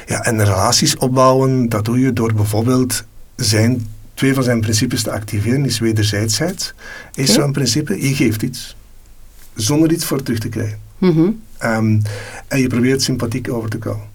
Ja, 0.05 0.23
en 0.23 0.43
relaties 0.45 0.97
opbouwen, 0.97 1.69
dat 1.69 1.85
doe 1.85 1.99
je 1.99 2.13
door 2.13 2.33
bijvoorbeeld 2.33 3.03
zijn, 3.35 3.87
twee 4.15 4.33
van 4.33 4.43
zijn 4.43 4.59
principes 4.61 5.03
te 5.03 5.11
activeren, 5.11 5.65
is 5.65 5.79
wederzijdsheid. 5.79 6.73
Is 7.13 7.33
zo'n 7.33 7.51
principe, 7.51 8.07
je 8.07 8.15
geeft 8.15 8.41
iets, 8.41 8.75
zonder 9.55 9.91
iets 9.91 10.05
voor 10.05 10.23
terug 10.23 10.39
te 10.39 10.49
krijgen. 10.49 10.79
Mhm. 10.97 11.29
Ehm, 11.57 11.99
en 12.47 12.59
je 12.59 12.67
probeert 12.67 13.01
sympathiek 13.01 13.51
over 13.51 13.69
te 13.69 13.77
komen. 13.77 14.13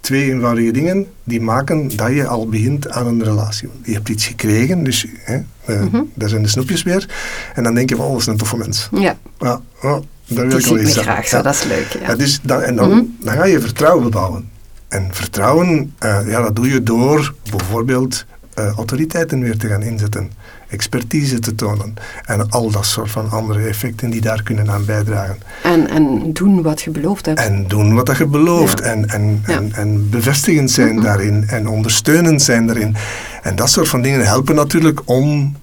Twee 0.00 0.30
eenvoudige 0.32 0.70
dingen 0.70 1.06
die 1.24 1.40
maken 1.40 1.96
dat 1.96 2.12
je 2.12 2.26
al 2.26 2.48
begint 2.48 2.88
aan 2.90 3.06
een 3.06 3.24
relatie. 3.24 3.68
Je 3.84 3.92
hebt 3.92 4.08
iets 4.08 4.26
gekregen, 4.26 4.84
dus 4.84 5.06
hè, 5.18 5.38
eh, 5.64 5.80
Mhm. 5.82 6.02
daar 6.14 6.28
zijn 6.28 6.42
de 6.42 6.48
snoepjes 6.48 6.82
weer. 6.82 7.08
En 7.54 7.62
dan 7.62 7.74
denk 7.74 7.88
je 7.88 7.96
van, 7.96 8.04
oh, 8.04 8.10
dat 8.12 8.20
is 8.20 8.26
een 8.26 8.36
toffe 8.36 8.56
mens. 8.56 8.88
Ja, 8.92 9.18
Ja, 9.38 9.60
oh, 9.82 9.98
daar 10.26 10.46
wil 10.48 10.58
ik 10.58 10.66
al 10.66 10.78
eens 10.78 10.96
graag 10.96 11.28
zo, 11.28 11.36
Ja. 11.36 11.42
dat 11.42 11.54
is 11.54 11.64
leuk. 11.64 11.86
Ja. 12.00 12.08
Ja, 12.08 12.14
dus 12.14 12.40
dan, 12.42 12.62
en 12.62 12.76
dan, 12.76 12.90
Mhm. 12.90 13.02
dan 13.20 13.34
ga 13.34 13.44
je 13.44 13.60
vertrouwen 13.60 14.10
bouwen. 14.10 14.48
En 14.88 15.08
vertrouwen, 15.10 15.94
eh, 15.98 16.20
ja, 16.26 16.42
dat 16.42 16.56
doe 16.56 16.68
je 16.68 16.82
door 16.82 17.34
bijvoorbeeld 17.50 18.24
eh, 18.54 18.66
autoriteiten 18.76 19.40
weer 19.40 19.56
te 19.58 19.68
gaan 19.68 19.82
inzetten, 19.82 20.30
expertise 20.68 21.38
te 21.38 21.54
tonen 21.54 21.94
en 22.24 22.50
al 22.50 22.70
dat 22.70 22.86
soort 22.86 23.10
van 23.10 23.30
andere 23.30 23.60
effecten 23.68 24.10
die 24.10 24.20
daar 24.20 24.42
kunnen 24.42 24.70
aan 24.70 24.84
bijdragen. 24.84 25.38
En, 25.62 25.88
en 25.90 26.32
doen 26.32 26.62
wat 26.62 26.82
je 26.82 26.90
beloofd 26.90 27.26
hebt. 27.26 27.38
En 27.40 27.68
doen 27.68 27.94
wat 27.94 28.06
dat 28.06 28.16
je 28.16 28.26
belooft 28.26 28.78
Ja. 28.78 28.84
en, 28.84 29.08
en, 29.08 29.42
Ja. 29.46 29.54
en, 29.56 29.72
en 29.72 30.10
bevestigend 30.10 30.70
zijn 30.70 31.00
daarin 31.00 31.48
en 31.48 31.68
ondersteunend 31.68 32.42
zijn 32.42 32.66
daarin. 32.66 32.96
En 33.42 33.56
dat 33.56 33.70
soort 33.70 33.88
van 33.88 34.02
dingen 34.02 34.24
helpen 34.26 34.54
natuurlijk 34.54 35.00
om 35.04 35.56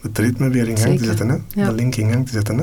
het 0.00 0.18
ritme 0.18 0.48
weer 0.48 0.68
in 0.68 0.76
gang 0.78 0.78
Zeker. 0.88 0.98
te 0.98 1.04
zetten, 1.04 1.28
hè? 1.28 1.36
Ja. 1.62 1.66
de 1.68 1.74
link 1.74 1.94
in 1.96 2.10
gang 2.12 2.26
te 2.26 2.32
zetten. 2.32 2.58
Hè? 2.58 2.62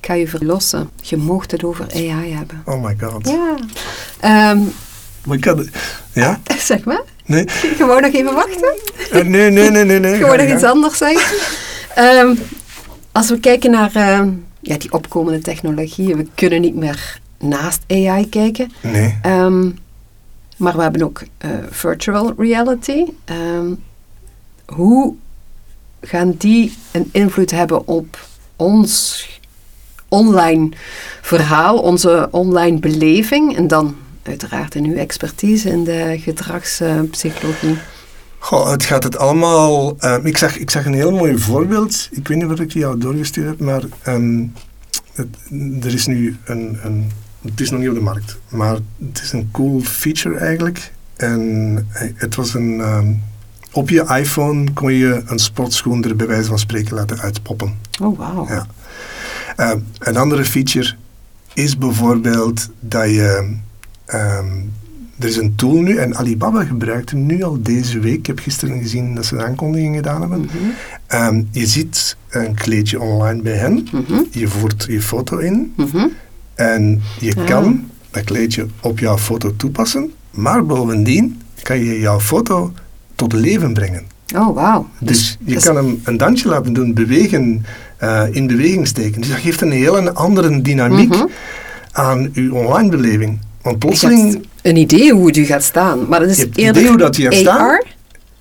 Ik 0.00 0.06
ga 0.06 0.14
je 0.14 0.28
verlossen. 0.28 0.88
Je 1.00 1.16
moogt 1.16 1.50
het 1.50 1.64
over 1.64 1.86
AI 1.94 2.34
hebben. 2.34 2.62
Oh 2.64 2.84
my 2.84 2.96
god. 3.00 3.28
Ja. 3.28 3.56
Ehm, 4.20 4.58
Maar 5.26 5.36
ik 5.36 5.44
had, 5.44 5.68
ja? 6.12 6.40
zeg 6.58 6.84
maar. 6.84 7.02
Nee? 7.30 7.44
Gewoon 7.48 8.02
nog 8.02 8.12
even 8.12 8.34
wachten. 8.34 8.74
Eh, 9.10 9.24
nee, 9.24 9.50
nee, 9.50 9.70
nee, 9.70 9.84
nee. 9.84 9.98
nee. 9.98 10.14
Gewoon 10.14 10.36
nog 10.36 10.48
iets 10.48 10.62
anders 10.62 10.98
zeggen. 10.98 11.38
Ehm, 11.94 12.34
als 13.12 13.28
we 13.28 13.40
kijken 13.40 13.70
naar 13.70 13.94
ehm, 13.94 14.28
ja, 14.60 14.78
die 14.78 14.92
opkomende 14.92 15.38
technologieën, 15.38 16.16
we 16.16 16.26
kunnen 16.34 16.60
niet 16.60 16.74
meer 16.74 17.20
naast 17.38 17.82
AI 17.86 18.28
kijken. 18.28 18.72
Nee. 18.82 19.18
Ehm, 19.22 19.70
maar 20.56 20.76
we 20.76 20.82
hebben 20.82 21.02
ook 21.02 21.22
eh, 21.38 21.50
virtual 21.70 22.34
reality. 22.38 23.04
Hoe 24.66 25.14
gaan 26.00 26.34
die 26.38 26.74
een 26.92 27.08
invloed 27.12 27.50
hebben 27.50 27.86
op 27.86 28.18
ons 28.56 29.26
online 30.08 30.68
verhaal, 31.20 31.78
onze 31.78 32.28
online 32.30 32.78
beleving? 32.78 33.56
En 33.56 33.68
dan 33.68 33.96
uiteraard 34.22 34.74
in 34.74 34.84
uw 34.84 34.94
expertise 34.94 35.70
in 35.70 35.84
de 35.84 36.16
gedragspsychologie. 36.20 37.78
Goh, 38.38 38.70
het 38.70 38.84
gaat 38.84 39.02
het 39.02 39.16
allemaal... 39.18 39.96
eh, 39.98 40.16
ik, 40.22 40.36
zag, 40.36 40.58
ik 40.58 40.70
zag 40.70 40.84
een 40.84 40.94
heel 40.94 41.12
mooi 41.12 41.38
voorbeeld. 41.38 42.08
Ik 42.10 42.28
weet 42.28 42.38
niet 42.38 42.46
wat 42.46 42.60
ik 42.60 42.72
jou 42.72 42.98
doorgestuurd 42.98 43.46
heb, 43.46 43.60
maar 43.60 43.82
ehm, 44.02 44.44
het, 45.12 45.36
er 45.84 45.94
is 45.94 46.06
nu 46.06 46.36
een, 46.44 46.78
een... 46.82 47.10
Het 47.44 47.60
is 47.60 47.70
nog 47.70 47.80
niet 47.80 47.88
op 47.88 47.94
de 47.94 48.00
markt, 48.00 48.38
maar 48.48 48.76
het 49.08 49.20
is 49.22 49.32
een 49.32 49.48
cool 49.52 49.80
feature 49.80 50.36
eigenlijk. 50.38 50.92
En 51.16 51.86
eh, 51.92 52.08
het 52.14 52.34
was 52.34 52.54
een... 52.54 52.80
ehm, 52.80 53.12
op 53.72 53.88
je 53.88 54.16
iPhone 54.18 54.72
kon 54.72 54.92
je 54.92 55.22
een 55.26 55.38
sportschoen 55.38 56.04
er 56.04 56.16
bij 56.16 56.26
wijze 56.26 56.48
van 56.48 56.58
spreken 56.58 56.94
laten 56.94 57.20
uitpoppen. 57.20 57.78
Oh, 58.02 58.18
wauw. 58.18 58.46
Ja. 58.48 58.66
Een 59.98 60.16
andere 60.16 60.44
feature 60.44 60.94
is 61.54 61.78
bijvoorbeeld 61.78 62.68
dat 62.80 63.08
je... 63.08 63.56
ehm, 64.10 64.46
er 65.18 65.26
is 65.28 65.36
een 65.36 65.54
tool 65.54 65.80
nu, 65.80 65.96
en 65.96 66.16
Alibaba 66.16 66.64
gebruikt 66.64 67.10
hem 67.10 67.26
nu 67.26 67.42
al 67.42 67.58
deze 67.62 67.98
week. 67.98 68.18
Ik 68.18 68.26
heb 68.26 68.38
gisteren 68.38 68.78
gezien 68.80 69.14
dat 69.14 69.24
ze 69.26 69.34
een 69.36 69.42
aankondiging 69.44 69.96
gedaan 69.96 70.20
hebben. 70.20 70.40
Mhm, 70.40 70.50
Ehm, 71.06 71.42
je 71.50 71.66
ziet 71.66 72.16
een 72.28 72.54
kleedje 72.54 73.00
online 73.00 73.42
bij 73.42 73.56
hen. 73.56 73.86
mhm, 73.92 74.20
Je 74.30 74.48
voert 74.48 74.86
je 74.88 75.02
foto 75.02 75.36
in. 75.38 75.72
mhm. 75.76 76.06
En 76.54 77.00
je 77.20 77.34
kan 77.44 77.84
dat 78.10 78.24
kleedje 78.24 78.66
op 78.80 78.98
jouw 78.98 79.18
foto 79.18 79.56
toepassen. 79.56 80.12
Maar 80.30 80.66
bovendien 80.66 81.40
kan 81.62 81.78
je 81.84 81.98
jouw 82.00 82.20
foto 82.20 82.72
tot 83.14 83.32
leven 83.32 83.72
brengen. 83.72 84.02
Oh, 84.36 84.54
wauw. 84.54 84.88
Dus 85.00 85.38
je 85.44 85.54
dus- 85.54 85.64
kan 85.64 85.76
hem 85.76 86.00
een 86.04 86.16
dansje 86.16 86.48
laten 86.48 86.72
doen, 86.72 86.94
bewegen, 86.94 87.64
eh, 87.96 88.22
in 88.30 88.46
beweging 88.46 88.86
steken. 88.86 89.20
Dus 89.20 89.30
dat 89.30 89.38
geeft 89.38 89.60
een 89.60 89.70
hele 89.70 90.12
andere 90.12 90.60
dynamiek 90.62 91.14
aan 91.92 92.30
je 92.32 92.54
online 92.54 92.88
beleving. 92.88 93.38
Want 93.62 93.78
plotseling, 93.78 94.46
een 94.62 94.76
idee 94.76 95.12
hoe 95.12 95.36
u 95.36 95.44
gaat 95.44 95.62
staan, 95.62 96.08
maar 96.08 96.20
dat 96.20 96.28
is 96.28 96.38
eerder 96.54 96.82
idee 96.82 96.88
hoe 96.88 96.98
dat 96.98 97.16
je 97.16 97.22
gaat 97.22 97.34
staan? 97.34 97.82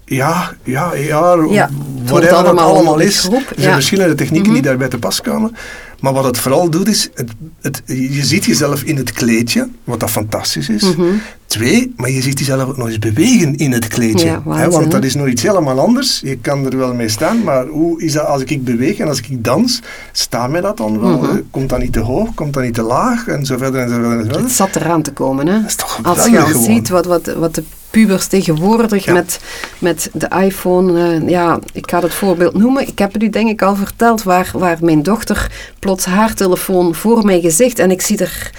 Ja, 0.05 0.53
ja, 0.63 0.93
ja, 0.95 1.35
Ja, 1.49 1.69
het 1.99 2.09
wordt 2.09 2.25
het 2.25 2.33
allemaal 2.59 2.99
is. 2.99 3.23
Er 3.25 3.29
zijn 3.55 3.67
ja. 3.67 3.73
verschillende 3.73 4.15
technieken 4.15 4.51
die 4.51 4.59
Mhm. 4.61 4.67
daarbij 4.69 4.87
te 4.87 4.97
pas 4.97 5.21
komen. 5.21 5.55
Maar 6.01 6.13
wat 6.13 6.23
het 6.23 6.37
vooral 6.37 6.69
doet 6.69 6.87
is, 6.87 7.09
het, 7.13 7.31
het, 7.61 7.81
je 7.85 8.25
ziet 8.25 8.45
jezelf 8.45 8.83
in 8.83 8.97
het 8.97 9.11
kleedje, 9.11 9.69
wat 9.83 9.99
dat 9.99 10.09
fantastisch 10.09 10.69
is. 10.69 10.95
Mhm. 10.95 11.03
Twee, 11.45 11.93
maar 11.97 12.09
je 12.09 12.21
ziet 12.21 12.39
jezelf 12.39 12.69
ook 12.69 12.77
nog 12.77 12.87
eens 12.87 12.99
bewegen 12.99 13.55
in 13.55 13.71
het 13.71 13.87
kleedje. 13.87 14.25
Ja, 14.25 14.41
hè, 14.49 14.69
want 14.69 14.91
dat 14.91 15.03
is 15.03 15.15
nog 15.15 15.27
iets 15.27 15.41
helemaal 15.41 15.79
anders. 15.79 16.19
Je 16.23 16.37
kan 16.37 16.65
er 16.65 16.77
wel 16.77 16.93
mee 16.93 17.09
staan, 17.09 17.43
maar 17.43 17.65
hoe 17.67 18.01
is 18.01 18.13
dat 18.13 18.25
als 18.25 18.43
ik 18.43 18.63
beweeg 18.63 18.97
en 18.97 19.07
als 19.07 19.19
ik 19.19 19.43
dans? 19.43 19.81
Staat 20.11 20.49
mij 20.49 20.61
dat 20.61 20.77
dan 20.77 20.99
wel? 20.99 21.17
Mhm. 21.17 21.25
Eh, 21.25 21.41
Komt 21.51 21.69
dat 21.69 21.79
niet 21.79 21.93
te 21.93 21.99
hoog? 21.99 22.33
Komt 22.33 22.53
dat 22.53 22.63
niet 22.63 22.73
te 22.73 22.81
laag? 22.81 23.27
En 23.27 23.45
zo 23.45 23.57
verder 23.57 23.81
en 23.81 23.89
zo 23.89 23.93
verder 23.95 24.11
en 24.11 24.17
zo 24.17 24.23
verder. 24.25 24.41
Het 24.41 24.51
zat 24.51 24.75
eraan 24.75 25.01
te 25.01 25.11
komen, 25.13 25.47
hè? 25.47 25.59
Dat 25.61 25.69
is 25.69 25.75
toch 25.75 25.99
Als 26.03 26.25
je 26.25 26.39
al 26.39 26.45
gewoon. 26.45 26.63
ziet 26.63 26.89
wat, 26.89 27.05
wat, 27.05 27.25
wat 27.37 27.55
de 27.55 27.63
pubers 27.91 28.27
tegenwoordig 28.27 29.05
Ja. 29.05 29.13
met, 29.13 29.39
met 29.79 30.09
de 30.13 30.27
iPhone, 30.45 31.19
eh, 31.19 31.29
ja, 31.29 31.59
ik 31.73 31.89
ga 31.89 31.99
het 31.99 32.13
voorbeeld 32.13 32.53
noemen. 32.53 32.87
Ik 32.87 32.99
heb 32.99 33.13
het 33.13 33.23
u 33.23 33.29
denk 33.29 33.49
ik 33.49 33.61
al 33.61 33.75
verteld, 33.75 34.23
waar, 34.23 34.51
waar 34.53 34.77
mijn 34.81 35.03
dochter 35.03 35.51
plots 35.79 36.05
haar 36.05 36.33
telefoon 36.33 36.95
voor 36.95 37.25
mijn 37.25 37.41
gezicht 37.41 37.79
en 37.79 37.91
ik 37.91 38.01
zie 38.01 38.17
er 38.17 38.51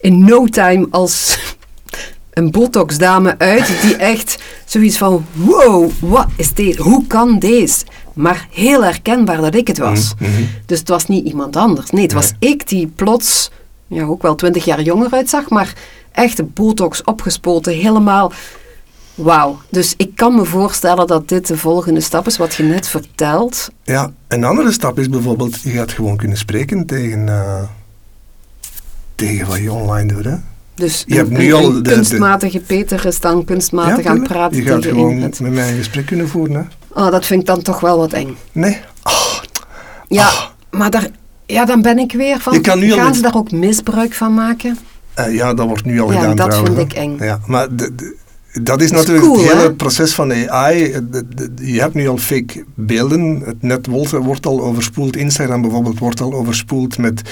in 0.00 0.24
no 0.24 0.46
time 0.46 0.86
als 0.90 1.38
een 2.32 2.50
botox-dame 2.50 3.34
uit 3.38 3.70
die 3.82 3.96
echt 3.96 4.38
zoiets 4.64 4.96
van, 4.98 5.26
wow, 5.32 5.90
wat 6.00 6.26
is 6.36 6.54
dit? 6.54 6.76
Hoe 6.76 7.06
kan 7.06 7.38
deze? 7.38 7.84
Maar 8.14 8.48
heel 8.52 8.84
herkenbaar 8.84 9.40
dat 9.40 9.54
ik 9.54 9.66
het 9.66 9.78
was. 9.78 10.14
Mhm, 10.18 10.30
mhm. 10.30 10.42
Dus 10.66 10.78
het 10.78 10.88
was 10.88 11.06
niet 11.06 11.26
iemand 11.26 11.56
anders. 11.56 11.90
Nee, 11.90 12.02
het 12.02 12.12
was 12.12 12.32
ik 12.38 12.68
die 12.68 12.86
plots, 12.86 13.50
ja, 13.86 14.04
ook 14.04 14.22
wel 14.22 14.34
twintig 14.34 14.64
jaar 14.64 14.82
jonger 14.82 15.10
uitzag, 15.10 15.48
maar 15.48 15.72
echt 16.12 16.54
botox 16.54 17.04
opgespoten, 17.04 17.72
helemaal. 17.72 18.32
Wauw. 19.18 19.58
Dus 19.70 19.94
ik 19.96 20.10
kan 20.16 20.34
me 20.34 20.44
voorstellen 20.44 21.06
dat 21.06 21.28
dit 21.28 21.46
de 21.46 21.56
volgende 21.56 22.00
stap 22.00 22.26
is, 22.26 22.36
wat 22.36 22.54
je 22.54 22.62
net 22.62 22.88
vertelt. 22.88 23.68
Ja, 23.82 24.10
een 24.28 24.44
andere 24.44 24.72
stap 24.72 24.98
is 24.98 25.08
bijvoorbeeld, 25.08 25.60
je 25.60 25.70
gaat 25.70 25.92
gewoon 25.92 26.16
kunnen 26.16 26.36
spreken 26.38 26.86
tegen, 26.86 27.28
eh, 27.28 27.62
tegen 29.14 29.46
wat 29.46 29.58
je 29.58 29.72
online 29.72 30.12
doet. 30.12 30.24
Hè? 30.24 30.34
Dus 30.74 31.04
Je 31.06 31.14
hebt 31.14 31.30
nu 31.30 31.46
een- 31.46 31.52
al 31.64 31.72
de- 31.72 31.80
de- 31.82 31.92
kunstmatige 31.92 32.60
Peter 32.60 33.06
is 33.06 33.20
dan 33.20 33.44
kunstmatig 33.44 33.96
aan 33.96 34.02
tuurlijk. 34.02 34.26
praten 34.32 34.56
Je 34.56 34.62
gaat 34.62 34.82
tegen 34.82 34.96
gewoon 34.96 35.18
met 35.18 35.40
mij 35.40 35.70
een 35.70 35.76
gesprek 35.76 36.06
kunnen 36.06 36.28
voeren. 36.28 36.54
Hè? 36.56 37.00
Oh, 37.02 37.10
dat 37.10 37.26
vind 37.26 37.40
ik 37.40 37.46
dan 37.46 37.62
toch 37.62 37.80
wel 37.80 37.98
wat 37.98 38.12
eng. 38.12 38.36
Nee. 38.52 38.78
Ah, 39.02 39.12
Ja, 40.08 40.26
Ah. 40.26 40.44
maar 40.70 40.90
daar, 40.90 41.06
ja, 41.46 41.64
dan 41.64 41.82
ben 41.82 41.98
ik 41.98 42.12
weer 42.12 42.38
van, 42.40 42.52
Je 42.52 42.60
kan 42.60 42.78
nu 42.78 42.90
al 42.92 42.96
gaan 42.98 43.06
met- 43.06 43.16
ze 43.16 43.22
daar 43.22 43.34
ook 43.36 43.50
misbruik 43.50 44.14
van 44.14 44.34
maken? 44.34 44.78
eh, 45.14 45.34
ja, 45.34 45.54
dat 45.54 45.66
wordt 45.66 45.84
nu 45.84 46.00
al 46.00 46.12
Ja, 46.12 46.18
gedaan 46.20 46.36
dat 46.36 46.50
trouwens. 46.50 46.76
vind 46.76 46.92
ik 46.92 46.98
eng. 46.98 47.16
Ja, 47.18 47.40
maar 47.46 47.76
de- 47.76 47.94
de- 47.94 48.16
dat 48.62 48.80
is 48.80 48.90
Dat 48.90 49.00
is 49.00 49.06
natuurlijk 49.06 49.26
cool, 49.26 49.38
het 49.38 49.52
hele 49.52 49.62
hè? 49.62 49.72
proces 49.72 50.14
van 50.14 50.32
AI. 50.32 50.92
Je 51.56 51.80
hebt 51.80 51.94
nu 51.94 52.08
al 52.08 52.18
fake 52.18 52.64
beelden. 52.74 53.42
Het 53.44 53.62
net 53.62 53.86
wordt, 53.86 54.46
al 54.46 54.62
overspoeld. 54.62 55.16
Instagram 55.16 55.62
bijvoorbeeld 55.62 55.98
wordt 55.98 56.20
al 56.20 56.34
overspoeld 56.34 56.98
met 56.98 57.22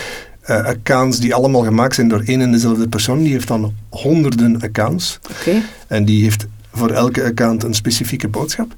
eh, 0.40 0.64
accounts 0.64 1.18
die 1.18 1.34
allemaal 1.34 1.62
gemaakt 1.62 1.94
zijn 1.94 2.08
door 2.08 2.22
één 2.24 2.40
en 2.40 2.52
dezelfde 2.52 2.88
persoon. 2.88 3.22
Die 3.22 3.32
heeft 3.32 3.48
dan 3.48 3.74
honderden 3.90 4.60
accounts. 4.60 5.18
Oké. 5.30 5.62
En 5.86 6.04
die 6.04 6.22
heeft 6.22 6.46
voor 6.72 6.90
elke 6.90 7.24
account 7.24 7.62
een 7.62 7.74
specifieke 7.74 8.28
boodschap. 8.28 8.74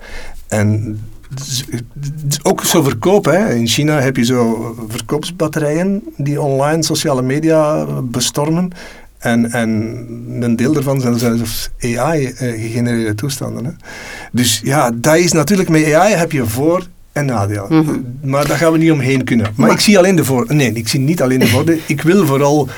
En 0.49 1.01
ook 2.43 2.65
zo 2.65 2.83
verkoop. 2.83 3.25
Hè. 3.25 3.55
In 3.55 3.67
China 3.67 4.01
heb 4.01 4.17
je 4.17 4.25
zo 4.25 4.75
verkoopsbatterijen 4.89 6.03
die 6.17 6.41
online 6.41 6.83
sociale 6.83 7.23
media 7.23 7.85
bestormen. 8.03 8.73
En, 9.19 9.53
en 9.53 9.71
een 10.41 10.57
deel 10.57 10.73
daarvan 10.73 11.01
zijn 11.01 11.19
zelfs 11.19 11.69
AI-gegenereerde 11.81 13.15
toestanden. 13.15 13.65
Hè. 13.65 13.71
Dus 14.33 14.61
ja, 14.65 14.91
dat 14.95 15.17
is 15.17 15.33
natuurlijk 15.33 15.69
met 15.69 15.93
AI 15.93 16.15
heb 16.15 16.33
je 16.33 16.47
voor- 16.47 16.87
en 17.13 17.27
nadeel. 17.27 17.67
Mhm. 17.69 17.91
Maar 18.23 18.47
daar 18.47 18.57
gaan 18.59 18.73
we 18.73 18.79
niet 18.79 18.91
omheen 18.91 19.25
kunnen. 19.25 19.47
Maar, 19.47 19.67
Maar- 19.67 19.71
ik 19.77 19.81
zie 19.81 19.99
alleen 19.99 20.17
de 20.17 20.25
voordelen. 20.25 20.57
Nee, 20.57 20.73
ik 20.73 20.89
zie 20.89 21.01
niet 21.01 21.23
alleen 21.23 21.39
de 21.39 21.47
voordelen. 21.47 21.81
ik 21.87 22.03
wil 22.03 22.27
vooral 22.27 22.69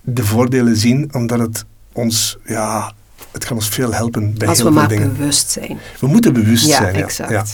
de 0.00 0.24
voordelen 0.24 0.76
zien, 0.76 1.08
omdat 1.12 1.38
het 1.38 1.64
ons, 1.92 2.38
ja, 2.46 2.92
het 3.32 3.44
kan 3.44 3.56
ons 3.56 3.68
veel 3.68 3.92
helpen 3.94 4.34
bij 4.38 4.48
Als 4.48 4.56
heel 4.58 4.66
we 4.66 4.72
veel 4.72 4.80
maar 4.80 4.90
dingen. 4.90 5.16
bewust 5.16 5.50
zijn. 5.50 5.78
We 6.00 6.06
moeten 6.06 6.32
bewust 6.32 6.66
Ja, 6.66 6.76
zijn. 6.76 6.96
Ja, 6.96 7.02
exact. 7.02 7.30
Ja. 7.30 7.44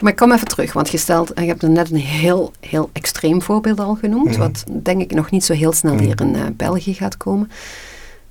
Maar 0.00 0.10
ik 0.12 0.18
kom 0.18 0.32
even 0.32 0.46
terug, 0.48 0.72
want 0.72 0.88
je, 0.88 0.98
stelt, 0.98 1.32
je 1.34 1.40
hebt 1.46 1.62
er 1.62 1.70
net 1.70 1.90
een 1.90 1.96
heel, 1.96 2.52
heel 2.60 2.90
extreem 2.92 3.42
voorbeeld 3.42 3.80
al 3.80 3.94
genoemd, 3.94 4.28
Mhm. 4.30 4.38
wat 4.38 4.64
denk 4.68 5.00
ik 5.02 5.14
nog 5.14 5.30
niet 5.30 5.44
zo 5.44 5.52
heel 5.52 5.72
snel 5.72 5.94
Mhm. 5.94 6.02
hier 6.04 6.20
in 6.20 6.34
eh, 6.34 6.40
België 6.52 6.94
gaat 6.94 7.16
komen. 7.16 7.50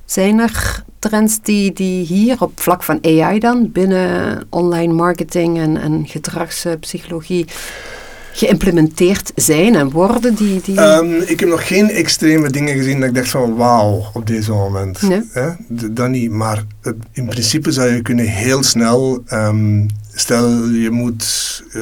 Zijn 0.05 0.39
er 0.39 0.83
trends 0.99 1.41
die, 1.41 1.73
die 1.73 2.05
hier 2.05 2.41
op 2.41 2.59
vlak 2.59 2.83
van 2.83 2.99
AI 3.05 3.39
dan, 3.39 3.71
binnen 3.71 4.43
online 4.49 4.93
marketing 4.93 5.57
en, 5.57 5.77
en 5.81 6.03
gedragspsychologie, 6.07 7.45
geïmplementeerd 8.35 9.31
zijn 9.35 9.75
en 9.75 9.91
worden? 9.91 10.35
Die, 10.35 10.61
die... 10.61 10.81
Ehm, 10.81 11.21
ik 11.25 11.39
heb 11.39 11.49
nog 11.49 11.67
geen 11.67 11.89
extreme 11.89 12.49
dingen 12.49 12.75
gezien 12.75 12.99
dat 12.99 13.09
ik 13.09 13.15
dacht 13.15 13.29
van 13.29 13.55
wauw 13.55 14.05
op 14.13 14.27
deze 14.27 14.51
moment. 14.51 15.01
Nee. 15.01 15.21
Dat 15.91 16.09
niet. 16.09 16.31
Maar 16.31 16.63
in 17.11 17.25
principe 17.25 17.71
zou 17.71 17.93
je 17.93 18.01
kunnen 18.01 18.25
heel 18.25 18.63
snel, 18.63 19.23
ehm, 19.25 19.87
stel 20.13 20.67
je 20.69 20.89
moet, 20.89 21.23
eh, 21.71 21.81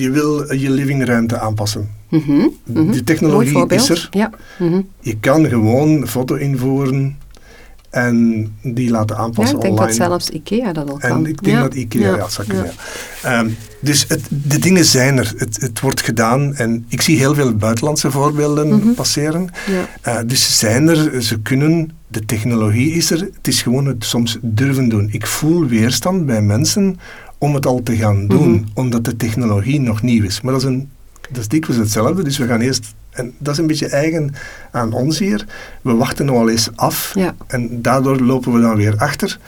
je 0.00 0.10
wil 0.10 0.54
je 0.54 0.70
livingruimte 0.70 1.38
aanpassen. 1.38 1.88
Mhm, 2.08 2.48
mhm. 2.64 2.90
De 2.92 3.04
technologie 3.04 3.66
is 3.68 3.88
er. 3.88 4.08
Ja. 4.10 4.30
mhm. 4.58 4.80
Je 5.00 5.16
kan 5.20 5.48
gewoon 5.48 5.88
een 5.88 6.08
foto 6.08 6.34
invoeren 6.34 7.16
En 7.90 8.46
die 8.62 8.90
laten 8.90 9.16
Ja, 9.16 9.22
aanpassen 9.22 9.56
ik 9.56 9.62
denk 9.62 9.72
online. 9.78 9.96
dat 9.98 10.06
zelfs 10.06 10.30
IKEA 10.30 10.72
dat 10.72 10.90
al 10.90 10.96
kan. 10.98 11.10
En 11.10 11.26
ik 11.26 11.42
denk 11.42 11.56
Ja. 11.56 11.62
dat 11.62 11.74
IKEA, 11.74 12.16
ja, 12.16 12.28
zou 12.28 12.46
kunnen. 12.48 12.70
ja. 13.22 13.38
Ehm, 13.38 13.48
dus 13.80 14.04
het, 14.08 14.20
de 14.30 14.58
dingen 14.58 14.84
zijn 14.84 15.18
er. 15.18 15.32
Het, 15.36 15.60
het 15.60 15.80
wordt 15.80 16.00
gedaan. 16.02 16.54
En 16.54 16.84
ik 16.88 17.00
zie 17.02 17.18
heel 17.18 17.34
veel 17.34 17.54
buitenlandse 17.56 18.10
voorbeelden 18.10 18.68
Mhm. 18.68 18.92
passeren. 18.94 19.48
Ja. 19.70 19.88
Eh, 20.02 20.18
dus 20.26 20.44
ze 20.46 20.52
zijn 20.52 20.88
er, 20.88 21.22
ze 21.22 21.38
kunnen, 21.40 21.90
de 22.08 22.24
technologie 22.24 22.92
is 22.92 23.10
er. 23.10 23.18
Het 23.20 23.48
is 23.48 23.62
gewoon 23.62 23.86
het 23.86 24.04
soms 24.04 24.38
durven 24.42 24.88
doen. 24.88 25.08
Ik 25.12 25.26
voel 25.26 25.66
weerstand 25.66 26.26
bij 26.26 26.42
mensen 26.42 26.98
om 27.38 27.54
het 27.54 27.66
al 27.66 27.80
te 27.82 27.96
gaan 27.96 28.26
doen, 28.26 28.50
Mhm. 28.50 28.62
omdat 28.74 29.04
de 29.04 29.16
technologie 29.16 29.80
nog 29.80 30.02
nieuw 30.02 30.24
is. 30.24 30.40
Maar 30.40 30.52
dat 30.52 30.62
is, 30.62 30.68
een, 30.68 30.90
dat 31.28 31.40
is 31.40 31.48
dikwijls 31.48 31.82
hetzelfde. 31.82 32.22
Dus 32.22 32.38
we 32.38 32.46
gaan 32.46 32.60
eerst, 32.60 32.94
en 33.10 33.32
dat 33.38 33.52
is 33.52 33.60
een 33.60 33.66
beetje 33.66 33.86
eigen 33.88 34.34
aan 34.70 34.92
ons 34.92 35.18
hier, 35.18 35.44
we 35.82 35.94
wachten 35.94 36.26
nog 36.26 36.36
wel 36.36 36.48
eens 36.50 36.68
af 36.74 37.12
Ja. 37.14 37.34
en 37.46 37.82
daardoor 37.82 38.18
lopen 38.20 38.52
we 38.52 38.60
dan 38.60 38.76
weer 38.76 38.94
achter. 38.96 39.38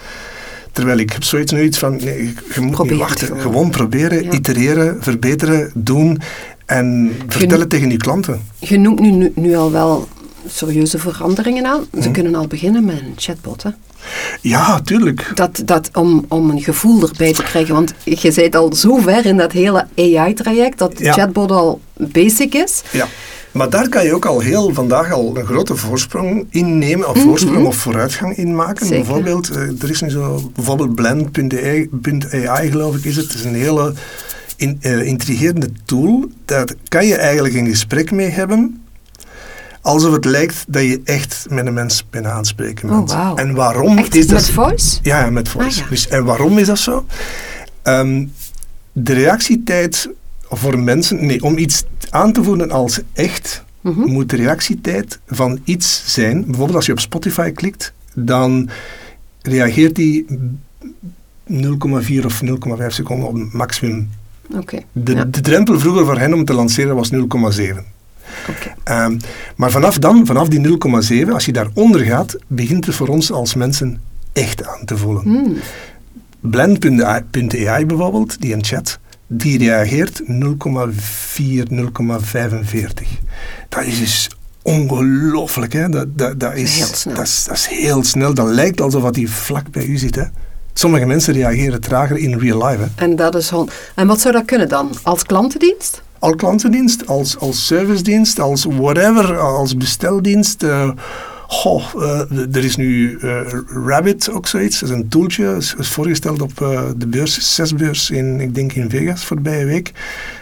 Terwijl 0.72 0.98
ik 0.98 1.12
heb 1.12 1.22
zoiets 1.24 1.52
nu 1.52 1.62
iets 1.62 1.78
van, 1.78 1.96
nee, 1.96 2.22
je- 2.54 2.60
moet 2.60 2.70
Probeer 2.70 2.92
niet 2.92 3.00
wachten. 3.00 3.26
gewoon. 3.26 3.42
Gewoon, 3.42 3.70
proberen, 3.70 4.24
Ja. 4.24 4.30
itereren, 4.30 5.02
verbeteren, 5.02 5.70
doen 5.74 6.18
en 6.66 7.12
vertellen 7.28 7.68
tegen 7.68 7.90
je 7.90 7.96
klanten. 7.96 8.40
Je 8.58 8.78
noemt 8.78 9.00
nu, 9.00 9.10
nu, 9.10 9.32
nu 9.34 9.54
al 9.56 9.72
wel 9.72 10.08
serieuze 10.48 10.98
veranderingen 10.98 11.66
aan. 11.66 11.80
Ze 11.92 11.98
Mhm. 11.98 12.10
kunnen 12.12 12.34
al 12.34 12.46
beginnen 12.46 12.84
met 12.84 12.96
een 13.00 13.12
chatbot. 13.16 13.62
Hè? 13.62 13.70
Ja, 14.40 14.80
tuurlijk. 14.80 15.30
Dat, 15.34 15.62
dat, 15.64 15.90
om, 15.92 16.24
om 16.28 16.50
een 16.50 16.60
gevoel 16.62 17.08
erbij 17.08 17.32
te 17.32 17.42
krijgen. 17.42 17.74
Want 17.74 17.92
je 18.04 18.32
bent 18.34 18.56
al 18.56 18.74
zo 18.74 18.96
ver 18.96 19.26
in 19.26 19.36
dat 19.36 19.52
hele 19.52 19.86
AI-traject 19.96 20.78
dat 20.78 20.92
Ja. 20.98 21.12
chatbot 21.12 21.50
al 21.50 21.80
basic 21.96 22.54
is. 22.54 22.82
Ja. 22.90 23.06
Maar 23.52 23.70
daar 23.70 23.88
kan 23.88 24.04
je 24.04 24.14
ook 24.14 24.24
al 24.26 24.40
heel 24.40 24.74
vandaag 24.74 25.12
al 25.12 25.36
een 25.36 25.44
grote 25.44 25.76
voorsprong 25.76 26.46
in 26.50 26.78
nemen, 26.78 27.08
of 27.08 27.18
voorsprong 27.22 27.66
of 27.66 27.76
vooruitgang 27.76 28.36
in 28.36 28.54
maken. 28.54 28.86
Zeker. 28.86 29.04
Bijvoorbeeld, 29.04 29.50
eh, 29.50 29.82
er 29.82 29.90
is 29.90 30.00
nu 30.00 30.10
zo, 30.10 30.50
bijvoorbeeld 30.54 30.94
blend.ai 30.94 32.70
geloof 32.70 32.96
ik 32.96 33.04
is 33.04 33.16
het. 33.16 33.26
Het 33.26 33.34
is 33.34 33.44
een 33.44 33.54
hele 33.54 33.94
in, 34.56 34.78
eh, 34.80 35.02
intrigerende 35.06 35.68
tool. 35.84 36.24
Daar 36.44 36.68
kan 36.88 37.06
je 37.06 37.14
eigenlijk 37.16 37.54
een 37.54 37.66
gesprek 37.68 38.10
mee 38.10 38.28
hebben, 38.28 38.82
alsof 39.92 40.12
het 40.12 40.24
lijkt 40.24 40.64
dat 40.68 40.82
je 40.82 41.00
echt 41.04 41.46
met 41.48 41.66
een 41.66 41.74
mens 41.74 42.04
bijna 42.10 42.30
aanspreken 42.30 42.90
Oh, 42.90 42.96
bent. 42.96 43.12
wauw. 43.12 43.34
En 43.36 43.54
waarom 43.54 43.98
Echt 43.98 44.14
is 44.14 44.26
dat 44.26 44.36
met 44.40 44.50
voice? 44.50 44.98
ja, 45.02 45.24
ja, 45.24 45.30
met 45.30 45.48
voice. 45.48 45.78
Ah, 45.78 45.84
ja. 45.84 45.90
Dus, 45.90 46.08
en 46.08 46.24
waarom 46.24 46.58
is 46.58 46.66
dat 46.66 46.78
zo? 46.78 47.06
Ehm, 47.82 48.26
de 48.92 49.12
reactietijd 49.12 50.08
voor 50.48 50.78
mensen, 50.78 51.26
nee, 51.26 51.42
om 51.42 51.58
iets 51.58 51.84
aan 52.10 52.32
te 52.32 52.42
voelen 52.42 52.70
als 52.70 53.00
echt, 53.12 53.64
Mhm. 53.80 54.00
moet 54.00 54.30
de 54.30 54.36
reactietijd 54.36 55.18
van 55.26 55.60
iets 55.64 56.02
zijn. 56.14 56.44
Bijvoorbeeld 56.44 56.74
als 56.76 56.86
je 56.86 56.92
op 56.92 57.00
Spotify 57.00 57.50
klikt, 57.50 57.92
dan 58.14 58.68
reageert 59.42 59.94
die 59.96 60.26
0,4 61.46 62.24
of 62.24 62.42
0,5 62.42 62.92
seconden 62.94 63.28
op 63.28 63.52
maximum. 63.52 64.10
Oké. 64.54 64.78
De, 64.92 65.14
Ja. 65.14 65.24
de 65.24 65.40
drempel 65.40 65.78
vroeger 65.80 66.04
voor 66.04 66.18
hen 66.18 66.34
om 66.34 66.44
te 66.44 66.52
lanceren 66.54 66.94
was 66.96 67.10
0,7. 67.10 67.84
Ehm, 68.84 69.18
maar 69.56 69.70
vanaf 69.70 69.98
dan, 69.98 70.26
vanaf 70.26 70.48
die 70.48 70.60
0,7, 71.26 71.32
als 71.32 71.44
je 71.44 71.52
daaronder 71.52 72.00
gaat, 72.00 72.36
begint 72.46 72.86
het 72.86 72.94
voor 72.94 73.08
ons 73.08 73.32
als 73.32 73.54
mensen 73.54 74.00
echt 74.32 74.66
aan 74.66 74.84
te 74.84 74.96
voelen. 74.96 75.22
Hmm. 75.22 75.56
Blend.ai 76.40 77.86
bijvoorbeeld, 77.86 78.40
die 78.40 78.54
een 78.54 78.64
chat, 78.64 78.98
die 79.26 79.58
reageert 79.58 80.22
0,4, 80.26 80.32
0,45. 81.70 83.08
Dat 83.68 83.84
is 83.84 83.98
dus 83.98 84.30
ongelooflijk, 84.62 85.72
hè? 85.72 85.88
Dat, 85.88 86.18
dat, 86.18 86.40
dat, 86.40 86.54
is, 86.54 86.76
Heel 86.76 86.86
snel. 86.86 87.14
Dat, 87.14 87.24
is, 87.24 87.44
dat 87.44 87.56
is 87.56 87.66
heel 87.66 88.04
snel. 88.04 88.34
Dat 88.34 88.48
lijkt 88.48 88.80
alsof 88.80 89.14
hij 89.14 89.26
vlak 89.26 89.70
bij 89.70 89.84
u 89.84 89.96
zit, 89.98 90.14
hè? 90.14 90.24
Sommige 90.74 91.06
mensen 91.06 91.34
reageren 91.34 91.80
trager 91.80 92.16
in 92.16 92.38
real 92.38 92.66
life, 92.66 92.82
hè? 92.82 92.88
En 93.04 93.16
dat 93.16 93.34
is 93.34 93.50
hon- 93.50 93.68
En 93.94 94.06
wat 94.06 94.20
zou 94.20 94.34
dat 94.34 94.44
kunnen 94.44 94.68
dan? 94.68 94.90
Als 95.02 95.22
klantendienst? 95.24 96.02
Al 96.20 96.34
klantendienst, 96.34 97.06
als, 97.06 97.38
als 97.38 97.66
servicedienst, 97.66 98.40
als 98.40 98.64
whatever, 98.64 99.38
als 99.38 99.76
besteldienst. 99.76 100.62
eh, 100.62 100.90
goh, 101.46 101.84
eh, 101.96 102.20
er 102.56 102.64
is 102.64 102.76
nu 102.76 103.18
eh, 103.20 103.40
Rabbit 103.86 104.30
ook 104.30 104.46
zoiets. 104.46 104.80
Dat 104.80 104.88
is 104.88 104.94
een 104.94 105.08
tooltje. 105.08 105.56
is, 105.58 105.74
is 105.78 105.88
voorgesteld 105.88 106.42
op 106.42 106.56
de 106.96 107.06
beurs, 107.06 107.54
zesbeurs 107.54 108.10
in, 108.10 108.40
ik 108.40 108.54
denk 108.54 108.72
in 108.72 108.90
Vegas 108.90 109.24
voorbije 109.24 109.64
week. 109.64 109.88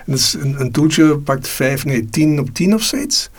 En 0.07 0.13
dat 0.13 0.19
is 0.19 0.37
een, 0.41 0.55
een 0.61 0.71
tooltje, 0.71 1.17
pakt 1.19 1.49
vijf, 1.49 1.85
nee, 1.85 2.09
tien 2.11 2.41
op 2.41 2.49
tien 2.53 2.75
of 2.75 2.83
zoiets. 2.83 3.31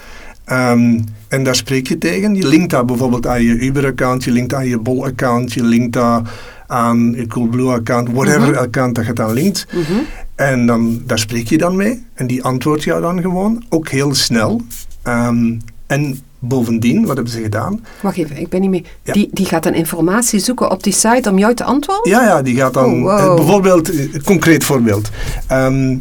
Ehm, 0.46 1.00
en 1.28 1.44
daar 1.44 1.56
spreek 1.56 1.88
je 1.88 1.98
tegen. 1.98 2.36
Je 2.36 2.48
linkt 2.48 2.70
dat 2.70 2.86
bijvoorbeeld 2.86 3.28
aan 3.28 3.44
je 3.44 3.54
Uber-account, 3.60 4.24
je 4.24 4.32
linkt 4.32 4.54
aan 4.54 4.68
je 4.68 4.78
Bol-account, 4.80 5.54
je 5.54 5.64
linkt 5.64 5.94
dat 5.94 6.22
aan 6.68 7.12
je 7.16 7.28
Coolblue-account, 7.28 8.10
whatever 8.12 8.50
Mhm. 8.50 8.58
account 8.58 8.96
dat 8.96 9.06
je 9.06 9.14
dan 9.14 9.34
linkt. 9.34 9.66
Mhm. 9.74 10.00
En 10.40 10.66
dan, 10.66 11.02
daar 11.06 11.20
spreek 11.20 11.48
je 11.50 11.58
dan 11.58 11.76
mee 11.76 12.06
en 12.14 12.28
die 12.28 12.44
antwoordt 12.44 12.84
jou 12.84 13.02
dan 13.02 13.22
gewoon, 13.22 13.64
ook 13.70 13.90
heel 13.90 14.14
snel. 14.16 14.62
Ehm, 15.04 15.58
en 15.88 16.20
bovendien, 16.40 17.06
wat 17.06 17.16
hebben 17.16 17.34
ze 17.34 17.42
gedaan? 17.42 17.86
Wacht 18.02 18.18
even, 18.18 18.38
ik 18.38 18.50
ben 18.50 18.62
niet 18.62 18.70
mee. 18.70 18.86
Ja. 19.04 19.14
Die, 19.14 19.30
die 19.32 19.46
gaat 19.46 19.64
dan 19.64 19.74
informatie 19.74 20.40
zoeken 20.40 20.72
op 20.72 20.84
die 20.84 20.94
site 20.94 21.30
om 21.30 21.38
jou 21.38 21.54
te 21.54 21.64
antwoorden? 21.64 22.12
Ja, 22.12 22.24
ja, 22.24 22.42
die 22.42 22.56
gaat 22.56 22.74
dan, 22.74 22.94
Oh, 22.94 23.02
wow. 23.02 23.20
eh, 23.20 23.36
bijvoorbeeld, 23.36 23.90
eh, 23.96 24.24
concreet 24.24 24.64
voorbeeld. 24.64 25.10
Ehm, 25.48 25.98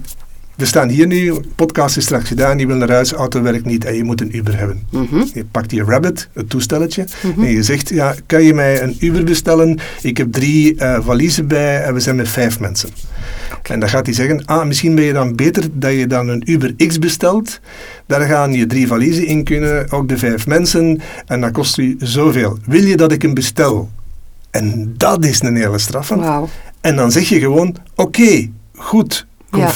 we 0.58 0.64
staan 0.66 0.88
hier 0.88 1.06
nu, 1.06 1.34
podcast 1.54 1.96
is 1.96 2.04
straks 2.04 2.28
gedaan, 2.28 2.58
je 2.58 2.66
wil 2.66 2.76
naar 2.76 2.90
huis, 2.90 3.12
auto 3.12 3.42
werkt 3.42 3.64
niet 3.64 3.84
en 3.84 3.94
je 3.94 4.04
moet 4.04 4.20
een 4.20 4.36
Uber 4.36 4.58
hebben. 4.58 4.82
Mhm. 4.90 5.24
Je 5.34 5.44
pakt 5.44 5.70
die 5.70 5.84
Rabbit, 5.84 6.28
het 6.32 6.50
toestelletje, 6.50 7.04
Mhm. 7.22 7.42
en 7.42 7.50
je 7.50 7.62
zegt, 7.62 7.88
ja, 7.88 8.14
kan 8.26 8.42
je 8.42 8.54
mij 8.54 8.82
een 8.82 8.96
Uber 9.00 9.24
bestellen? 9.24 9.78
Ik 10.02 10.16
heb 10.16 10.32
drie 10.32 10.74
eh, 10.76 10.98
valiezen 11.04 11.46
bij 11.46 11.82
en 11.82 11.94
we 11.94 12.00
zijn 12.00 12.16
met 12.16 12.28
vijf 12.28 12.60
mensen. 12.60 12.88
En 13.62 13.80
dan 13.80 13.88
gaat 13.88 14.06
hij 14.06 14.14
zeggen, 14.14 14.44
ah, 14.44 14.66
misschien 14.66 14.94
ben 14.94 15.04
je 15.04 15.12
dan 15.12 15.34
beter 15.36 15.64
dat 15.72 15.92
je 15.92 16.06
dan 16.06 16.28
een 16.28 16.42
Uber 16.50 16.74
X 16.86 16.98
bestelt. 16.98 17.60
Daar 18.06 18.20
gaan 18.20 18.52
je 18.52 18.66
drie 18.66 18.86
valiezen 18.86 19.26
in 19.26 19.44
kunnen, 19.44 19.90
ook 19.90 20.08
de 20.08 20.18
vijf 20.18 20.46
mensen, 20.46 21.00
en 21.26 21.40
dat 21.40 21.52
kost 21.52 21.78
u 21.78 21.96
zoveel. 21.98 22.58
Wil 22.66 22.82
je 22.84 22.96
dat 22.96 23.12
ik 23.12 23.22
hem 23.22 23.34
bestel? 23.34 23.90
En 24.50 24.94
dat 24.96 25.24
is 25.24 25.42
een 25.42 25.56
hele 25.56 25.78
straf. 25.78 26.08
Wauw. 26.08 26.48
En 26.80 26.96
dan 26.96 27.12
zeg 27.12 27.28
je 27.28 27.38
gewoon, 27.40 27.76
oké, 27.94 28.48
goed, 28.74 29.26
Ja. 29.50 29.70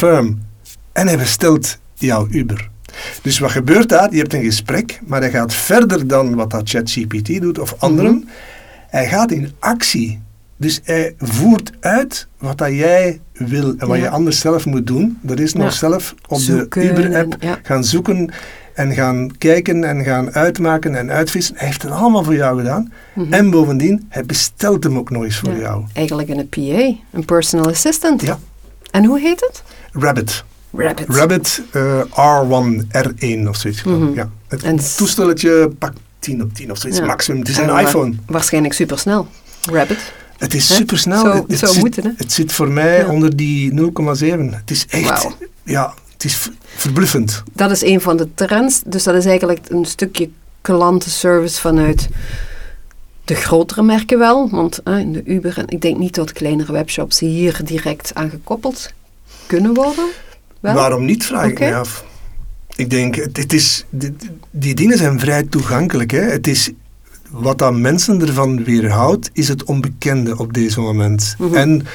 En 0.92 1.06
hij 1.06 1.16
bestelt 1.18 1.78
jouw 1.94 2.26
Uber. 2.30 2.70
Dus 3.22 3.38
wat 3.38 3.50
gebeurt 3.50 3.88
daar? 3.88 4.12
Je 4.12 4.18
hebt 4.18 4.34
een 4.34 4.42
gesprek, 4.44 5.00
maar 5.06 5.20
hij 5.20 5.30
gaat 5.30 5.54
verder 5.54 6.06
dan 6.06 6.34
wat 6.34 6.50
dat 6.50 6.68
ChatGPT 6.70 7.40
doet 7.40 7.58
of 7.58 7.74
anderen. 7.78 8.14
Mhm. 8.14 8.26
Hij 8.88 9.08
gaat 9.08 9.30
in 9.30 9.50
actie. 9.58 10.20
Dus 10.56 10.80
hij 10.84 11.14
voert 11.18 11.70
uit 11.80 12.28
wat 12.38 12.58
dat 12.58 12.68
jij 12.72 13.20
wil 13.32 13.74
en 13.78 13.86
wat 13.88 13.96
Ja. 13.96 14.02
je 14.02 14.08
anders 14.08 14.38
zelf 14.40 14.66
moet 14.66 14.86
doen. 14.86 15.18
Dat 15.22 15.38
is 15.38 15.52
nog 15.52 15.64
Ja. 15.64 15.70
zelf 15.70 16.14
op 16.28 16.38
Zoeken 16.38 16.82
de 16.82 16.88
Uber-app 17.04 17.36
ja. 17.40 17.58
gaan 17.62 17.84
zoeken 17.84 18.32
en 18.74 18.92
gaan 18.94 19.30
kijken 19.38 19.84
en 19.84 20.04
gaan 20.04 20.32
uitmaken 20.32 20.94
en 20.94 21.10
uitvissen. 21.10 21.54
Hij 21.56 21.66
heeft 21.66 21.82
het 21.82 21.90
allemaal 21.92 22.24
voor 22.24 22.34
jou 22.34 22.58
gedaan. 22.58 22.92
Mhm. 23.14 23.32
En 23.32 23.50
bovendien, 23.50 24.06
hij 24.08 24.24
bestelt 24.26 24.84
hem 24.84 24.98
ook 24.98 25.10
nog 25.10 25.24
eens 25.24 25.38
voor 25.38 25.56
jou. 25.58 25.84
Eigenlijk 25.92 26.28
een 26.28 26.48
PA, 26.48 26.94
een 27.16 27.24
personal 27.24 27.68
assistant. 27.68 28.22
Ja. 28.22 28.38
En 28.90 29.04
hoe 29.04 29.20
heet 29.20 29.40
het? 29.40 29.62
Rabbit. 29.92 30.44
Rabbit. 30.74 31.08
Rabbit 31.08 31.62
eh, 31.70 32.00
R1, 32.00 32.86
R1 32.86 33.48
of 33.48 33.56
zoiets. 33.56 33.82
Mhm. 33.82 34.14
Ja. 34.14 34.30
Het 34.48 34.62
En 34.62 34.76
toestelletje 34.96 35.70
pakt 35.78 35.98
10 36.18 36.42
op 36.42 36.54
10 36.54 36.70
of 36.70 36.78
zoiets, 36.78 36.98
Ja. 36.98 37.04
maximum. 37.06 37.38
Het 37.40 37.48
is 37.48 37.58
En 37.58 37.68
een 37.68 37.78
iPhone. 37.86 38.14
Waarschijnlijk 38.26 38.74
supersnel. 38.74 39.26
Rabbit. 39.70 40.12
Het 40.38 40.54
is 40.54 40.74
supersnel. 40.74 41.20
Zo- 41.24 41.32
het, 41.32 41.44
het 41.48 41.58
zo 41.58 41.66
zit, 41.66 41.80
moeten, 41.80 42.04
hè? 42.04 42.10
Het 42.16 42.32
zit 42.32 42.52
voor 42.52 42.68
mij 42.70 42.98
Ja. 42.98 43.08
onder 43.08 43.36
die 43.36 43.72
0,7. 43.72 44.54
Het 44.54 44.70
is 44.70 44.86
echt, 44.88 45.28
ja, 45.62 45.94
het 46.12 46.24
is 46.24 46.48
verbluffend. 46.76 47.42
Dat 47.52 47.70
is 47.70 47.82
een 47.82 48.00
van 48.00 48.16
de 48.16 48.28
trends. 48.34 48.80
Dus 48.86 49.02
dat 49.02 49.14
is 49.14 49.24
eigenlijk 49.24 49.60
een 49.68 49.84
stukje 49.84 50.30
klantenservice 50.60 51.60
vanuit 51.60 52.08
de 53.24 53.34
grotere 53.34 53.82
merken 53.82 54.18
wel. 54.18 54.50
Want 54.50 54.78
eh, 54.82 54.98
in 54.98 55.12
de 55.12 55.22
Uber 55.24 55.58
en 55.58 55.68
ik 55.68 55.80
denk 55.80 55.98
niet 55.98 56.14
dat 56.14 56.32
kleinere 56.32 56.72
webshops 56.72 57.18
hier 57.18 57.60
direct 57.64 58.10
aan 58.14 58.30
gekoppeld 58.30 58.92
kunnen 59.46 59.74
worden. 59.74 60.04
Wel? 60.62 60.74
Waarom 60.74 61.04
niet, 61.04 61.24
vraag 61.24 61.44
ik 61.44 61.50
Oké. 61.50 61.64
me 61.64 61.74
af. 61.74 62.04
Ik 62.76 62.90
denk, 62.90 63.14
het, 63.14 63.36
het 63.36 63.52
is, 63.52 63.84
die, 63.90 64.16
die 64.50 64.74
dingen 64.74 64.98
zijn 64.98 65.20
vrij 65.20 65.42
toegankelijk. 65.42 66.10
Hè. 66.10 66.20
Het 66.20 66.46
is, 66.46 66.70
wat 67.30 67.58
dat 67.58 67.74
mensen 67.74 68.20
ervan 68.20 68.64
weerhoudt, 68.64 69.30
is 69.32 69.48
het 69.48 69.64
onbekende 69.64 70.38
op 70.38 70.52
deze 70.52 70.80
moment. 70.80 71.34
Mhm. 71.38 71.54
En 71.54 71.86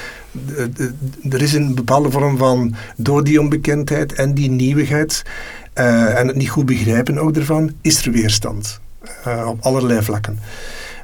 eh, 0.56 0.64
eh, 0.64 1.32
er 1.32 1.42
is 1.42 1.52
een 1.52 1.74
bepaalde 1.74 2.10
vorm 2.10 2.36
van, 2.36 2.74
door 2.96 3.24
die 3.24 3.40
onbekendheid 3.40 4.12
en 4.12 4.34
die 4.34 4.50
nieuwigheid, 4.50 5.22
eh, 5.72 6.18
en 6.18 6.26
het 6.26 6.36
niet 6.36 6.50
goed 6.50 6.66
begrijpen 6.66 7.18
ook 7.18 7.36
ervan, 7.36 7.72
is 7.80 8.06
er 8.06 8.12
weerstand. 8.12 8.80
op 9.46 9.60
allerlei 9.60 10.02
vlakken. 10.02 10.38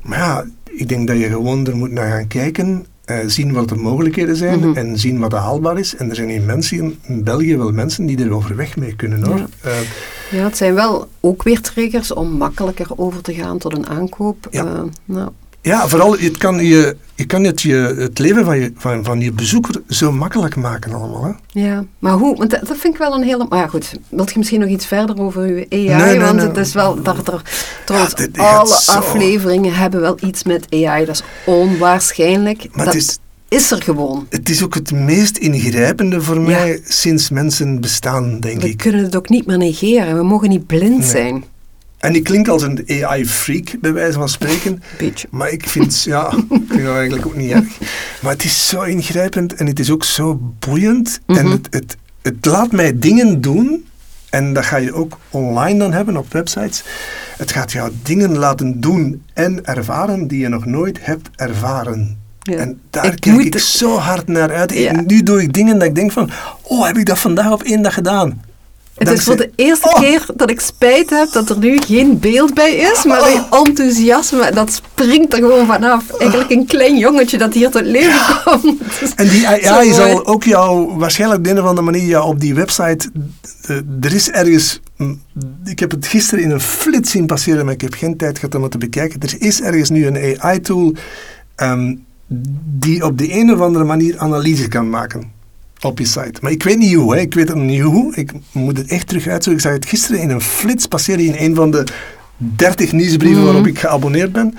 Maar 0.02 0.18
ja, 0.18 0.44
ik 0.64 0.88
denk 0.88 1.08
dat 1.08 1.18
je 1.18 1.28
gewoon 1.28 1.66
er 1.66 1.76
moet 1.76 1.90
naar 1.90 2.10
gaan 2.10 2.26
kijken, 2.26 2.86
eh, 3.04 3.16
zien 3.26 3.52
wat 3.52 3.68
de 3.68 3.74
mogelijkheden 3.74 4.36
zijn 4.36 4.58
Mhm. 4.58 4.76
en 4.78 4.98
zien 4.98 5.18
wat 5.18 5.32
haalbaar 5.32 5.78
is. 5.78 5.96
En 5.96 6.08
er 6.10 6.14
zijn 6.16 6.28
in, 6.28 6.44
mensen, 6.44 6.76
in- 6.76 6.98
in 7.06 7.24
België 7.24 7.56
wel 7.56 7.72
mensen 7.72 8.06
die 8.06 8.22
er 8.24 8.34
overweg 8.34 8.76
mee 8.76 8.96
kunnen 8.96 9.24
hoor. 9.26 9.36
Ja. 9.38 9.46
Eh, 9.62 9.72
Ja, 10.30 10.44
het 10.44 10.56
zijn 10.56 10.74
wel 10.74 11.08
ook 11.20 11.42
weer 11.42 11.60
triggers 11.60 12.12
om 12.12 12.28
makkelijker 12.30 12.86
over 12.96 13.20
te 13.22 13.34
gaan 13.34 13.58
tot 13.58 13.76
een 13.76 13.86
aankoop. 13.86 14.48
Ja. 14.50 14.64
Eh, 14.64 14.82
nou, 15.04 15.30
Ja, 15.64 15.88
vooral, 15.88 16.16
het 16.18 16.36
kan, 16.36 16.64
je, 16.64 16.96
je 17.14 17.24
kan 17.24 17.44
het, 17.44 17.62
je, 17.62 17.94
het 17.98 18.18
leven 18.18 18.44
van 18.44 18.58
je, 18.58 18.72
van, 18.76 19.04
van 19.04 19.20
je 19.20 19.32
bezoeker 19.32 19.82
zo 19.88 20.12
makkelijk 20.12 20.56
maken 20.56 20.92
allemaal. 20.92 21.24
Hè? 21.24 21.60
Ja, 21.60 21.84
maar 21.98 22.12
hoe, 22.12 22.36
want 22.36 22.50
dat, 22.50 22.60
dat 22.66 22.76
vind 22.76 22.94
ik 22.94 23.00
wel 23.00 23.14
een 23.14 23.22
hele... 23.22 23.46
Maar 23.48 23.58
ja, 23.58 23.66
goed, 23.66 23.94
wilt 24.08 24.32
je 24.32 24.38
misschien 24.38 24.60
nog 24.60 24.68
iets 24.68 24.86
verder 24.86 25.20
over 25.20 25.42
uw 25.42 25.56
AI? 25.56 25.64
Nee, 25.68 25.86
nee, 25.86 26.18
want 26.20 26.36
nee. 26.36 26.46
het 26.46 26.56
is 26.56 26.72
wel... 26.72 27.02
Dat 27.02 27.28
er, 27.28 27.42
trouwens, 27.84 28.14
alle 28.36 28.66
zo- 28.80 28.92
afleveringen 28.92 29.74
hebben 29.74 30.00
wel 30.00 30.16
iets 30.20 30.42
met 30.42 30.66
AI. 30.70 31.04
Dat 31.04 31.14
is 31.14 31.22
onwaarschijnlijk. 31.46 32.66
Maar 32.72 32.84
dat 32.84 32.94
het 32.94 33.02
is, 33.02 33.18
is 33.48 33.70
er 33.70 33.82
gewoon. 33.82 34.26
het 34.30 34.48
is 34.48 34.62
ook 34.64 34.74
het 34.74 34.92
meest 34.92 35.36
ingrijpende 35.36 36.20
voor 36.22 36.40
mij 36.40 36.80
sinds 36.84 37.30
mensen 37.30 37.80
bestaan, 37.80 38.40
denk 38.40 38.60
We 38.60 38.68
ik. 38.68 38.76
kunnen 38.76 39.02
het 39.04 39.16
ook 39.16 39.28
niet 39.28 39.46
meer 39.46 39.58
negeren. 39.58 40.16
We 40.16 40.22
mogen 40.24 40.48
niet 40.48 40.66
blind 40.66 40.98
Nee. 40.98 41.08
zijn. 41.08 41.44
En 42.04 42.14
ik 42.14 42.24
klink 42.24 42.48
als 42.48 42.62
een 42.62 42.84
AI-freak, 42.88 43.74
bij 43.80 43.92
wijze 43.92 44.18
van 44.18 44.28
spreken. 44.28 44.82
Beetje. 44.98 45.28
Maar 45.30 45.50
ik 45.50 45.68
vind, 45.68 46.02
ja, 46.02 46.26
ik 46.50 46.62
vind 46.68 46.84
dat 46.84 46.94
eigenlijk 46.96 47.26
ook 47.26 47.36
niet 47.36 47.50
erg. 47.50 47.78
Maar 48.22 48.32
het 48.32 48.44
is 48.44 48.68
zo 48.68 48.82
ingrijpend 48.82 49.54
en 49.54 49.66
het 49.66 49.78
is 49.78 49.90
ook 49.90 50.04
zo 50.04 50.40
boeiend. 50.58 51.20
En 51.26 51.34
Mhm. 51.34 51.50
het, 51.50 51.66
het, 51.70 51.96
het 52.22 52.44
laat 52.46 52.72
mij 52.72 52.98
dingen 52.98 53.40
doen. 53.40 53.86
En 54.30 54.52
dat 54.52 54.64
ga 54.64 54.76
je 54.76 54.92
ook 54.92 55.18
online 55.30 55.78
dan 55.78 55.92
hebben 55.92 56.16
op 56.16 56.32
websites. 56.32 56.84
Het 57.36 57.52
gaat 57.52 57.72
jou 57.72 57.90
dingen 58.02 58.36
laten 58.38 58.80
doen 58.80 59.22
en 59.32 59.64
ervaren 59.64 60.26
die 60.28 60.38
je 60.40 60.48
nog 60.48 60.64
nooit 60.64 60.98
hebt 61.00 61.28
ervaren. 61.36 62.18
Ja. 62.42 62.56
En 62.56 62.80
daar 62.90 63.04
Ik 63.06 63.20
kijk 63.20 63.40
ik 63.40 63.58
zo 63.58 63.96
hard 63.96 64.26
naar 64.28 64.52
uit. 64.54 64.72
Ja. 64.72 65.00
Nu 65.00 65.22
doe 65.22 65.42
ik 65.42 65.52
dingen 65.52 65.78
dat 65.78 65.88
ik 65.88 65.94
denk 65.94 66.12
van, 66.12 66.30
oh, 66.62 66.86
heb 66.86 66.96
ik 66.96 67.06
dat 67.06 67.18
vandaag 67.18 67.52
op 67.52 67.62
één 67.62 67.82
dag 67.82 67.94
gedaan? 67.94 68.42
Het 68.94 69.10
is 69.10 69.24
voor 69.24 69.36
de 69.36 69.50
eerste 69.56 69.88
Oh. 69.88 70.00
keer 70.00 70.26
dat 70.36 70.50
ik 70.50 70.60
spijt 70.60 71.10
heb 71.10 71.32
dat 71.32 71.50
er 71.50 71.58
nu 71.58 71.78
geen 71.80 72.18
beeld 72.18 72.54
bij 72.54 72.74
is, 72.74 73.04
maar 73.04 73.24
die 73.24 73.58
enthousiasme, 73.58 74.50
dat 74.52 74.72
springt 74.72 75.32
er 75.32 75.38
gewoon 75.38 75.66
vanaf. 75.66 76.10
Eigenlijk 76.10 76.50
een 76.50 76.66
klein 76.66 76.98
jongetje 76.98 77.38
dat 77.38 77.54
hier 77.54 77.70
tot 77.70 77.84
leven 77.84 78.20
komt. 78.44 78.80
En 79.16 79.28
die 79.28 79.48
AI 79.48 79.70
mooi. 79.70 79.92
zal 79.92 80.26
ook 80.26 80.44
jou 80.44 80.98
waarschijnlijk 80.98 81.38
op 81.40 81.44
de 81.44 81.50
een 81.50 81.60
of 81.60 81.66
andere 81.68 81.90
manier 81.90 82.04
jou 82.04 82.26
op 82.26 82.40
die 82.40 82.54
website. 82.54 83.10
er 84.00 84.14
is 84.14 84.30
ergens. 84.30 84.80
Ik 85.64 85.78
heb 85.78 85.90
het 85.90 86.06
gisteren 86.06 86.44
in 86.44 86.50
een 86.50 86.60
flits 86.60 87.10
zien 87.10 87.26
passeren, 87.26 87.64
maar 87.64 87.74
ik 87.74 87.80
heb 87.80 87.94
geen 87.94 88.16
tijd 88.16 88.38
gehad 88.38 88.54
om 88.54 88.62
het 88.62 88.70
te 88.70 88.78
bekijken. 88.78 89.20
Er 89.20 89.34
is 89.38 89.60
ergens 89.62 89.90
nu 89.90 90.06
een 90.06 90.40
AI-tool 90.40 90.94
ehm, 91.54 91.94
die 92.78 93.04
op 93.04 93.18
de 93.18 93.32
een 93.32 93.52
of 93.52 93.60
andere 93.60 93.84
manier 93.84 94.18
analyse 94.18 94.68
kan 94.68 94.90
maken 94.90 95.33
op 95.84 95.98
je 95.98 96.04
site. 96.06 96.34
Maar 96.40 96.50
ik 96.50 96.62
weet 96.62 96.78
niet 96.78 96.94
hoe, 96.94 97.14
hè. 97.14 97.20
ik 97.20 97.34
weet 97.34 97.48
het 97.48 97.56
niet 97.56 97.80
hoe. 97.82 98.14
Ik 98.14 98.32
moet 98.52 98.78
het 98.78 98.88
echt 98.90 99.06
terug 99.08 99.26
uitzoeken. 99.26 99.62
Ik 99.62 99.68
zag 99.68 99.78
het 99.80 99.88
gisteren 99.88 100.20
in 100.20 100.30
een 100.30 100.40
flits 100.40 100.86
passeren 100.86 101.24
in 101.24 101.34
een 101.38 101.54
van 101.54 101.70
de 101.70 101.86
30 102.36 102.92
nieuwsbrieven 102.92 103.36
Mhm. 103.36 103.46
waarop 103.46 103.66
ik 103.66 103.78
geabonneerd 103.78 104.32
ben. 104.32 104.58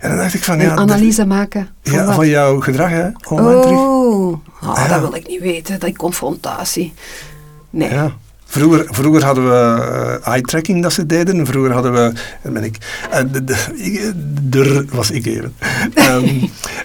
En 0.00 0.08
dan 0.08 0.18
dacht 0.18 0.34
ik 0.34 0.44
van 0.44 0.58
Een 0.60 0.66
ja, 0.66 0.74
analyse 0.74 1.26
maken. 1.26 1.68
Van 1.82 1.92
ja, 1.92 2.14
van 2.14 2.28
jouw 2.28 2.60
gedrag 2.60 2.90
hè, 2.90 3.08
online 3.28 3.60
terug. 3.60 3.78
Oh, 3.78 4.26
oh 4.28 4.38
Ja. 4.76 4.88
dat 4.88 5.00
wil 5.00 5.14
ik 5.14 5.28
niet 5.28 5.40
weten, 5.40 5.80
die 5.80 5.96
confrontatie. 5.96 6.92
Nee. 7.70 7.90
Ja. 7.90 8.12
Vroeger, 8.52 8.86
vroeger 8.88 9.24
hadden 9.24 9.44
we 9.44 9.82
eh, 9.82 10.32
eye-tracking 10.32 10.82
dat 10.82 10.92
ze 10.92 11.06
deden. 11.06 11.46
Vroeger 11.46 11.72
hadden 11.72 11.92
we, 11.92 12.12
daar 12.42 12.52
ben 12.52 12.64
ik, 12.64 12.76
eh, 13.10 13.20
de, 13.44 14.12
der 14.42 14.84
was 14.92 15.10
ik 15.10 15.26
even. 15.26 15.54
Ehm, 15.94 16.24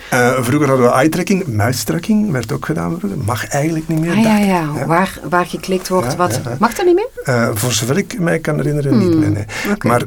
eh, 0.09 0.43
vroeger 0.43 0.67
hadden 0.67 0.85
we 0.85 0.91
eye-tracking, 0.93 1.47
muistracking 1.47 2.31
werd 2.31 2.51
ook 2.51 2.65
gedaan. 2.65 2.99
Mag 3.25 3.47
eigenlijk 3.47 3.87
niet 3.87 3.99
meer. 3.99 4.11
Ah 4.15 4.21
ja, 4.21 4.37
ja, 4.37 4.85
Waar, 4.85 5.19
waar 5.29 5.45
geklikt 5.45 5.87
wordt, 5.87 6.11
Ja, 6.11 6.17
wat. 6.17 6.39
ja. 6.43 6.55
Mag 6.59 6.73
dat 6.73 6.85
niet 6.85 6.95
meer? 6.95 7.09
Eh, 7.23 7.49
voor 7.53 7.71
zover 7.71 7.97
ik 7.97 8.19
mij 8.19 8.39
kan 8.39 8.55
herinneren, 8.55 8.97
niet 8.97 9.07
Hmm, 9.11 9.19
meer. 9.19 9.29
Nee. 9.31 9.45
Maar 9.79 10.01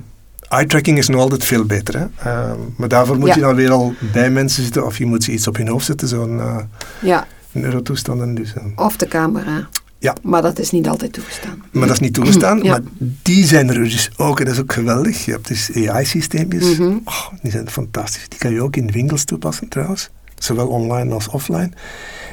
eye-tracking 0.49 0.99
is 0.99 1.09
nog 1.09 1.21
altijd 1.21 1.45
veel 1.45 1.65
beter. 1.65 1.99
Hè? 1.99 2.07
Ehm, 2.31 2.59
maar 2.77 2.89
daarvoor 2.89 3.19
moet 3.19 3.29
Ja. 3.29 3.35
je 3.35 3.41
dan 3.41 3.55
weer 3.55 3.71
al 3.71 3.95
bij 4.13 4.31
mensen 4.31 4.63
zitten 4.63 4.87
of 4.87 4.99
je 4.99 5.07
moet 5.07 5.25
ze 5.25 5.33
iets 5.33 5.47
op 5.49 5.57
hun 5.57 5.69
hoofd 5.69 5.87
zetten, 5.87 6.09
zo'n 6.09 6.41
eh 6.41 6.57
Ja, 7.01 7.27
neurotoestanden. 7.53 8.35
Dus, 8.35 8.55
eh. 8.55 8.63
of 8.77 8.97
de 8.97 9.09
camera. 9.09 9.69
Ja. 9.99 10.15
Maar 10.23 10.43
dat 10.43 10.59
is 10.59 10.71
niet 10.71 10.89
altijd 10.89 11.13
toegestaan. 11.13 11.63
Maar 11.71 11.87
dat 11.87 11.97
is 11.97 12.01
niet 12.01 12.15
toegestaan. 12.15 12.63
Ja. 12.65 12.71
Maar 12.71 12.81
die 13.23 13.45
zijn 13.47 13.69
er 13.69 13.75
dus 13.75 14.11
ook. 14.17 14.39
En 14.39 14.45
dat 14.45 14.55
is 14.55 14.61
ook 14.61 14.73
geweldig. 14.73 15.25
Je 15.25 15.31
hebt 15.31 15.49
dus 15.49 15.71
AI-systeempjes. 15.75 16.79
Mhm. 16.79 16.97
oh, 17.05 17.29
die 17.43 17.51
zijn 17.51 17.71
fantastisch. 17.71 18.29
Die 18.29 18.39
kan 18.39 18.53
je 18.53 18.63
ook 18.63 18.77
in 18.77 18.91
winkels 18.93 19.25
toepassen 19.25 19.69
trouwens. 19.69 20.11
Zowel 20.39 20.67
online 20.69 21.15
als 21.15 21.29
offline. 21.29 21.71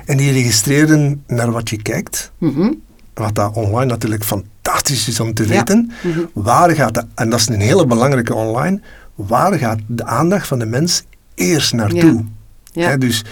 En 0.05 0.17
die 0.17 0.31
registreren 0.31 1.23
naar 1.27 1.51
wat 1.51 1.69
je 1.69 1.81
kijkt. 1.81 2.31
Mhm. 2.37 2.71
Wat 3.13 3.35
dat 3.35 3.53
online 3.55 3.85
natuurlijk 3.85 4.23
fantastisch 4.23 5.07
is 5.07 5.19
om 5.19 5.33
te 5.33 5.43
Ja. 5.43 5.49
weten. 5.49 5.91
Mhm. 6.03 6.19
Waar 6.33 6.71
gaat 6.75 6.93
de, 6.93 7.03
en 7.15 7.29
dat 7.29 7.39
is 7.39 7.47
een 7.47 7.59
hele 7.59 7.85
belangrijke 7.85 8.33
online. 8.33 8.81
Waar 9.15 9.53
gaat 9.53 9.79
de 9.87 10.05
aandacht 10.05 10.47
van 10.47 10.59
de 10.59 10.65
mens 10.65 11.03
eerst 11.35 11.73
naartoe? 11.73 12.23
Ja. 12.71 12.97
Dus, 12.97 13.23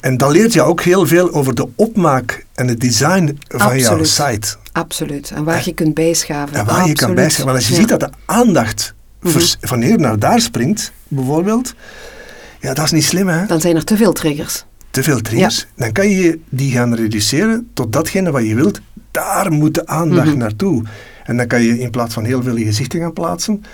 en 0.00 0.16
dan 0.16 0.30
leert 0.30 0.52
je 0.52 0.62
ook 0.62 0.80
heel 0.82 1.06
veel 1.06 1.32
over 1.32 1.54
de 1.54 1.68
opmaak 1.74 2.46
en 2.54 2.68
het 2.68 2.80
design 2.80 3.38
van 3.48 3.78
jouw 3.78 4.04
site. 4.04 4.56
Absoluut. 4.72 5.30
En 5.30 5.44
waar 5.44 5.62
je 5.64 5.72
kunt 5.72 5.94
bijschaven. 5.94 6.56
En 6.56 6.64
waar 6.66 6.86
je 6.86 6.92
kan 6.92 7.14
bijschaven. 7.14 7.44
Want 7.44 7.56
als 7.56 7.66
je 7.66 7.72
Ja. 7.74 7.78
ziet 7.80 7.88
dat 7.88 8.00
de 8.00 8.10
aandacht 8.26 8.94
Mhm. 9.20 9.38
van 9.60 9.82
hier 9.82 9.98
naar 9.98 10.18
daar 10.18 10.40
springt, 10.40 10.92
bijvoorbeeld, 11.08 11.74
ja, 12.60 12.74
dat 12.74 12.84
is 12.84 12.90
niet 12.90 13.04
slim, 13.04 13.28
hè? 13.28 13.46
Dan 13.46 13.60
zijn 13.60 13.76
er 13.76 13.84
te 13.84 13.96
veel 13.96 14.12
triggers. 14.12 14.64
Te 14.90 15.02
veel 15.02 15.20
triggers. 15.20 15.66
Dan 15.76 15.92
kan 15.92 16.08
je 16.10 16.38
die 16.48 16.72
gaan 16.72 16.94
reduceren 16.94 17.68
tot 17.74 17.92
datgene 17.92 18.30
wat 18.30 18.46
je 18.46 18.54
wilt. 18.54 18.80
Daar 19.10 19.52
moet 19.52 19.74
de 19.74 19.86
aandacht 19.86 20.26
Mhm. 20.28 20.36
naartoe. 20.38 20.82
En 21.24 21.36
dan 21.36 21.46
kan 21.46 21.62
je 21.62 21.78
in 21.78 21.90
plaats 21.90 22.14
van 22.14 22.24
heel 22.24 22.42
veel 22.42 22.56
gezichten 22.56 23.00
gaan 23.00 23.12
plaatsen. 23.12 23.64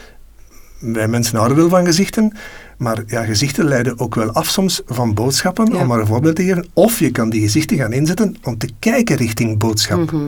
Wij 0.81 1.09
mensen 1.09 1.37
houden 1.37 1.57
wel 1.57 1.69
van 1.69 1.85
gezichten. 1.85 2.33
Maar 2.79 3.03
ja, 3.07 3.25
gezichten 3.25 3.65
leiden 3.65 3.99
ook 3.99 4.15
wel 4.15 4.31
af 4.33 4.47
soms 4.49 4.83
van 4.87 5.15
boodschappen, 5.15 5.73
Ja. 5.73 5.81
om 5.81 5.87
maar 5.87 6.01
een 6.01 6.07
voorbeeld 6.07 6.37
te 6.37 6.45
geven. 6.45 6.67
Of 6.73 6.99
je 6.99 7.11
kan 7.11 7.31
die 7.31 7.41
gezichten 7.41 7.77
gaan 7.77 7.93
inzetten 7.93 8.37
om 8.43 8.59
te 8.59 8.69
kijken 8.79 9.17
richting 9.17 9.59
boodschap. 9.59 10.13
Mhm. 10.13 10.23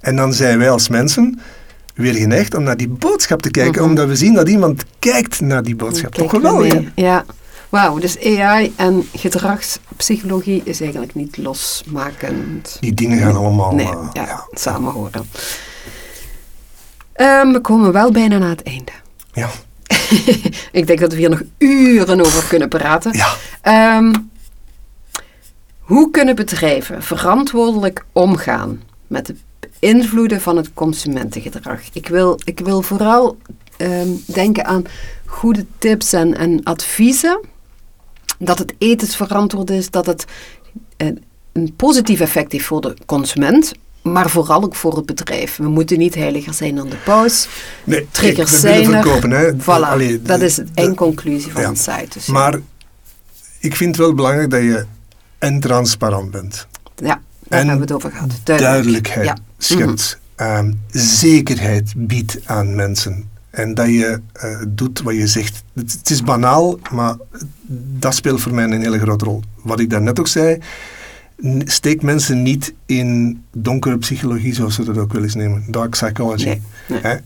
En 0.00 0.16
dan 0.16 0.32
zijn 0.32 0.58
wij 0.58 0.70
als 0.70 0.88
mensen 0.88 1.40
weer 1.94 2.14
geneigd 2.14 2.54
om 2.54 2.62
naar 2.62 2.76
die 2.76 2.88
boodschap 2.88 3.42
te 3.42 3.50
kijken, 3.50 3.80
Mhm. 3.80 3.90
omdat 3.90 4.08
we 4.08 4.16
zien 4.16 4.34
dat 4.34 4.48
iemand 4.48 4.84
kijkt 4.98 5.40
naar 5.40 5.62
die 5.62 5.76
boodschap. 5.76 6.14
Toch 6.14 6.30
geweldig? 6.30 6.72
mee. 6.74 6.88
hè? 6.94 7.02
Ja. 7.06 7.24
Wauw, 7.68 7.98
dus 7.98 8.18
AI 8.24 8.72
en 8.76 9.08
gedragspsychologie 9.14 10.60
is 10.64 10.80
eigenlijk 10.80 11.14
niet 11.14 11.36
losmakend. 11.36 12.76
Die 12.80 12.94
dingen 12.94 13.18
gaan 13.18 13.36
allemaal... 13.36 13.74
Nee, 13.74 13.86
eh, 13.86 14.08
ja, 14.12 14.22
ja. 14.26 14.46
samen 14.52 14.92
horen. 14.92 15.28
Ehm, 17.12 17.52
we 17.52 17.60
komen 17.60 17.92
wel 17.92 18.10
bijna 18.10 18.38
naar 18.38 18.48
het 18.48 18.62
einde. 18.62 18.92
Ja. 19.32 19.48
Ik 20.72 20.86
denk 20.86 21.00
dat 21.00 21.12
we 21.12 21.18
hier 21.18 21.30
nog 21.30 21.42
uren 21.58 22.20
over 22.20 22.48
kunnen 22.48 22.68
praten. 22.68 23.12
Ja. 23.12 23.34
Ehm, 23.60 24.14
hoe 25.78 26.10
kunnen 26.10 26.36
bedrijven 26.36 27.02
verantwoordelijk 27.02 28.04
omgaan 28.12 28.82
met 29.06 29.26
de 29.26 29.36
invloeden 29.78 30.40
van 30.40 30.56
het 30.56 30.74
consumentengedrag? 30.74 31.80
Ik 31.92 32.08
wil, 32.08 32.40
ik 32.44 32.60
wil 32.60 32.82
vooral 32.82 33.36
ehm, 33.76 34.08
denken 34.26 34.66
aan 34.66 34.84
goede 35.24 35.66
tips 35.78 36.12
en, 36.12 36.36
en 36.36 36.62
adviezen. 36.62 37.40
Dat 38.38 38.58
het 38.58 38.74
ethisch 38.78 39.16
verantwoord 39.16 39.70
is, 39.70 39.90
dat 39.90 40.06
het 40.06 40.24
een, 40.96 41.24
een 41.52 41.74
positief 41.76 42.20
effect 42.20 42.52
heeft 42.52 42.64
voor 42.64 42.80
de 42.80 42.96
consument, 43.06 43.72
maar 44.02 44.30
vooral 44.30 44.62
ook 44.62 44.74
voor 44.74 44.96
het 44.96 45.06
bedrijf. 45.06 45.56
We 45.56 45.68
moeten 45.68 45.98
niet 45.98 46.14
heiliger 46.14 46.54
zijn 46.54 46.74
dan 46.74 46.88
de 46.88 46.96
paus. 46.96 47.48
Nee, 47.84 48.08
Triggers 48.10 48.50
kijk, 48.50 48.60
zijn 48.60 48.94
er. 48.94 49.02
verkopen, 49.02 49.30
hè. 49.30 49.52
Voilà, 49.52 49.64
Allee, 49.90 50.22
dat 50.22 50.38
de- 50.40 50.44
is 50.44 50.54
de 50.54 50.64
de- 50.64 50.70
eindconclusie 50.74 51.52
van 51.52 51.62
ja. 51.62 51.68
het 51.68 51.78
site. 51.78 52.06
Dus 52.12 52.26
Maar 52.26 52.58
ik 53.58 53.76
vind 53.76 53.96
het 53.96 54.04
wel 54.04 54.14
belangrijk 54.14 54.50
dat 54.50 54.60
je 54.62 54.84
en 55.38 55.60
transparant 55.60 56.30
bent. 56.30 56.66
ja, 56.96 57.20
daar 57.48 57.60
en 57.60 57.68
hebben 57.68 57.74
we 57.76 57.80
het 57.80 57.92
over 57.92 58.10
gehad. 58.10 58.30
Duidelijk. 58.44 58.72
Duidelijkheid 58.72 59.26
Ja. 59.26 59.36
schept. 59.58 60.18
ehm, 60.36 60.72
zekerheid 60.90 61.92
biedt 61.96 62.38
aan 62.44 62.74
mensen. 62.74 63.28
En 63.50 63.74
dat 63.74 63.86
je 63.86 64.20
eh, 64.32 64.62
doet 64.68 65.00
wat 65.02 65.14
je 65.14 65.26
zegt. 65.26 65.62
Het, 65.74 65.92
het 65.92 66.10
is 66.10 66.22
banaal, 66.22 66.78
maar 66.92 67.16
dat 67.98 68.14
speelt 68.14 68.40
voor 68.40 68.54
mij 68.54 68.64
een 68.64 68.80
hele 68.82 68.98
grote 68.98 69.24
rol. 69.24 69.42
Wat 69.62 69.80
ik 69.80 69.90
daarnet 69.90 70.18
ook 70.20 70.28
zei, 70.28 70.58
steek 71.64 72.02
mensen 72.02 72.42
niet 72.42 72.74
in 72.86 73.42
donkere 73.52 73.98
psychologie, 73.98 74.54
zoals 74.54 74.74
ze 74.74 74.84
dat 74.84 74.98
ook 74.98 75.12
wel 75.12 75.22
eens 75.22 75.34
nemen. 75.34 75.64
Dark 75.68 75.90
psychology. 75.90 76.44
Nee, 76.44 76.62
nee. 76.88 77.00
Hè? 77.02 77.16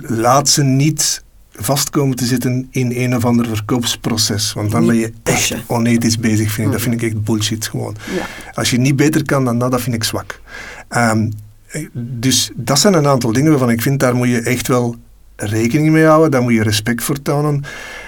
Laat 0.00 0.48
ze 0.48 0.62
niet 0.62 1.24
vastkomen 1.58 2.16
te 2.16 2.24
zitten 2.24 2.68
in 2.70 2.92
een 2.94 3.16
of 3.16 3.24
ander 3.24 3.46
verkoopsproces. 3.46 4.52
Want 4.52 4.70
dan 4.70 4.86
ben 4.86 4.96
je 4.96 5.12
echt 5.22 5.54
onethisch 5.66 6.18
bezig, 6.18 6.52
vind 6.52 6.66
ik. 6.66 6.72
Dat 6.72 6.82
vind 6.82 6.94
ik 6.94 7.02
echt 7.02 7.24
bullshit 7.24 7.66
gewoon. 7.66 7.96
Ja. 8.16 8.52
Als 8.54 8.70
je 8.70 8.78
niet 8.78 8.96
beter 8.96 9.24
kan 9.24 9.44
dan 9.44 9.58
dat, 9.58 9.70
dat 9.70 9.80
vind 9.80 9.96
ik 9.96 10.04
zwak. 10.04 10.40
Ehm, 10.88 11.30
eh, 11.66 11.86
dus 11.92 12.50
dat 12.54 12.78
zijn 12.78 12.94
een 12.94 13.06
aantal 13.06 13.32
dingen 13.32 13.50
waarvan 13.50 13.70
ik 13.70 13.82
vind, 13.82 14.00
daar 14.00 14.16
moet 14.16 14.28
je 14.28 14.40
echt 14.40 14.68
wel 14.68 14.96
rekening 15.36 15.90
mee 15.90 16.04
houden. 16.04 16.30
Daar 16.30 16.42
moet 16.42 16.52
je 16.52 16.62
respect 16.62 17.02
voor 17.02 17.22
tonen. 17.22 17.64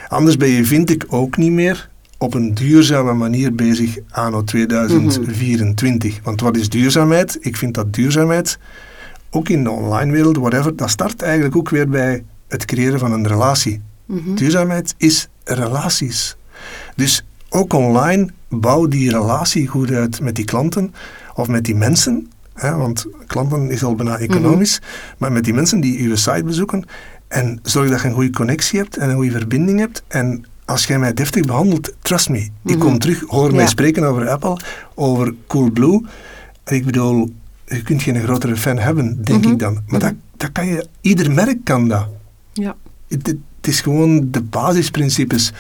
Anders 0.08 0.36
ben 0.36 0.48
je, 0.48 0.64
vind 0.64 0.90
ik, 0.90 1.04
ook 1.08 1.36
niet 1.36 1.52
meer 1.52 1.88
op 2.18 2.34
een 2.34 2.54
duurzame 2.54 3.12
manier 3.12 3.54
bezig 3.54 3.98
anno 4.10 4.44
2024. 4.44 6.20
Want 6.22 6.40
wat 6.40 6.56
is 6.56 6.68
duurzaamheid? 6.68 7.38
Ik 7.40 7.56
vind 7.56 7.74
dat 7.74 7.92
duurzaamheid, 7.92 8.58
ook 9.30 9.48
in 9.48 9.64
de 9.64 9.70
online 9.70 10.12
wereld, 10.12 10.36
whatever, 10.36 10.76
dat 10.76 10.90
start 10.90 11.22
eigenlijk 11.22 11.56
ook 11.56 11.68
weer 11.68 11.88
bij 11.88 12.24
het 12.48 12.64
creëren 12.64 12.98
van 12.98 13.12
een 13.12 13.26
relatie 13.26 13.80
Duurzaamheid 14.10 14.94
is 14.96 15.28
relaties. 15.44 16.36
Dus 16.96 17.24
ook 17.48 17.72
online 17.72 18.28
bouw 18.48 18.86
die 18.86 19.10
relatie 19.10 19.66
goed 19.66 19.90
uit 19.90 20.20
met 20.20 20.36
die 20.36 20.44
klanten 20.44 20.94
of 21.34 21.48
met 21.48 21.64
die 21.64 21.74
mensen. 21.74 22.30
Hè, 22.54 22.76
want 22.76 23.06
klanten 23.26 23.70
is 23.70 23.84
al 23.84 23.94
bijna 23.94 24.18
economisch. 24.18 24.80
Maar 25.18 25.32
met 25.32 25.44
die 25.44 25.54
mensen 25.54 25.80
die 25.80 26.08
uw 26.08 26.16
site 26.16 26.44
bezoeken. 26.44 26.84
En 27.28 27.58
zorg 27.62 27.90
dat 27.90 28.00
je 28.00 28.08
een 28.08 28.14
goede 28.14 28.30
connectie 28.30 28.78
hebt 28.78 28.96
en 28.96 29.08
een 29.08 29.16
goede 29.16 29.30
verbinding 29.30 29.78
hebt. 29.78 30.02
En 30.08 30.44
als 30.68 30.86
jij 30.86 30.98
mij 30.98 31.14
deftig 31.14 31.44
behandelt, 31.44 31.92
trust 32.02 32.28
me. 32.28 32.48
Ik 32.64 32.78
kom 32.78 32.98
terug, 32.98 33.22
hoor 33.26 33.50
mij 33.50 33.60
Ja. 33.62 33.66
spreken 33.68 34.04
over 34.04 34.28
Apple, 34.28 34.56
over 34.94 35.34
Coolblue. 35.46 36.04
Ik 36.66 36.84
bedoel, 36.84 37.32
je 37.66 37.82
kunt 37.82 38.02
geen 38.02 38.20
grotere 38.22 38.56
fan 38.56 38.78
hebben, 38.78 39.22
denk 39.24 39.46
ik 39.46 39.58
dan. 39.58 39.82
Maar 39.86 40.00
dat, 40.00 40.12
dat 40.36 40.52
kan 40.52 40.66
je, 40.66 40.86
ieder 41.00 41.30
merk 41.30 41.64
kan 41.64 41.88
dat. 41.88 42.06
Ja. 42.52 42.76
Het, 43.08 43.26
het 43.26 43.36
is 43.66 43.80
gewoon 43.80 44.30
de 44.30 44.42
basisprincipes 44.42 45.52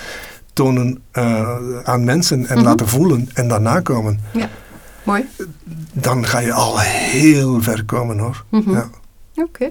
tonen 0.52 0.98
eh, 1.10 1.58
aan 1.84 2.04
mensen 2.04 2.46
en 2.46 2.62
laten 2.62 2.88
voelen 2.88 3.28
en 3.34 3.48
dan 3.48 3.62
nakomen. 3.62 4.20
ja. 4.32 4.48
Mooi. 5.02 5.24
Dan 5.92 6.26
ga 6.26 6.38
je 6.38 6.52
al 6.52 6.78
heel 6.80 7.62
ver 7.62 7.84
komen 7.84 8.18
hoor. 8.18 8.44
ja. 8.66 8.90
Oké. 9.34 9.70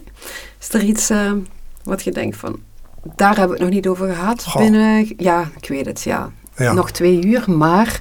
Is 0.59 0.73
er 0.73 0.83
iets 0.83 1.09
eh, 1.09 1.31
wat 1.83 2.03
je 2.03 2.11
denkt 2.11 2.37
van, 2.37 2.59
daar 3.15 3.37
hebben 3.37 3.47
we 3.47 3.53
het 3.53 3.61
nog 3.63 3.69
niet 3.69 3.87
over 3.87 4.13
gehad 4.15 4.43
Goh. 4.43 4.61
binnen, 4.61 5.13
ja, 5.17 5.49
ik 5.61 5.67
weet 5.67 5.85
het, 5.85 6.01
ja. 6.01 6.31
Ja. 6.57 6.73
Nog 6.73 6.91
twee 6.91 7.25
uur, 7.25 7.51
maar 7.51 7.99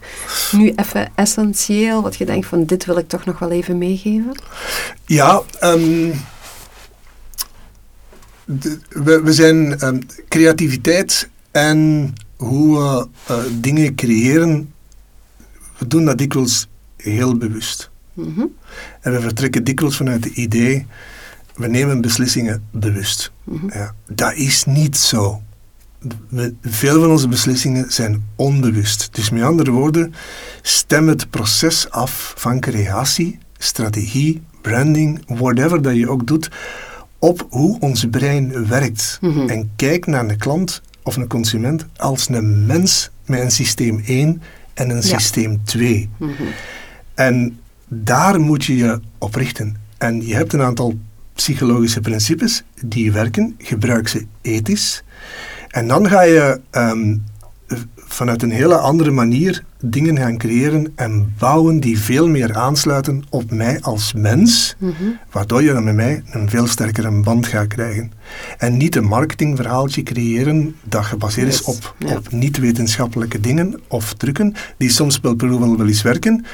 nu 0.53 0.73
even 0.77 1.09
essentieel, 1.15 2.03
wat 2.03 2.17
je 2.17 2.25
denkt 2.25 2.47
van, 2.47 2.65
dit 2.65 2.85
wil 2.85 2.99
ik 2.99 3.09
toch 3.09 3.25
nog 3.25 3.39
wel 3.39 3.51
even 3.51 3.79
meegeven. 3.79 4.39
Ja, 5.07 5.43
ehm, 5.61 6.13
de- 8.45 8.79
we, 8.89 9.21
we 9.23 9.33
zijn 9.33 9.79
ehm, 9.79 10.01
creativiteit 10.29 11.29
en 11.51 12.13
hoe 12.37 12.79
we 12.79 13.09
eh, 13.27 13.43
dingen 13.53 13.95
creëren, 13.95 14.73
we 15.79 15.87
doen 15.87 16.05
dat 16.05 16.19
dikwijls 16.19 16.67
heel 16.97 17.37
bewust. 17.37 17.91
Mhm. 18.13 18.45
En 19.01 19.13
we 19.13 19.21
vertrekken 19.21 19.65
dikwijls 19.65 19.97
vanuit 19.97 20.25
het 20.25 20.35
idee, 20.37 20.87
we 21.57 21.67
nemen 21.67 22.01
beslissingen 22.01 22.63
bewust. 22.71 23.33
ja, 23.69 23.95
dat 24.09 24.35
is 24.35 24.65
niet 24.65 24.97
zo. 24.97 25.41
We, 26.29 26.55
veel 26.63 27.01
van 27.01 27.11
onze 27.11 27.29
beslissingen 27.29 27.93
zijn 27.93 28.25
onbewust. 28.37 29.09
Dus 29.13 29.31
met 29.31 29.43
andere 29.43 29.71
woorden, 29.71 30.15
stem 30.63 31.09
het 31.09 31.31
proces 31.31 31.91
af 31.91 32.35
van 32.37 32.61
creatie, 32.61 33.39
strategie, 33.59 34.43
branding, 34.61 35.23
whatever 35.27 35.83
dat 35.83 35.97
je 35.97 36.09
ook 36.11 36.27
doet, 36.27 36.51
op 37.19 37.47
hoe 37.51 37.81
ons 37.81 38.05
brein 38.11 38.69
werkt. 38.69 39.19
En 39.47 39.71
kijk 39.77 40.07
naar 40.07 40.29
een 40.29 40.39
klant 40.39 40.83
of 41.03 41.17
een 41.17 41.29
consument 41.29 41.87
als 41.97 42.29
een 42.29 42.67
mens 42.67 43.11
met 43.27 43.41
een 43.41 43.51
systeem 43.51 44.03
1 44.07 44.43
en 44.75 44.91
een 44.91 44.97
Ja. 44.97 45.03
systeem 45.19 45.61
2. 45.65 46.09
En 47.15 47.59
daar 47.89 48.41
moet 48.41 48.65
je 48.65 48.77
je 48.77 49.01
op 49.19 49.35
richten. 49.35 49.77
En 49.99 50.27
je 50.27 50.35
hebt 50.35 50.53
een 50.53 50.63
aantal 50.63 50.99
psychologische 51.37 52.01
principes 52.01 52.65
die 52.81 53.13
werken. 53.13 53.55
Gebruik 53.59 54.09
ze 54.09 54.27
ethisch. 54.43 55.05
En 55.69 55.89
dan 55.89 56.09
ga 56.09 56.23
je 56.23 56.61
ehm, 56.71 57.17
vanuit 57.97 58.43
een 58.43 58.51
hele 58.51 58.77
andere 58.77 59.11
manier 59.11 59.65
dingen 59.81 60.19
gaan 60.19 60.39
creëren 60.39 60.93
en 60.95 61.35
bouwen 61.39 61.81
die 61.81 61.99
veel 61.99 62.29
meer 62.29 62.55
aansluiten 62.55 63.25
op 63.31 63.51
mij 63.51 63.81
als 63.81 64.13
mens, 64.13 64.77
waardoor 65.31 65.63
je 65.63 65.73
dan 65.73 65.85
met 65.85 65.95
mij 65.95 66.23
een 66.31 66.51
veel 66.51 66.67
sterkere 66.67 67.11
band 67.11 67.47
gaat 67.47 67.67
krijgen. 67.67 68.13
En 68.59 68.77
niet 68.77 68.97
een 68.97 69.05
marketingverhaaltje 69.05 70.03
creëren 70.03 70.77
dat 70.85 71.05
gebaseerd 71.05 71.49
is 71.49 71.59
Yes, 71.59 71.67
op, 71.67 71.95
ja. 71.99 72.17
op 72.17 72.33
niet-wetenschappelijke 72.33 73.41
dingen 73.41 73.81
of 73.89 74.15
trucken, 74.15 74.55
die 74.77 74.91
soms 74.91 75.21
wel, 75.21 75.37
wel, 75.37 75.77
wel 75.77 75.87
eens 75.87 76.03
werken, 76.03 76.45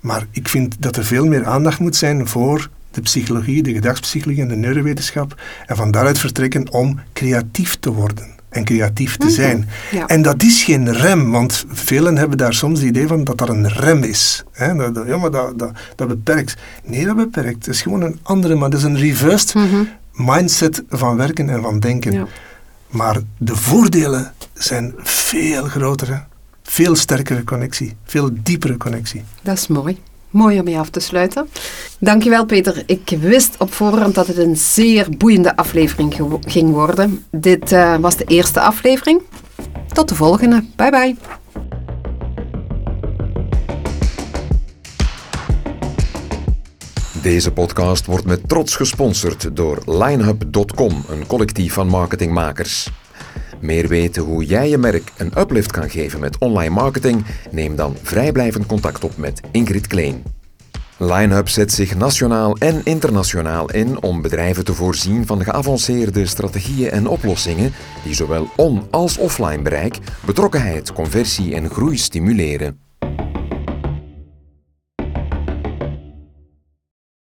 maar 0.00 0.26
ik 0.30 0.48
vind 0.48 0.76
dat 0.78 0.96
er 0.96 1.04
veel 1.04 1.26
meer 1.26 1.44
aandacht 1.44 1.78
moet 1.78 1.96
zijn 1.96 2.26
voor 2.26 2.70
de 2.96 3.02
psychologie, 3.02 3.62
de 3.62 3.72
gedragspsychologie 3.72 4.42
en 4.42 4.48
de 4.48 4.56
neurowetenschap. 4.56 5.40
En 5.66 5.76
van 5.76 5.90
daaruit 5.90 6.18
vertrekken 6.18 6.72
om 6.72 7.00
creatief 7.12 7.76
te 7.80 7.92
worden 7.92 8.34
en 8.48 8.64
creatief 8.64 9.16
te 9.16 9.30
zijn. 9.30 9.68
ja. 9.90 10.06
En 10.06 10.22
dat 10.22 10.42
is 10.42 10.62
geen 10.64 10.92
rem, 10.92 11.30
want 11.30 11.64
velen 11.68 12.16
hebben 12.16 12.38
daar 12.38 12.54
soms 12.54 12.78
het 12.78 12.88
idee 12.88 13.06
van 13.06 13.24
dat 13.24 13.38
dat 13.38 13.48
een 13.48 13.68
rem 13.68 14.02
is. 14.02 14.44
Hè? 14.52 14.74
Dat, 14.74 14.94
dat- 14.94 15.06
ja, 15.06 15.16
maar 15.16 15.30
dat, 15.30 15.58
dat, 15.58 15.70
dat 15.96 16.08
beperkt. 16.08 16.54
Nee, 16.84 17.04
dat 17.04 17.16
beperkt. 17.16 17.66
Het 17.66 17.74
is 17.74 17.82
gewoon 17.82 18.00
een 18.02 18.18
andere, 18.22 18.54
maar 18.54 18.70
dat 18.70 18.78
is 18.78 18.84
een 18.84 18.98
reversed 18.98 19.54
mindset 20.12 20.82
van 20.88 21.16
werken 21.16 21.48
en 21.50 21.62
van 21.62 21.80
denken. 21.80 22.12
Ja. 22.12 22.26
Maar 22.88 23.16
de 23.38 23.56
voordelen 23.56 24.32
zijn 24.54 24.94
veel 24.96 25.64
groter. 25.64 26.08
hè. 26.08 26.18
Veel 26.62 26.94
sterkere 26.96 27.44
connectie, 27.44 27.96
veel 28.04 28.30
diepere 28.42 28.76
connectie. 28.76 29.22
Dat 29.42 29.56
is 29.56 29.66
mooi. 29.66 29.98
Mooi 30.36 30.58
om 30.58 30.64
mee 30.64 30.78
af 30.78 30.90
te 30.90 31.00
sluiten. 31.00 31.48
Dankjewel 31.98 32.44
Peter. 32.44 32.82
Ik 32.86 33.16
wist 33.20 33.54
op 33.58 33.72
voorhand 33.72 34.14
dat 34.14 34.26
het 34.26 34.36
een 34.36 34.56
zeer 34.56 35.06
boeiende 35.18 35.56
aflevering 35.56 36.14
ging 36.40 36.70
worden. 36.70 37.24
Dit 37.30 37.72
eh, 37.72 37.96
was 37.96 38.16
de 38.16 38.24
eerste 38.24 38.60
aflevering. 38.60 39.22
Tot 39.92 40.08
de 40.08 40.14
volgende. 40.14 40.64
Bye 40.76 40.90
bye. 40.90 41.16
Deze 47.22 47.52
podcast 47.52 48.06
wordt 48.06 48.26
met 48.26 48.48
trots 48.48 48.76
gesponsord 48.76 49.56
door 49.56 49.78
linehub.com, 49.84 51.04
een 51.08 51.26
collectief 51.26 51.72
van 51.72 51.88
marketingmakers. 51.88 52.88
Meer 53.60 53.88
weten 53.88 54.22
hoe 54.22 54.44
jij 54.44 54.68
je 54.68 54.78
merk 54.78 55.12
een 55.16 55.32
uplift 55.38 55.70
kan 55.70 55.90
geven 55.90 56.20
met 56.20 56.38
online 56.38 56.74
marketing? 56.74 57.24
Neem 57.50 57.76
dan 57.76 57.96
vrijblijvend 58.02 58.66
contact 58.66 59.04
op 59.04 59.16
met 59.16 59.40
Ingrid 59.50 59.86
Kleen. 59.86 60.22
LineUp 60.98 61.48
zet 61.48 61.72
zich 61.72 61.96
nationaal 61.96 62.56
en 62.56 62.80
internationaal 62.84 63.70
in 63.70 64.02
om 64.02 64.22
bedrijven 64.22 64.64
te 64.64 64.74
voorzien 64.74 65.26
van 65.26 65.44
geavanceerde 65.44 66.26
strategieën 66.26 66.90
en 66.90 67.06
oplossingen 67.06 67.72
die 68.04 68.14
zowel 68.14 68.48
on- 68.56 68.82
als 68.90 69.16
offline 69.18 69.62
bereik, 69.62 69.98
betrokkenheid, 70.26 70.92
conversie 70.92 71.54
en 71.54 71.70
groei 71.70 71.98
stimuleren. 71.98 72.85